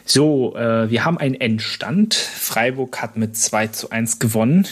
[0.05, 2.13] So, äh, wir haben einen Endstand.
[2.13, 4.67] Freiburg hat mit 2 zu 1 gewonnen.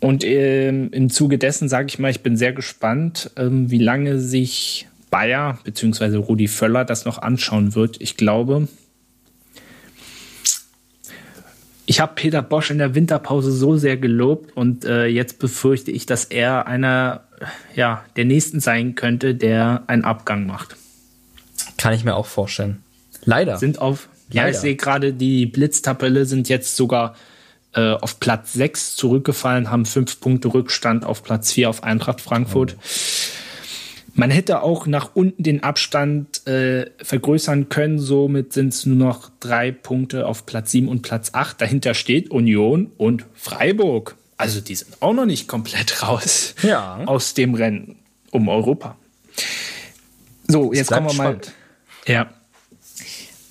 [0.00, 4.18] Und ähm, im Zuge dessen sage ich mal, ich bin sehr gespannt, ähm, wie lange
[4.18, 6.16] sich Bayer bzw.
[6.16, 8.00] Rudi Völler das noch anschauen wird.
[8.00, 8.66] Ich glaube,
[11.88, 16.04] ich habe Peter Bosch in der Winterpause so sehr gelobt und äh, jetzt befürchte ich,
[16.04, 17.22] dass er einer
[17.74, 20.76] ja, der nächsten sein könnte, der einen Abgang macht.
[21.78, 22.82] Kann ich mir auch vorstellen.
[23.24, 23.56] Leider.
[23.56, 24.48] Sind auf, Leider.
[24.48, 27.16] ja, ich sehe gerade, die Blitztabelle sind jetzt sogar
[27.72, 32.76] äh, auf Platz 6 zurückgefallen, haben fünf Punkte Rückstand auf Platz 4 auf Eintracht Frankfurt.
[32.78, 32.82] Oh.
[34.18, 38.00] Man hätte auch nach unten den Abstand äh, vergrößern können.
[38.00, 41.60] Somit sind es nur noch drei Punkte auf Platz 7 und Platz 8.
[41.60, 44.16] Dahinter steht Union und Freiburg.
[44.36, 47.00] Also die sind auch noch nicht komplett raus ja.
[47.06, 47.94] aus dem Rennen
[48.32, 48.96] um Europa.
[50.48, 51.24] So, jetzt kommen wir mal.
[51.26, 51.52] Spannend.
[52.08, 52.34] Ja.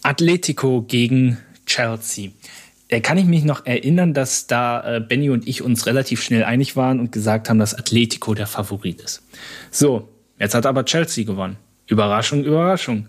[0.04, 2.32] Atletico gegen Chelsea.
[2.90, 6.44] Äh, kann ich mich noch erinnern, dass da äh, Benny und ich uns relativ schnell
[6.44, 9.24] einig waren und gesagt haben, dass Atletico der Favorit ist.
[9.72, 11.58] So, jetzt hat aber Chelsea gewonnen.
[11.88, 13.08] Überraschung, Überraschung.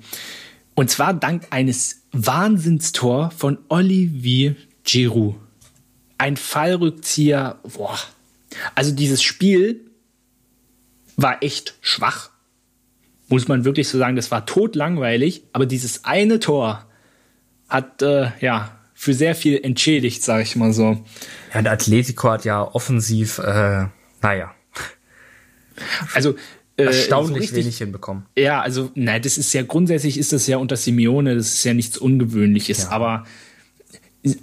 [0.74, 5.36] Und zwar dank eines Wahnsinnstor von Olivier Giroud.
[6.18, 7.98] Ein Fallrückzieher, boah.
[8.74, 9.80] Also dieses Spiel
[11.16, 12.30] war echt schwach.
[13.28, 16.86] Muss man wirklich so sagen, das war totlangweilig, aber dieses eine Tor
[17.68, 21.04] hat äh, ja für sehr viel entschädigt, sage ich mal so.
[21.52, 23.86] Ja, der Atletico hat ja offensiv, äh,
[24.22, 24.54] naja.
[26.14, 26.34] Also
[26.84, 28.24] erstaunlich so richtig, wenig hinbekommen.
[28.36, 31.74] Ja, also nein, das ist ja grundsätzlich ist das ja unter Simeone, das ist ja
[31.74, 32.90] nichts Ungewöhnliches, ja.
[32.90, 33.24] aber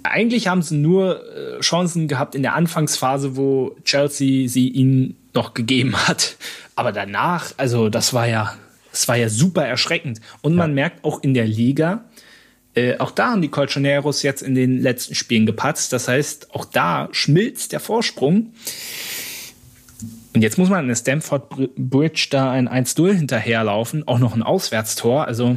[0.02, 5.54] eigentlich haben sie nur äh, Chancen gehabt in der Anfangsphase, wo Chelsea sie ihnen noch
[5.54, 6.36] gegeben hat.
[6.74, 8.56] Aber danach, also das war ja,
[8.90, 10.20] das war ja super erschreckend.
[10.42, 12.04] Und man merkt auch in der Liga,
[12.74, 15.92] äh, auch da haben die Colchoneros jetzt in den letzten Spielen gepatzt.
[15.92, 18.52] Das heißt, auch da schmilzt der Vorsprung.
[20.36, 24.42] Und jetzt muss man in der Stamford Bridge da ein 1-0 hinterherlaufen, auch noch ein
[24.42, 25.26] Auswärtstor.
[25.26, 25.56] Also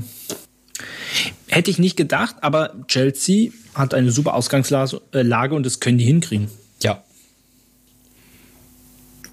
[1.49, 6.05] hätte ich nicht gedacht, aber Chelsea hat eine super Ausgangslage äh, und das können die
[6.05, 6.47] hinkriegen.
[6.81, 7.03] Ja.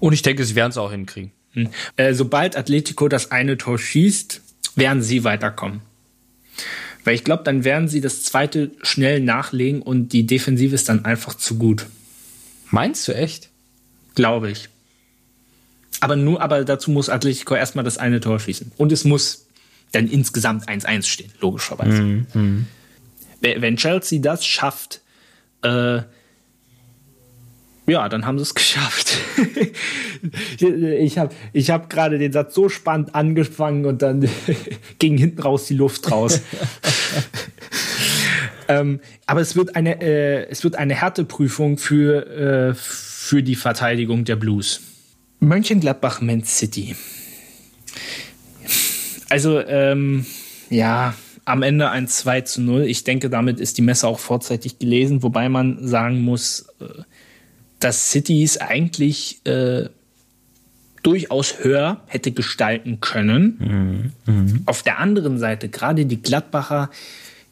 [0.01, 1.31] Und ich denke, sie werden es auch hinkriegen.
[1.53, 1.69] Hm.
[1.95, 4.41] Äh, sobald Atletico das eine Tor schießt,
[4.75, 5.79] werden sie weiterkommen.
[7.05, 11.05] Weil ich glaube, dann werden sie das zweite schnell nachlegen und die Defensive ist dann
[11.05, 11.85] einfach zu gut.
[12.69, 13.47] Meinst du echt?
[14.13, 14.67] Glaube ich.
[15.99, 18.71] Aber nur, aber dazu muss Atletico erstmal das eine Tor schießen.
[18.77, 19.47] Und es muss
[19.91, 22.01] dann insgesamt 1-1 stehen, logischerweise.
[22.01, 22.27] Mhm.
[22.33, 22.67] mhm.
[23.39, 25.01] Wenn Chelsea das schafft,
[25.61, 26.01] äh,
[27.87, 29.17] ja, dann haben sie es geschafft.
[30.59, 34.27] ich habe ich hab gerade den Satz so spannend angefangen und dann
[34.99, 36.41] ging hinten raus die Luft raus.
[38.67, 44.25] ähm, aber es wird eine, äh, es wird eine Härteprüfung für, äh, für die Verteidigung
[44.25, 44.81] der Blues.
[45.39, 46.95] Mönchengladbach Man City.
[49.29, 50.25] Also, ähm,
[50.69, 51.13] ja,
[51.45, 52.83] am Ende ein 2 zu 0.
[52.83, 56.85] Ich denke, damit ist die Messe auch vorzeitig gelesen, wobei man sagen muss, äh,
[57.79, 59.89] dass City es eigentlich äh,
[61.03, 64.11] durchaus höher hätte gestalten können.
[64.25, 64.33] Mhm.
[64.33, 64.61] Mhm.
[64.65, 66.89] Auf der anderen Seite, gerade die Gladbacher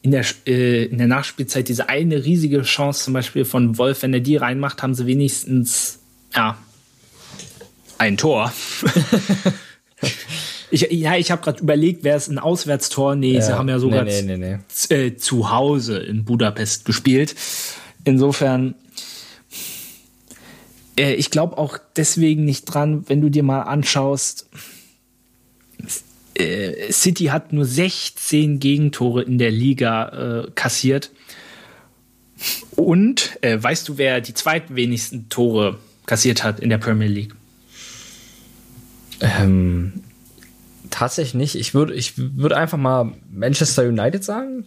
[0.02, 4.12] in der, äh, in der Nachspielzeit, diese eine riesige Chance zum Beispiel von Wolf, wenn
[4.12, 6.00] er die reinmacht, haben sie wenigstens
[6.34, 6.58] ja,
[7.98, 8.52] ein Tor.
[10.70, 13.16] ich, ja, ich habe gerade überlegt, wäre es ein Auswärtstor?
[13.16, 17.34] Nee, ja, sie haben ja sogar nee, nee, nee, äh, zu Hause in Budapest gespielt.
[18.04, 18.74] Insofern
[20.98, 24.48] äh, ich glaube auch deswegen nicht dran, wenn du dir mal anschaust,
[26.34, 31.10] äh, City hat nur 16 Gegentore in der Liga äh, kassiert.
[32.74, 37.34] Und äh, weißt du, wer die zweitwenigsten Tore kassiert hat in der Premier League?
[39.20, 40.04] Ähm,
[40.90, 41.54] tatsächlich nicht.
[41.56, 44.66] Ich würde ich würd einfach mal Manchester United sagen.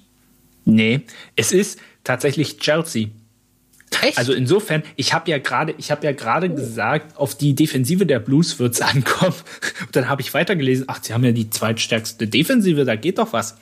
[0.66, 1.02] Nee,
[1.36, 3.08] es ist tatsächlich Chelsea.
[4.02, 4.18] Echt?
[4.18, 6.56] Also insofern, ich habe ja gerade, ich habe ja gerade oh.
[6.56, 9.36] gesagt, auf die Defensive der Blues wird es ankommen.
[9.82, 13.34] Und dann habe ich weitergelesen, ach, sie haben ja die zweitstärkste Defensive, da geht doch
[13.34, 13.58] was.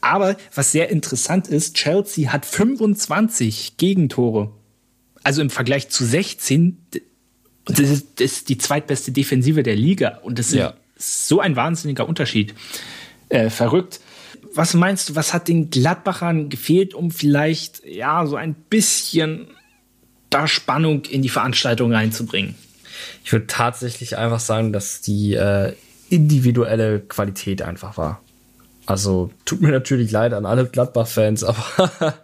[0.00, 4.52] Aber was sehr interessant ist, Chelsea hat 25 Gegentore.
[5.22, 6.78] Also im Vergleich zu 16,
[7.66, 10.20] das ist, das ist die zweitbeste Defensive der Liga.
[10.22, 10.74] Und das ja.
[10.96, 12.54] ist so ein wahnsinniger Unterschied.
[13.28, 14.00] Äh, verrückt.
[14.54, 19.48] Was meinst du, was hat den Gladbachern gefehlt, um vielleicht ja so ein bisschen
[20.30, 22.54] da Spannung in die Veranstaltung reinzubringen?
[23.24, 25.72] Ich würde tatsächlich einfach sagen, dass die äh,
[26.10, 28.20] individuelle Qualität einfach war.
[28.86, 32.14] Also tut mir natürlich leid an alle Gladbach-Fans, aber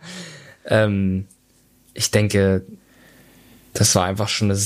[0.66, 1.26] ähm,
[1.94, 2.64] ich denke,
[3.72, 4.56] das war einfach schon eine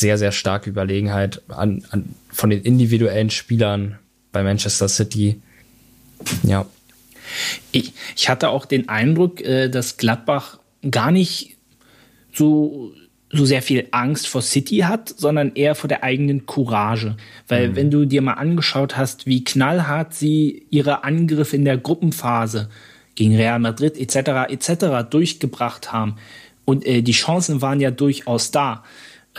[0.00, 3.98] sehr, sehr starke Überlegenheit an, an, von den individuellen Spielern
[4.32, 5.40] bei Manchester City.
[6.42, 6.66] Ja.
[7.70, 10.58] Ich, ich hatte auch den Eindruck, äh, dass Gladbach
[10.90, 11.56] gar nicht
[12.32, 12.92] so,
[13.30, 17.16] so sehr viel Angst vor City hat, sondern eher vor der eigenen Courage.
[17.46, 17.76] Weil mhm.
[17.76, 22.68] wenn du dir mal angeschaut hast, wie knallhart sie ihre Angriffe in der Gruppenphase
[23.14, 24.50] gegen Real Madrid etc.
[24.50, 25.08] etc.
[25.08, 26.16] durchgebracht haben
[26.70, 28.84] und äh, die Chancen waren ja durchaus da,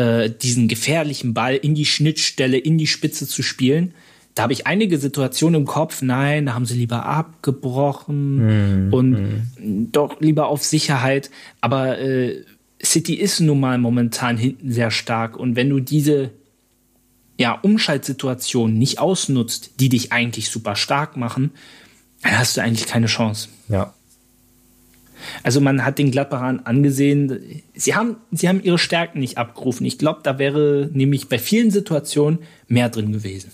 [0.02, 3.94] äh, diesen gefährlichen Ball in die Schnittstelle, in die Spitze zu spielen.
[4.34, 9.12] Da habe ich einige Situationen im Kopf, nein, da haben sie lieber abgebrochen mm, und
[9.12, 9.92] mm.
[9.92, 11.30] doch lieber auf Sicherheit.
[11.60, 12.44] Aber äh,
[12.82, 15.38] City ist nun mal momentan hinten sehr stark.
[15.38, 16.32] Und wenn du diese
[17.38, 21.52] ja, Umschaltsituationen nicht ausnutzt, die dich eigentlich super stark machen,
[22.24, 23.50] dann hast du eigentlich keine Chance.
[23.68, 23.94] Ja.
[25.44, 29.86] Also man hat den Gladbachern angesehen, sie haben, sie haben ihre Stärken nicht abgerufen.
[29.86, 33.52] Ich glaube, da wäre nämlich bei vielen Situationen mehr drin gewesen.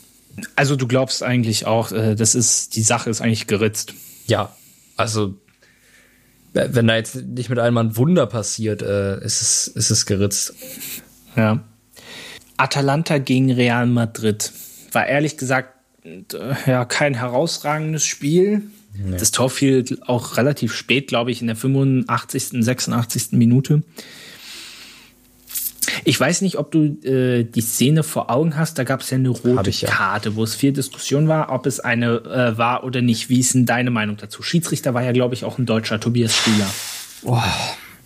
[0.56, 3.94] Also du glaubst eigentlich auch, äh, das ist, die Sache ist eigentlich geritzt.
[4.28, 4.56] Ja,
[4.96, 5.36] also
[6.54, 10.54] wenn da jetzt nicht mit einem ein Wunder passiert, äh, ist, es, ist es geritzt.
[11.36, 11.64] Ja.
[12.58, 14.52] Atalanta gegen Real Madrid
[14.92, 15.74] war ehrlich gesagt
[16.04, 16.24] äh,
[16.66, 18.64] ja kein herausragendes Spiel.
[18.98, 19.18] Nee.
[19.18, 23.34] Das Tor fiel auch relativ spät, glaube ich, in der 85., 86.
[23.34, 23.84] Minute.
[26.04, 28.78] Ich weiß nicht, ob du äh, die Szene vor Augen hast.
[28.78, 29.90] Da gab es ja eine rote ich, ja.
[29.90, 33.30] Karte, wo es viel Diskussion war, ob es eine äh, war oder nicht.
[33.30, 34.42] Wie ist denn deine Meinung dazu?
[34.42, 36.70] Schiedsrichter war ja, glaube ich, auch ein deutscher Tobias Spieler.
[37.24, 37.42] Oh.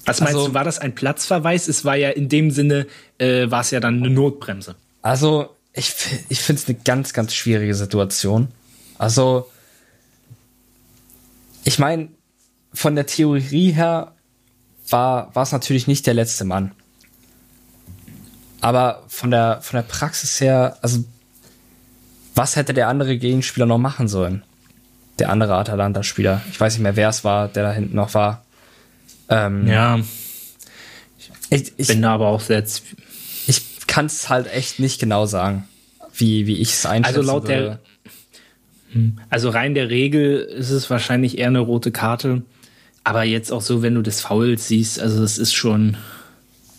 [0.05, 1.67] Was meinst also, du, war das ein Platzverweis?
[1.67, 2.87] Es war ja in dem Sinne,
[3.17, 4.75] äh, war es ja dann eine Notbremse.
[5.01, 5.93] Also, ich,
[6.29, 8.47] ich finde es eine ganz, ganz schwierige Situation.
[8.97, 9.47] Also,
[11.63, 12.09] ich meine,
[12.73, 14.13] von der Theorie her
[14.89, 16.71] war es natürlich nicht der letzte Mann.
[18.61, 21.03] Aber von der, von der Praxis her, also
[22.35, 24.43] was hätte der andere Gegenspieler noch machen sollen?
[25.19, 26.41] Der andere Atalanta-Spieler.
[26.51, 28.45] Ich weiß nicht mehr, wer es war, der da hinten noch war.
[29.29, 29.99] Ähm, ja.
[31.49, 32.83] Ich, ich bin aber auch selbst.
[33.47, 35.67] Ich kann es halt echt nicht genau sagen,
[36.13, 37.19] wie, wie ich es einschätze.
[37.19, 37.53] Also laut würde.
[37.53, 37.79] der.
[39.29, 42.43] Also rein der Regel ist es wahrscheinlich eher eine rote Karte.
[43.03, 45.97] Aber jetzt auch so, wenn du das Foul siehst, also es ist schon,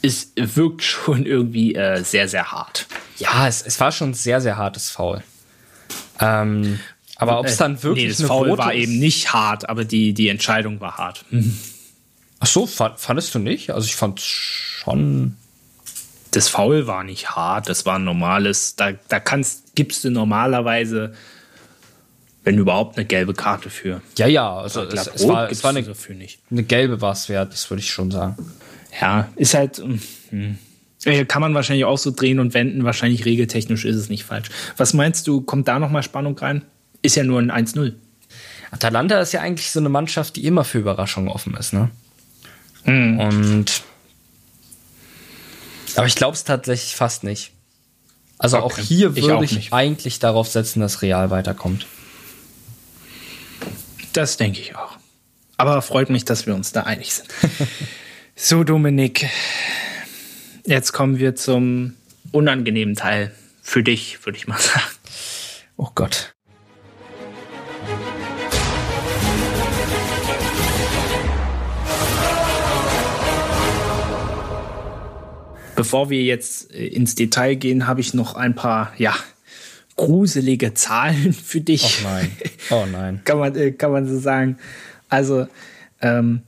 [0.03, 2.87] es wirkt schon irgendwie äh, sehr, sehr hart.
[3.19, 5.23] Ja, es, es war schon sehr, sehr hartes Foul.
[6.21, 6.79] Ähm,
[7.17, 10.29] aber ob es dann wirklich nee, das Foul war eben nicht hart, aber die, die
[10.29, 11.25] Entscheidung war hart.
[12.41, 13.71] Ach so, fand, fandest du nicht?
[13.71, 15.37] Also ich fand schon.
[16.33, 21.13] Das Foul war nicht hart, das war ein normales, da, da kannst, gibst du normalerweise
[22.45, 24.03] wenn überhaupt eine gelbe Karte für.
[24.19, 26.41] Ja, ja, also es, es, war, es war eine, dafür nicht.
[26.51, 28.37] eine gelbe war es wert, das würde ich schon sagen.
[29.01, 29.83] Ja, ist halt,
[30.31, 30.59] hm,
[31.29, 34.49] kann man wahrscheinlich auch so drehen und wenden, wahrscheinlich regeltechnisch ist es nicht falsch.
[34.77, 36.65] Was meinst du, kommt da nochmal Spannung rein?
[37.01, 37.95] Ist ja nur ein 1-0.
[38.71, 41.91] Atalanta ist ja eigentlich so eine Mannschaft, die immer für Überraschungen offen ist, ne?
[42.85, 43.21] Mhm.
[43.21, 43.83] Und
[45.95, 47.53] aber ich glaube es tatsächlich fast nicht.
[48.39, 48.65] Also okay.
[48.65, 51.87] auch hier würde ich, ich eigentlich darauf setzen, dass Real weiterkommt.
[54.13, 54.99] Das denke ich auch.
[55.57, 57.29] Aber freut mich, dass wir uns da einig sind.
[58.37, 59.29] so, Dominik,
[60.67, 61.95] jetzt kommen wir zum
[62.31, 63.33] unangenehmen Teil.
[63.63, 64.85] Für dich, würde ich mal sagen.
[65.77, 66.35] Oh Gott.
[75.75, 79.15] Bevor wir jetzt äh, ins Detail gehen, habe ich noch ein paar, ja,
[79.97, 82.01] gruselige Zahlen für dich.
[82.01, 82.33] Oh nein.
[82.71, 83.21] Oh nein.
[83.25, 84.59] kann, man, äh, kann man so sagen.
[85.09, 85.47] Also
[86.01, 86.43] ähm,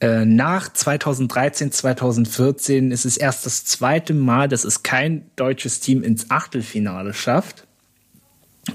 [0.00, 6.02] äh, nach 2013, 2014 ist es erst das zweite Mal, dass es kein deutsches Team
[6.02, 7.66] ins Achtelfinale schafft.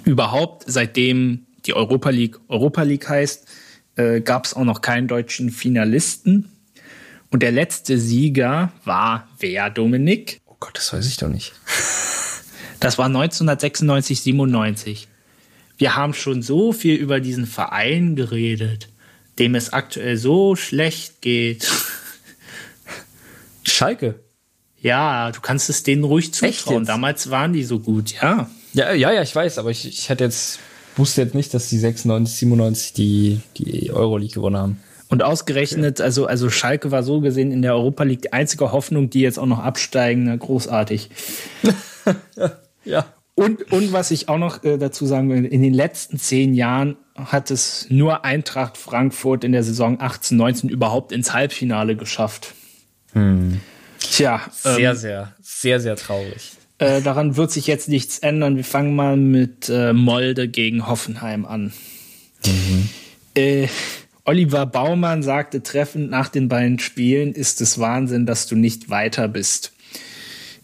[0.05, 3.47] Überhaupt, seitdem die Europa League Europa League heißt,
[3.95, 6.49] äh, gab es auch noch keinen deutschen Finalisten.
[7.31, 10.41] Und der letzte Sieger war wer, Dominik?
[10.45, 11.53] Oh Gott, das weiß ich doch nicht.
[12.79, 15.07] Das war 1996, 97.
[15.77, 18.89] Wir haben schon so viel über diesen Verein geredet,
[19.37, 21.69] dem es aktuell so schlecht geht.
[23.63, 24.19] Schalke.
[24.81, 26.85] Ja, du kannst es denen ruhig zutrauen.
[26.85, 28.49] Damals waren die so gut, ja.
[28.73, 30.59] Ja, ja, ja, ich weiß, aber ich, ich hätte jetzt
[30.95, 34.83] wusste jetzt nicht, dass die 96, 97 die, die Euroleague gewonnen haben.
[35.07, 39.09] Und ausgerechnet, also, also Schalke war so gesehen in der Europa League die einzige Hoffnung,
[39.09, 40.37] die jetzt auch noch absteigen.
[40.37, 41.09] Großartig.
[42.85, 43.05] ja.
[43.35, 46.97] Und, und was ich auch noch äh, dazu sagen will, in den letzten zehn Jahren
[47.15, 52.53] hat es nur Eintracht Frankfurt in der Saison 18, 19 überhaupt ins Halbfinale geschafft.
[53.13, 53.61] Hm.
[53.99, 54.41] Tja.
[54.51, 56.51] Sehr, ähm, sehr, sehr, sehr traurig.
[56.79, 58.57] Äh, daran wird sich jetzt nichts ändern.
[58.57, 61.73] Wir fangen mal mit äh, Molde gegen Hoffenheim an.
[62.45, 62.89] Mhm.
[63.35, 63.67] Äh,
[64.23, 69.27] Oliver Baumann sagte treffend nach den beiden Spielen, ist es Wahnsinn, dass du nicht weiter
[69.27, 69.73] bist.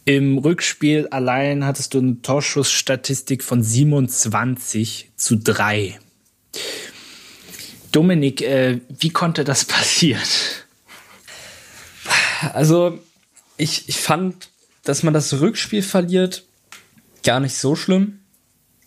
[0.07, 5.99] Im Rückspiel allein hattest du eine Torschussstatistik von 27 zu 3.
[7.91, 10.21] Dominik, äh, wie konnte das passieren?
[12.53, 12.99] Also,
[13.57, 14.49] ich, ich fand,
[14.83, 16.43] dass man das Rückspiel verliert,
[17.23, 18.19] gar nicht so schlimm.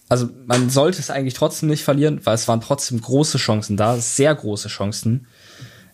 [0.08, 3.96] Also, man sollte es eigentlich trotzdem nicht verlieren, weil es waren trotzdem große Chancen da,
[3.96, 5.26] sehr große Chancen.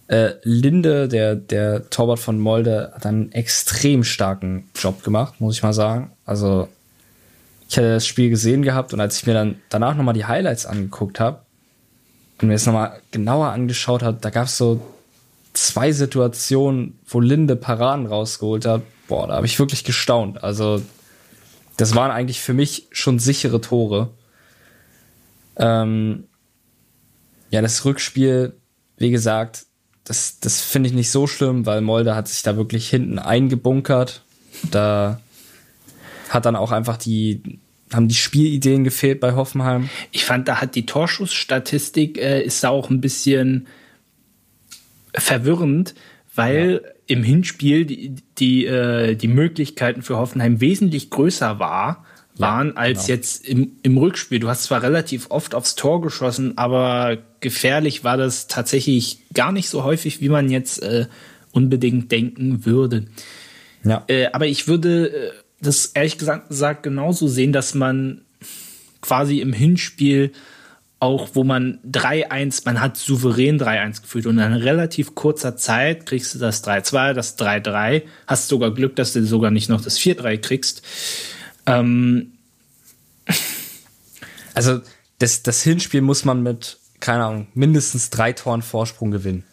[0.06, 5.62] Äh, Linde, der, der Torwart von Molde, hat einen extrem starken Job gemacht, muss ich
[5.62, 6.12] mal sagen.
[6.26, 6.68] Also,
[7.68, 10.66] ich hatte das Spiel gesehen gehabt und als ich mir dann danach nochmal die Highlights
[10.66, 11.40] angeguckt habe
[12.40, 14.81] und mir das nochmal genauer angeschaut habe, da gab es so
[15.55, 18.82] zwei Situationen, wo Linde Paraden rausgeholt hat.
[19.09, 20.44] Boah, da habe ich wirklich gestaunt.
[20.44, 20.82] Also,
[21.78, 24.10] das waren eigentlich für mich schon sichere Tore.
[25.56, 26.24] Ähm,
[27.51, 28.56] ja, das Rückspiel,
[28.97, 29.66] wie gesagt,
[30.05, 34.22] das, das finde ich nicht so schlimm, weil Molde hat sich da wirklich hinten eingebunkert.
[34.70, 35.20] Da
[36.28, 37.59] hat dann auch einfach die,
[37.93, 39.89] haben die Spielideen gefehlt bei Hoffenheim.
[40.12, 43.66] Ich fand, da hat die Torschussstatistik, äh, ist da auch ein bisschen
[45.14, 45.94] verwirrend,
[46.35, 46.90] weil ja.
[47.06, 52.05] im Hinspiel die, die, äh, die Möglichkeiten für Hoffenheim wesentlich größer war,
[52.36, 53.16] waren ja, als genau.
[53.16, 54.40] jetzt im, im Rückspiel.
[54.40, 59.69] Du hast zwar relativ oft aufs Tor geschossen, aber gefährlich war das tatsächlich gar nicht
[59.69, 61.06] so häufig, wie man jetzt äh,
[61.52, 63.06] unbedingt denken würde.
[63.85, 64.05] Ja.
[64.09, 65.31] Äh, aber ich würde äh,
[65.61, 68.23] das ehrlich gesagt genauso sehen, dass man
[69.01, 70.32] quasi im Hinspiel
[70.98, 76.35] auch, wo man 3-1, man hat souverän 3-1 gefühlt und in relativ kurzer Zeit kriegst
[76.35, 80.39] du das 3-2, das 3-3, hast sogar Glück, dass du sogar nicht noch das 4-3
[80.39, 80.82] kriegst.
[81.66, 82.32] Ähm
[84.55, 84.81] also
[85.19, 89.45] das, das Hinspiel muss man mit, keine Ahnung, mindestens drei Toren Vorsprung gewinnen.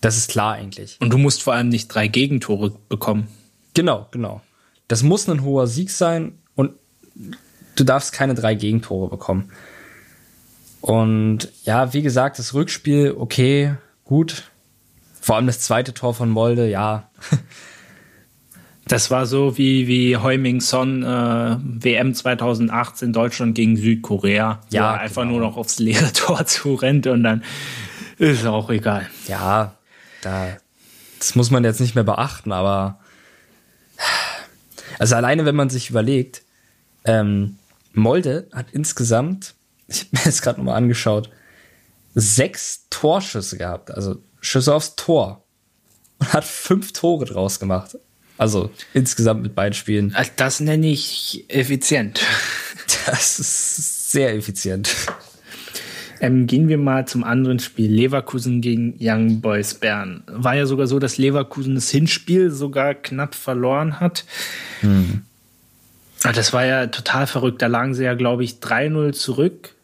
[0.00, 0.96] Das ist klar eigentlich.
[1.00, 3.28] Und du musst vor allem nicht drei Gegentore bekommen.
[3.74, 4.40] Genau, genau.
[4.88, 6.72] Das muss ein hoher Sieg sein und
[7.76, 9.52] du darfst keine drei Gegentore bekommen.
[10.80, 13.74] Und ja, wie gesagt, das Rückspiel, okay,
[14.04, 14.50] gut.
[15.20, 17.10] Vor allem das zweite Tor von Molde, ja.
[18.90, 24.62] Das war so wie, wie Heuming Son äh, WM 2018 Deutschland gegen Südkorea.
[24.70, 25.34] Ja, einfach genau.
[25.34, 27.44] nur noch aufs leere Tor zu rennt und dann
[28.18, 29.08] ist auch egal.
[29.28, 29.76] Ja,
[30.22, 30.56] da,
[31.20, 32.98] das muss man jetzt nicht mehr beachten, aber
[34.98, 36.42] also alleine, wenn man sich überlegt,
[37.04, 37.58] ähm,
[37.92, 39.54] Molde hat insgesamt
[39.86, 41.30] ich habe mir jetzt gerade nochmal angeschaut,
[42.16, 45.44] sechs Torschüsse gehabt, also Schüsse aufs Tor.
[46.18, 47.96] Und hat fünf Tore draus gemacht.
[48.40, 50.16] Also insgesamt mit beiden Spielen.
[50.36, 52.22] Das nenne ich effizient.
[53.04, 54.90] Das ist sehr effizient.
[56.20, 57.92] Ähm, gehen wir mal zum anderen Spiel.
[57.92, 60.22] Leverkusen gegen Young Boys Bern.
[60.26, 64.24] War ja sogar so, dass Leverkusen das Hinspiel sogar knapp verloren hat.
[64.80, 65.20] Hm.
[66.22, 67.60] Das war ja total verrückt.
[67.60, 69.74] Da lagen sie ja, glaube ich, 3-0 zurück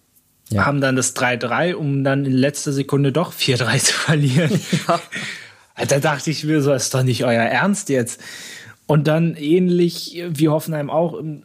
[0.48, 0.64] ja.
[0.64, 4.60] haben dann das 3-3, um dann in letzter Sekunde doch 4-3 zu verlieren.
[4.88, 5.00] Ja.
[5.76, 8.20] Da dachte ich mir so, ist doch nicht euer Ernst jetzt.
[8.86, 11.42] Und dann ähnlich wie Hoffenheim auch im,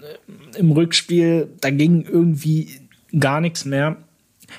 [0.55, 2.69] im Rückspiel, da ging irgendwie
[3.19, 3.97] gar nichts mehr.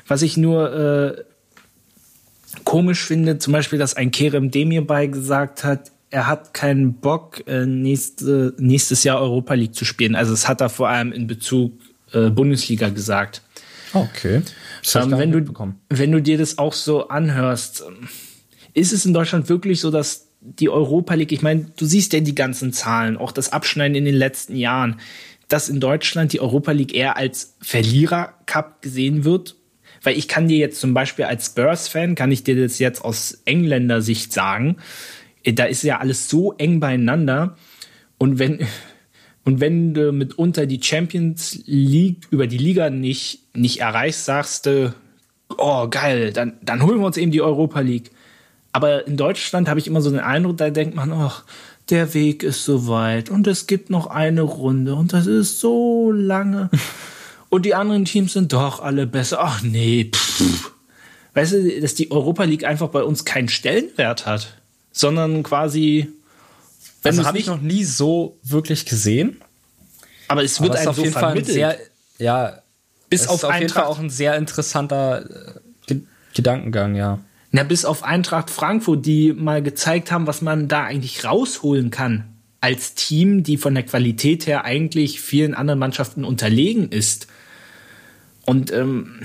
[0.06, 1.22] Was ich nur äh,
[2.64, 7.46] komisch finde, zum Beispiel, dass ein Kerem Demir bei gesagt hat, er hat keinen Bock,
[7.46, 10.14] äh, nächste, nächstes Jahr Europa League zu spielen.
[10.14, 11.72] Also das hat er vor allem in Bezug
[12.12, 13.42] äh, Bundesliga gesagt.
[13.94, 14.42] Okay.
[14.94, 17.84] Ähm, wenn, du, wenn du dir das auch so anhörst,
[18.74, 22.20] ist es in Deutschland wirklich so, dass die Europa League, ich meine, du siehst ja
[22.20, 25.00] die ganzen Zahlen, auch das Abschneiden in den letzten Jahren,
[25.48, 29.56] dass in Deutschland die Europa League eher als Verlierer-Cup gesehen wird.
[30.02, 33.42] Weil ich kann dir jetzt zum Beispiel als Spurs-Fan, kann ich dir das jetzt aus
[33.44, 34.78] Engländer Sicht sagen,
[35.44, 37.56] da ist ja alles so eng beieinander.
[38.18, 38.66] Und wenn,
[39.44, 44.94] und wenn du mitunter die Champions League über die Liga nicht, nicht erreichst, sagst du,
[45.58, 48.10] oh geil, dann, dann holen wir uns eben die Europa League.
[48.72, 51.44] Aber in Deutschland habe ich immer so den Eindruck, da denkt man, ach,
[51.90, 56.10] der Weg ist so weit und es gibt noch eine Runde und das ist so
[56.10, 56.70] lange.
[57.48, 59.40] Und die anderen Teams sind doch alle besser.
[59.42, 60.72] Ach nee, pff.
[61.34, 64.56] Weißt du, dass die Europa League einfach bei uns keinen Stellenwert hat,
[64.90, 66.08] sondern quasi.
[67.02, 69.42] Wenn also habe ich noch nie so wirklich gesehen.
[70.28, 71.76] Aber es wird aber auf so jeden Fall ein sehr,
[72.16, 72.62] ja,
[73.10, 75.26] bis auf, auf jeden Fall auch ein sehr interessanter
[75.90, 75.96] äh,
[76.32, 77.18] Gedankengang, ja.
[77.52, 82.24] Na, bis auf Eintracht Frankfurt, die mal gezeigt haben, was man da eigentlich rausholen kann
[82.62, 87.26] als Team, die von der Qualität her eigentlich vielen anderen Mannschaften unterlegen ist.
[88.46, 89.20] Und ähm,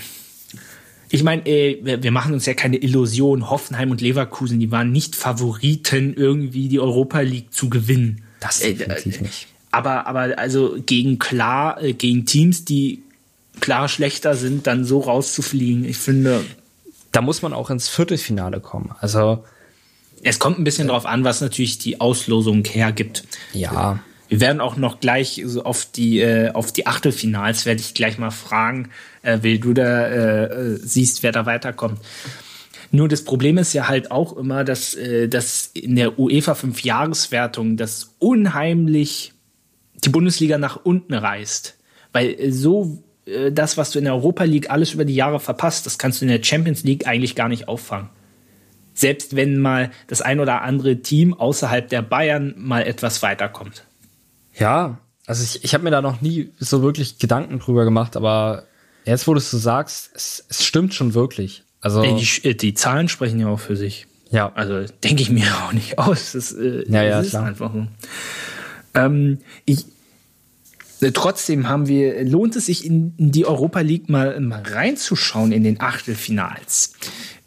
[1.10, 3.50] ich meine, äh, wir, machen uns ja keine Illusion.
[3.50, 8.24] Hoffenheim und Leverkusen, die waren nicht Favoriten, irgendwie die Europa League zu gewinnen.
[8.40, 9.48] Das äh, definitiv äh, nicht.
[9.72, 13.04] Aber, aber also gegen klar, äh, gegen Teams, die
[13.62, 16.44] klar schlechter sind, dann so rauszufliegen, ich finde.
[17.12, 18.94] Da muss man auch ins Viertelfinale kommen.
[19.00, 19.44] Also.
[20.24, 23.24] Es kommt ein bisschen äh, drauf an, was natürlich die Auslosung hergibt.
[23.54, 24.00] Ja.
[24.30, 28.18] Wir werden auch noch gleich so auf die, äh, auf die Achtelfinals, werde ich gleich
[28.18, 28.90] mal fragen,
[29.22, 32.00] äh, wie du da äh, äh, siehst, wer da weiterkommt.
[32.92, 37.78] Nur das Problem ist ja halt auch immer, dass, äh, dass in der UEFA Fünfjahreswertung
[37.78, 39.34] das unheimlich
[40.04, 41.78] die Bundesliga nach unten reißt.
[42.14, 45.86] Weil so äh, das, was du in der Europa League alles über die Jahre verpasst,
[45.86, 48.10] das kannst du in der Champions League eigentlich gar nicht auffangen.
[48.94, 53.84] Selbst wenn mal das ein oder andere Team außerhalb der Bayern mal etwas weiterkommt.
[54.58, 58.64] Ja, also ich, ich habe mir da noch nie so wirklich Gedanken drüber gemacht, aber
[59.06, 61.64] jetzt, wo du es so sagst, es, es stimmt schon wirklich.
[61.80, 64.08] Also die, die, Zahlen sprechen ja auch für sich.
[64.32, 64.52] Ja.
[64.56, 66.32] Also denke ich mir auch nicht aus.
[66.32, 67.46] Das, äh, ja, ja, ist klar.
[67.46, 67.88] einfach so.
[68.96, 69.92] Ähm, ich, äh,
[71.14, 75.80] trotzdem haben wir, lohnt es sich in, die Europa League mal, mal reinzuschauen in den
[75.80, 76.94] Achtelfinals.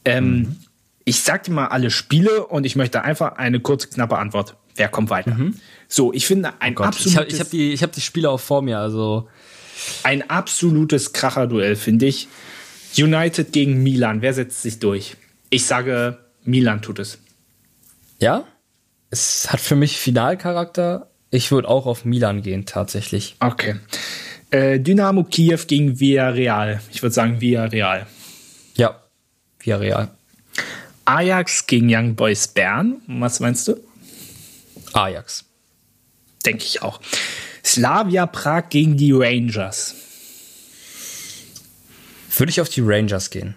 [0.05, 0.57] Ähm, mhm.
[1.05, 4.57] Ich sag dir mal alle Spiele und ich möchte einfach eine kurze, knappe Antwort.
[4.77, 5.35] Wer kommt weiter?
[5.35, 5.57] Mhm.
[5.89, 7.35] So, ich finde ein oh absolutes.
[7.35, 9.29] Ich habe hab die, hab die Spiele auch vor mir, also.
[10.03, 12.29] Ein absolutes Kracherduell, finde ich.
[12.97, 14.23] United gegen Milan.
[14.23, 15.17] Wer setzt sich durch?
[15.49, 17.19] Ich sage, Milan tut es.
[18.19, 18.45] Ja?
[19.11, 21.10] Es hat für mich Finalcharakter.
[21.31, 23.37] Ich würde auch auf Milan gehen, tatsächlich.
[23.39, 23.77] Okay.
[24.51, 26.81] Äh, Dynamo Kiew gegen Villarreal.
[26.91, 28.07] Ich würde sagen Villarreal.
[28.75, 29.01] Ja,
[29.61, 30.11] Villarreal.
[31.05, 33.01] Ajax gegen Young Boys Bern.
[33.07, 33.77] Was meinst du?
[34.93, 35.45] Ajax.
[36.45, 37.01] Denke ich auch.
[37.65, 39.95] Slavia Prag gegen die Rangers.
[42.37, 43.55] Würde ich auf die Rangers gehen.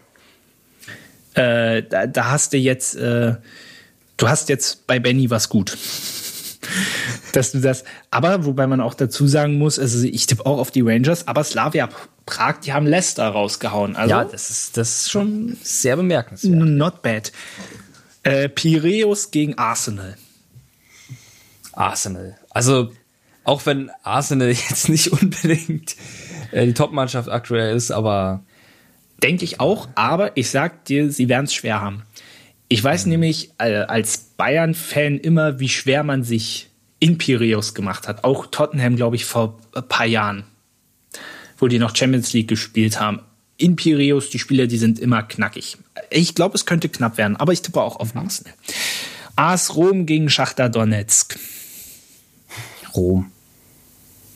[1.33, 3.35] Äh, da, da, hast du jetzt, äh,
[4.17, 5.75] du hast jetzt bei Benny was gut
[7.31, 10.71] dass du das, aber wobei man auch dazu sagen muss, also ich tippe auch auf
[10.71, 11.89] die Rangers, aber Slavia
[12.25, 13.95] Prag, die haben Leicester rausgehauen.
[13.95, 16.53] Also, ja, das ist, das ist schon sehr bemerkenswert.
[16.53, 17.31] Not bad.
[18.23, 20.15] Äh, Piraeus gegen Arsenal.
[21.73, 22.37] Arsenal.
[22.49, 22.91] Also,
[23.43, 25.95] auch wenn Arsenal jetzt nicht unbedingt
[26.51, 28.43] äh, die Top-Mannschaft aktuell ist, aber.
[29.21, 32.03] Denke ich auch, aber ich sag dir, sie werden es schwer haben.
[32.69, 33.11] Ich weiß mhm.
[33.11, 36.69] nämlich äh, als Bayern-Fan immer, wie schwer man sich
[36.99, 38.23] in Piraeus gemacht hat.
[38.23, 40.45] Auch Tottenham, glaube ich, vor ein paar Jahren,
[41.57, 43.19] wo die noch Champions League gespielt haben.
[43.57, 45.77] In Piraeus, die Spieler, die sind immer knackig.
[46.09, 48.53] Ich glaube, es könnte knapp werden, aber ich tippe auch auf Arsenal.
[49.35, 51.37] AS Rom gegen Schachter Donetsk.
[52.95, 53.31] Rom.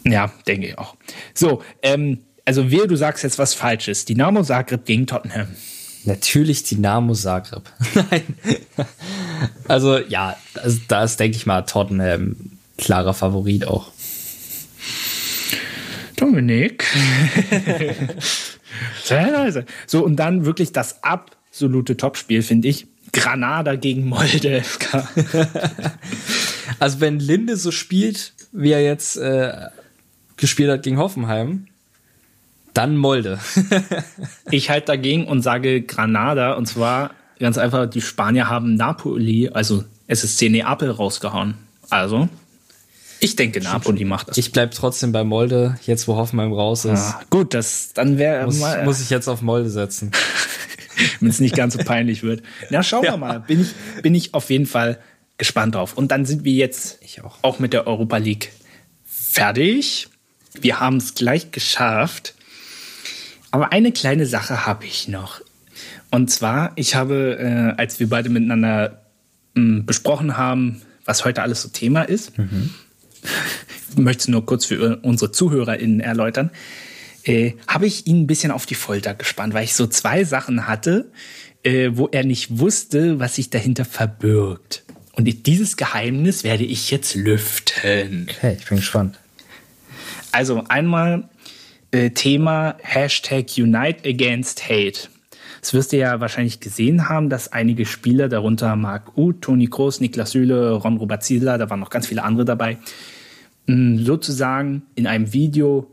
[0.04, 0.96] Ja, denke ich auch.
[1.34, 4.06] So, ähm, also wir, du sagst jetzt was Falsches.
[4.06, 5.48] Dynamo Zagreb gegen Tottenham.
[6.08, 7.70] Natürlich Dynamo Zagreb.
[7.94, 8.24] Nein.
[9.68, 12.38] Also ja, also, da ist, denke ich mal, Tottenham
[12.78, 13.92] klarer Favorit auch.
[16.16, 16.86] Dominik.
[19.04, 19.66] Sehr leise.
[19.86, 22.88] So, und dann wirklich das absolute Topspiel, finde ich.
[23.12, 24.64] Granada gegen Molde.
[26.80, 29.52] also, wenn Linde so spielt, wie er jetzt äh,
[30.38, 31.68] gespielt hat gegen Hoffenheim,
[32.78, 33.40] dann Molde.
[34.52, 36.54] ich halte dagegen und sage Granada.
[36.54, 41.56] Und zwar ganz einfach, die Spanier haben Napoli, also SSC Neapel rausgehauen.
[41.90, 42.30] Also,
[43.20, 44.38] ich denke, Napoli macht das.
[44.38, 47.00] Ich bleibe trotzdem bei Molde, jetzt wo Hoffenheim raus ist.
[47.00, 50.12] Ah, gut, das dann wäre muss, muss ich jetzt auf Molde setzen.
[51.20, 52.44] Wenn es nicht ganz so peinlich wird.
[52.70, 53.14] Na, schauen ja.
[53.14, 53.40] wir mal.
[53.40, 55.00] Bin ich, bin ich auf jeden Fall
[55.38, 55.94] gespannt drauf.
[55.96, 57.38] Und dann sind wir jetzt auch.
[57.42, 58.52] auch mit der Europa League
[59.06, 60.10] fertig.
[60.60, 62.36] Wir haben es gleich geschafft.
[63.52, 65.42] Aber eine kleine Sache habe ich noch.
[66.12, 69.02] Und zwar, ich habe, äh, als wir beide miteinander
[69.56, 72.74] mh, besprochen haben, was heute alles so Thema ist, mhm.
[73.92, 76.52] ich möchte es nur kurz für unsere ZuhörerInnen erläutern,
[77.24, 80.68] äh, habe ich ihn ein bisschen auf die Folter gespannt, weil ich so zwei Sachen
[80.68, 81.12] hatte,
[81.64, 84.84] äh, wo er nicht wusste, was sich dahinter verbirgt.
[85.14, 88.28] Und dieses Geheimnis werde ich jetzt lüften.
[88.30, 89.20] Okay, ich bin gespannt.
[90.32, 91.28] Also einmal
[91.92, 95.10] äh, Thema Hashtag Unite Against Hate.
[95.62, 100.00] Das wirst du ja wahrscheinlich gesehen haben, dass einige Spieler, darunter Marc Uth, Toni Kroos,
[100.00, 102.78] Niklas Süle, Ron Ziedler, da waren noch ganz viele andere dabei,
[103.68, 105.92] sozusagen in einem Video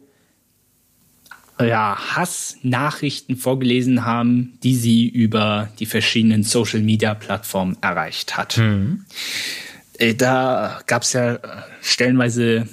[1.61, 8.59] ja, Hassnachrichten vorgelesen haben, die sie über die verschiedenen Social-Media-Plattformen erreicht hat.
[8.59, 9.05] Mhm.
[10.19, 11.39] Da gab es ja
[11.81, 12.69] stellenweise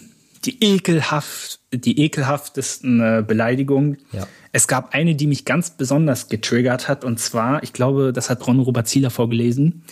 [0.45, 3.97] die ekelhaft, die ekelhaftesten äh, Beleidigungen.
[4.11, 4.27] Ja.
[4.51, 8.45] Es gab eine, die mich ganz besonders getriggert hat, und zwar, ich glaube, das hat
[8.45, 9.83] Ron Robert Zieler vorgelesen.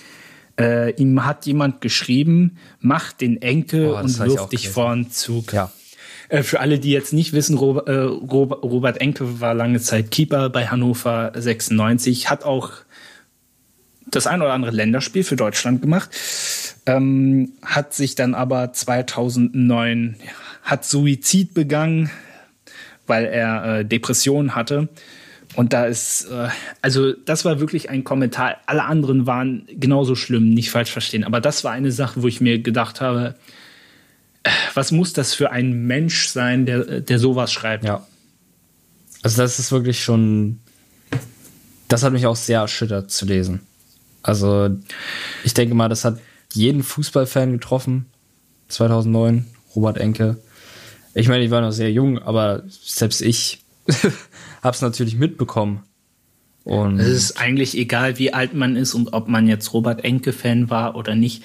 [0.59, 5.53] Äh, ihm hat jemand geschrieben, mach den Enkel oh, und wirf dich vor den Zug.
[5.53, 5.71] Ja.
[6.27, 10.49] Äh, für alle, die jetzt nicht wissen, Robert, äh, Robert Enke war lange Zeit Keeper
[10.49, 12.71] bei Hannover 96, hat auch
[14.07, 16.09] das ein oder andere Länderspiel für Deutschland gemacht,
[16.85, 20.15] ähm, hat sich dann aber 2009
[20.69, 22.09] hat Suizid begangen,
[23.07, 24.89] weil er äh, Depressionen hatte.
[25.55, 26.49] Und da ist, äh,
[26.81, 28.57] also das war wirklich ein Kommentar.
[28.65, 31.23] Alle anderen waren genauso schlimm, nicht falsch verstehen.
[31.23, 33.35] Aber das war eine Sache, wo ich mir gedacht habe,
[34.43, 37.83] äh, was muss das für ein Mensch sein, der, der sowas schreibt?
[37.83, 38.05] Ja.
[39.21, 40.59] Also das ist wirklich schon,
[41.87, 43.61] das hat mich auch sehr erschüttert zu lesen.
[44.21, 44.69] Also
[45.43, 46.19] ich denke mal, das hat
[46.53, 48.05] jeden Fußballfan getroffen.
[48.69, 50.37] 2009, Robert Enke.
[51.19, 53.59] Ich meine, ich war noch sehr jung, aber selbst ich
[54.63, 55.83] habe es natürlich mitbekommen.
[56.63, 60.69] Und es ist eigentlich egal, wie alt man ist und ob man jetzt Robert Enke-Fan
[60.69, 61.43] war oder nicht.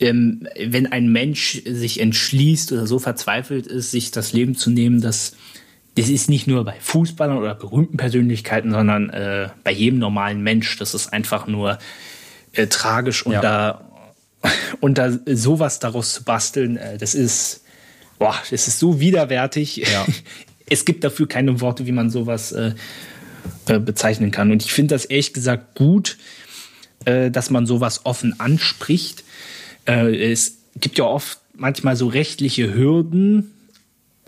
[0.00, 5.00] Ähm, wenn ein Mensch sich entschließt oder so verzweifelt ist, sich das Leben zu nehmen,
[5.00, 5.34] das,
[5.96, 10.76] das ist nicht nur bei Fußballern oder berühmten Persönlichkeiten, sondern äh, bei jedem normalen Mensch.
[10.78, 11.78] Das ist einfach nur
[12.52, 13.40] äh, tragisch und ja.
[13.40, 13.88] da
[14.80, 17.61] da sowas daraus zu basteln, äh, das ist
[18.22, 19.76] boah, das ist so widerwärtig.
[19.76, 20.06] Ja.
[20.70, 22.72] es gibt dafür keine Worte, wie man sowas äh,
[23.66, 24.50] äh, bezeichnen kann.
[24.52, 26.18] Und ich finde das ehrlich gesagt gut,
[27.04, 29.24] äh, dass man sowas offen anspricht.
[29.86, 33.52] Äh, es gibt ja oft manchmal so rechtliche Hürden.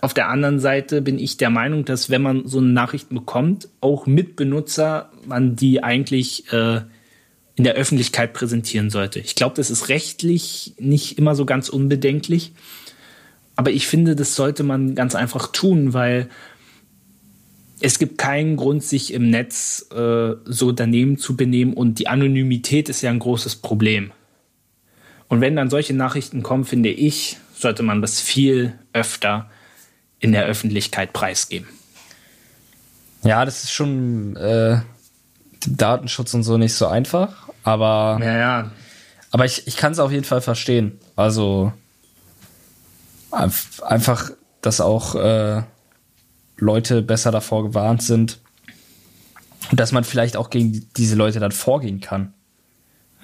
[0.01, 3.69] Auf der anderen Seite bin ich der Meinung, dass wenn man so eine Nachricht bekommt,
[3.81, 6.81] auch Mitbenutzer, man die eigentlich äh,
[7.55, 9.21] in der Öffentlichkeit präsentieren sollte.
[9.21, 12.53] Ich glaube, das ist rechtlich nicht immer so ganz unbedenklich.
[13.57, 16.29] Aber ich finde, das sollte man ganz einfach tun, weil
[17.81, 22.89] es gibt keinen Grund, sich im Netz äh, so daneben zu benehmen und die Anonymität
[22.89, 24.13] ist ja ein großes Problem.
[25.29, 29.51] Und wenn dann solche Nachrichten kommen, finde ich, sollte man das viel öfter
[30.19, 31.69] in der Öffentlichkeit preisgeben.
[33.23, 34.81] Ja, das ist schon äh,
[35.67, 38.71] Datenschutz und so nicht so einfach, aber ja, ja.
[39.31, 40.99] aber ich, ich kann es auf jeden Fall verstehen.
[41.17, 41.73] Also
[43.35, 44.31] einfach,
[44.61, 45.63] dass auch äh,
[46.57, 48.39] Leute besser davor gewarnt sind
[49.71, 52.33] und dass man vielleicht auch gegen diese Leute dann vorgehen kann.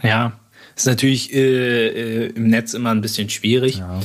[0.03, 0.39] Ja,
[0.77, 3.79] ist natürlich äh, äh, im Netz immer ein bisschen schwierig.
[3.79, 4.01] Ja.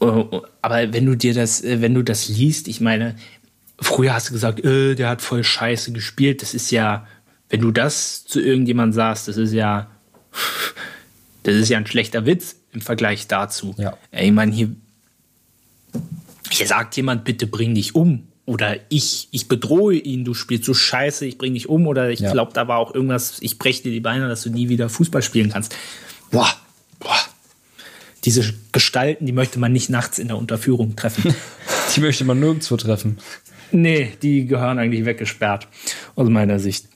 [0.00, 3.16] Uh, aber wenn du dir das, äh, wenn du das liest, ich meine,
[3.80, 6.40] früher hast du gesagt, äh, der hat voll Scheiße gespielt.
[6.42, 7.06] Das ist ja,
[7.50, 9.90] wenn du das zu irgendjemandem sagst, das ist ja,
[11.42, 13.74] das ist ja ein schlechter Witz im Vergleich dazu.
[13.76, 13.96] Ja.
[14.12, 14.70] Ich meine, hier,
[16.50, 18.28] hier sagt jemand, bitte bring dich um.
[18.46, 21.86] Oder ich, ich bedrohe ihn, du spielst so scheiße, ich bring dich um.
[21.86, 22.30] Oder ich ja.
[22.30, 25.22] glaube, da war auch irgendwas, ich breche dir die Beine, dass du nie wieder Fußball
[25.22, 25.74] spielen kannst.
[26.30, 26.48] Boah,
[27.00, 27.18] boah.
[28.24, 31.34] Diese Gestalten, die möchte man nicht nachts in der Unterführung treffen.
[31.96, 33.18] die möchte man nirgendwo treffen.
[33.70, 35.68] Nee, die gehören eigentlich weggesperrt,
[36.14, 36.86] aus meiner Sicht.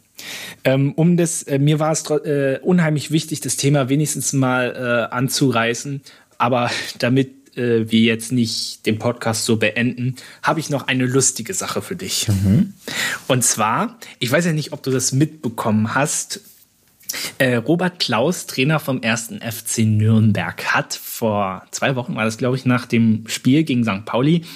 [0.64, 5.14] Ähm, um das, äh, mir war es äh, unheimlich wichtig, das Thema wenigstens mal äh,
[5.14, 6.02] anzureißen,
[6.38, 11.82] aber damit wir jetzt nicht den Podcast so beenden, habe ich noch eine lustige Sache
[11.82, 12.26] für dich.
[12.28, 12.72] Mhm.
[13.28, 16.40] Und zwar, ich weiß ja nicht, ob du das mitbekommen hast.
[17.38, 22.64] Robert Klaus, Trainer vom ersten FC Nürnberg, hat vor zwei Wochen, war das glaube ich,
[22.64, 24.06] nach dem Spiel gegen St.
[24.06, 24.46] Pauli,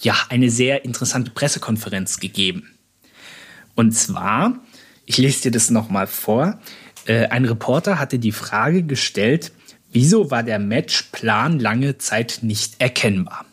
[0.00, 2.68] ja, eine sehr interessante Pressekonferenz gegeben.
[3.74, 4.58] Und zwar
[5.06, 6.58] ich lese dir das nochmal vor.
[7.06, 9.52] Äh, ein Reporter hatte die Frage gestellt,
[9.92, 13.46] wieso war der Matchplan lange Zeit nicht erkennbar?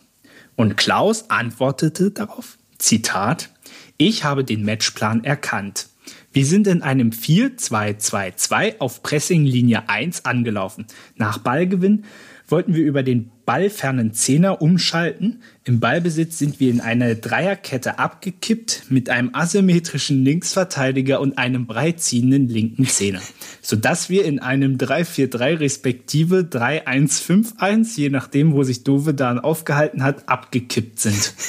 [0.55, 3.49] Und Klaus antwortete darauf, Zitat,
[3.97, 5.87] ich habe den Matchplan erkannt.
[6.31, 10.87] Wir sind in einem 4-2-2-2 auf Pressinglinie 1 angelaufen.
[11.15, 12.05] Nach Ballgewinn
[12.47, 15.41] wollten wir über den ballfernen Zehner umschalten.
[15.63, 22.47] Im Ballbesitz sind wir in eine Dreierkette abgekippt mit einem asymmetrischen Linksverteidiger und einem breitziehenden
[22.47, 23.21] linken Zehner,
[23.61, 30.27] sodass wir in einem 3-4-3 respektive 3-1-5-1, je nachdem, wo sich Dove dann aufgehalten hat,
[30.29, 31.33] abgekippt sind.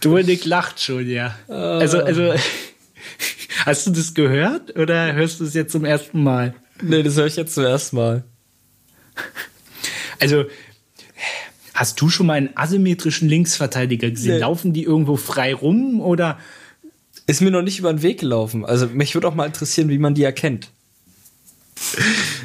[0.00, 1.34] Dominik lacht schon, ja.
[1.48, 2.32] Also, also,
[3.66, 6.54] hast du das gehört oder hörst du es jetzt zum ersten Mal?
[6.82, 8.24] Nee, das höre ich jetzt zum ersten Mal.
[10.22, 10.44] Also,
[11.72, 14.34] hast du schon mal einen asymmetrischen Linksverteidiger gesehen?
[14.34, 14.40] Nee.
[14.40, 16.38] Laufen die irgendwo frei rum oder?
[17.26, 18.66] Ist mir noch nicht über den Weg gelaufen.
[18.66, 20.68] Also, mich würde auch mal interessieren, wie man die erkennt.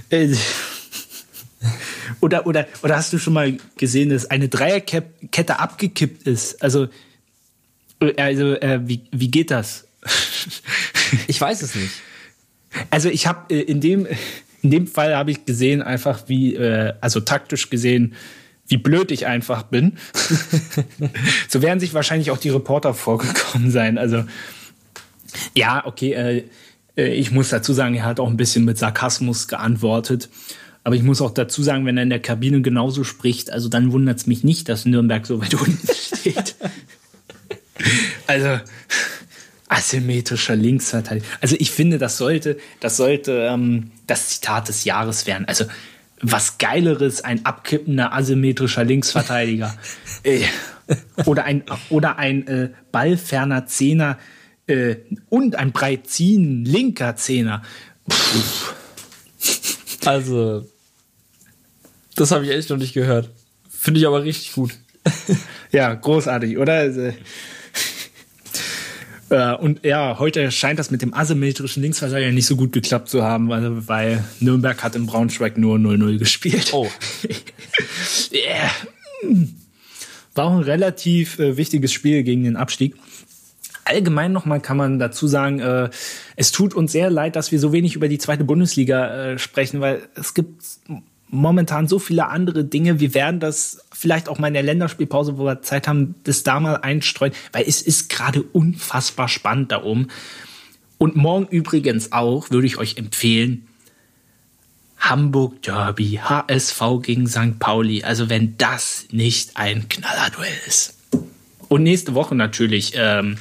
[0.09, 0.33] Äh,
[2.21, 6.61] oder, oder, oder hast du schon mal gesehen, dass eine Dreierkette abgekippt ist?
[6.63, 6.87] Also,
[7.99, 9.85] äh, also äh, wie, wie geht das?
[11.27, 11.91] ich weiß es nicht.
[12.89, 14.07] Also ich habe äh, in dem
[14.65, 18.15] in dem Fall habe ich gesehen einfach wie äh, also taktisch gesehen
[18.67, 19.93] wie blöd ich einfach bin.
[21.47, 23.99] so werden sich wahrscheinlich auch die Reporter vorgekommen sein.
[23.99, 24.23] Also
[25.53, 26.43] ja, okay, äh,
[26.97, 30.29] äh, ich muss dazu sagen, er hat auch ein bisschen mit Sarkasmus geantwortet.
[30.83, 33.91] Aber ich muss auch dazu sagen, wenn er in der Kabine genauso spricht, also dann
[33.91, 36.55] wundert es mich nicht, dass Nürnberg so weit unten steht.
[38.25, 38.59] also
[39.67, 41.25] asymmetrischer Linksverteidiger.
[41.41, 45.45] Also ich finde, das sollte, das sollte ähm, das Zitat des Jahres werden.
[45.47, 45.65] Also
[46.21, 49.75] was Geileres, ein abkippender asymmetrischer Linksverteidiger.
[50.23, 50.41] Äh,
[51.25, 54.17] oder ein, oder ein äh, ballferner Zehner
[54.65, 54.95] äh,
[55.29, 57.61] und ein breit ziehen linker Zehner.
[60.03, 60.67] Also,
[62.15, 63.29] das habe ich echt noch nicht gehört.
[63.69, 64.71] Finde ich aber richtig gut.
[65.71, 66.73] ja, großartig, oder?
[66.73, 67.13] Also,
[69.29, 73.49] und ja, heute scheint das mit dem asymmetrischen Linksverteidiger nicht so gut geklappt zu haben,
[73.49, 76.73] weil, weil Nürnberg hat in Braunschweig nur 0-0 gespielt.
[76.73, 76.87] Oh.
[78.31, 78.69] yeah.
[80.35, 82.95] War auch ein relativ äh, wichtiges Spiel gegen den Abstieg.
[83.85, 85.89] Allgemein nochmal kann man dazu sagen, äh,
[86.35, 89.79] es tut uns sehr leid, dass wir so wenig über die zweite Bundesliga äh, sprechen,
[89.79, 90.63] weil es gibt
[91.29, 92.99] momentan so viele andere Dinge.
[92.99, 96.59] Wir werden das vielleicht auch mal in der Länderspielpause, wo wir Zeit haben, das da
[96.59, 100.09] mal einstreuen, weil es ist gerade unfassbar spannend da oben.
[100.97, 103.67] Und morgen übrigens auch, würde ich euch empfehlen,
[104.97, 107.59] Hamburg Derby, HSV gegen St.
[107.59, 108.03] Pauli.
[108.03, 110.97] Also wenn das nicht ein Knallerduell ist.
[111.67, 113.37] Und nächste Woche natürlich ähm,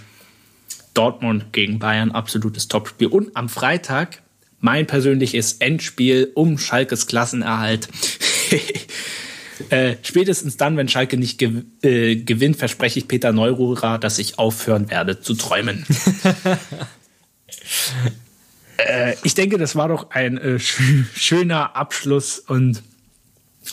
[0.94, 3.08] Dortmund gegen Bayern, absolutes Topspiel.
[3.08, 4.22] Und am Freitag
[4.60, 7.88] mein persönliches Endspiel um Schalkes Klassenerhalt.
[9.70, 14.38] äh, spätestens dann, wenn Schalke nicht gew äh, gewinnt, verspreche ich Peter Neururer, dass ich
[14.38, 15.86] aufhören werde zu träumen.
[18.78, 20.80] äh, ich denke, das war doch ein äh, sch
[21.14, 22.82] schöner Abschluss und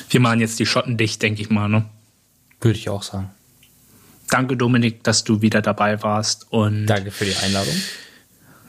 [0.10, 1.68] wir machen jetzt die Schotten dicht, denke ich mal.
[1.68, 1.86] Ne?
[2.62, 3.30] Würde ich auch sagen.
[4.30, 6.48] Danke, Dominik, dass du wieder dabei warst.
[6.52, 7.74] Und Danke für die Einladung.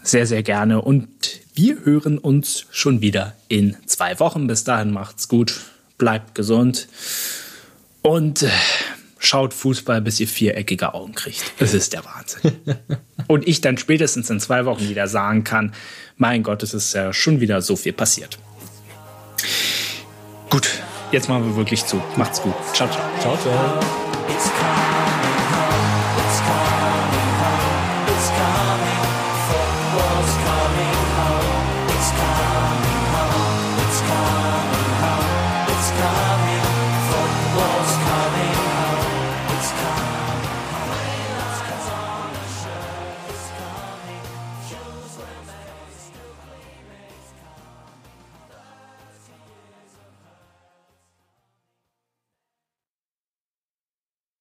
[0.02, 0.82] Sehr, sehr gerne.
[0.82, 1.08] Und
[1.54, 4.48] wir hören uns schon wieder in zwei Wochen.
[4.48, 5.60] Bis dahin macht's gut,
[6.02, 6.88] bleibt gesund
[8.02, 8.48] und äh,
[9.18, 11.44] schaut Fußball, bis ihr viereckige Augen kriegt.
[11.60, 12.58] Das ist der Wahnsinn.
[13.28, 15.72] und ich dann spätestens in zwei Wochen wieder sagen kann,
[16.16, 18.36] mein Gott, es ist ja schon wieder so viel passiert.
[20.50, 20.68] Gut,
[21.12, 22.02] jetzt machen wir wirklich zu.
[22.16, 22.54] Macht's gut.
[22.74, 23.08] Ciao, ciao.
[23.20, 24.01] Ciao, ciao.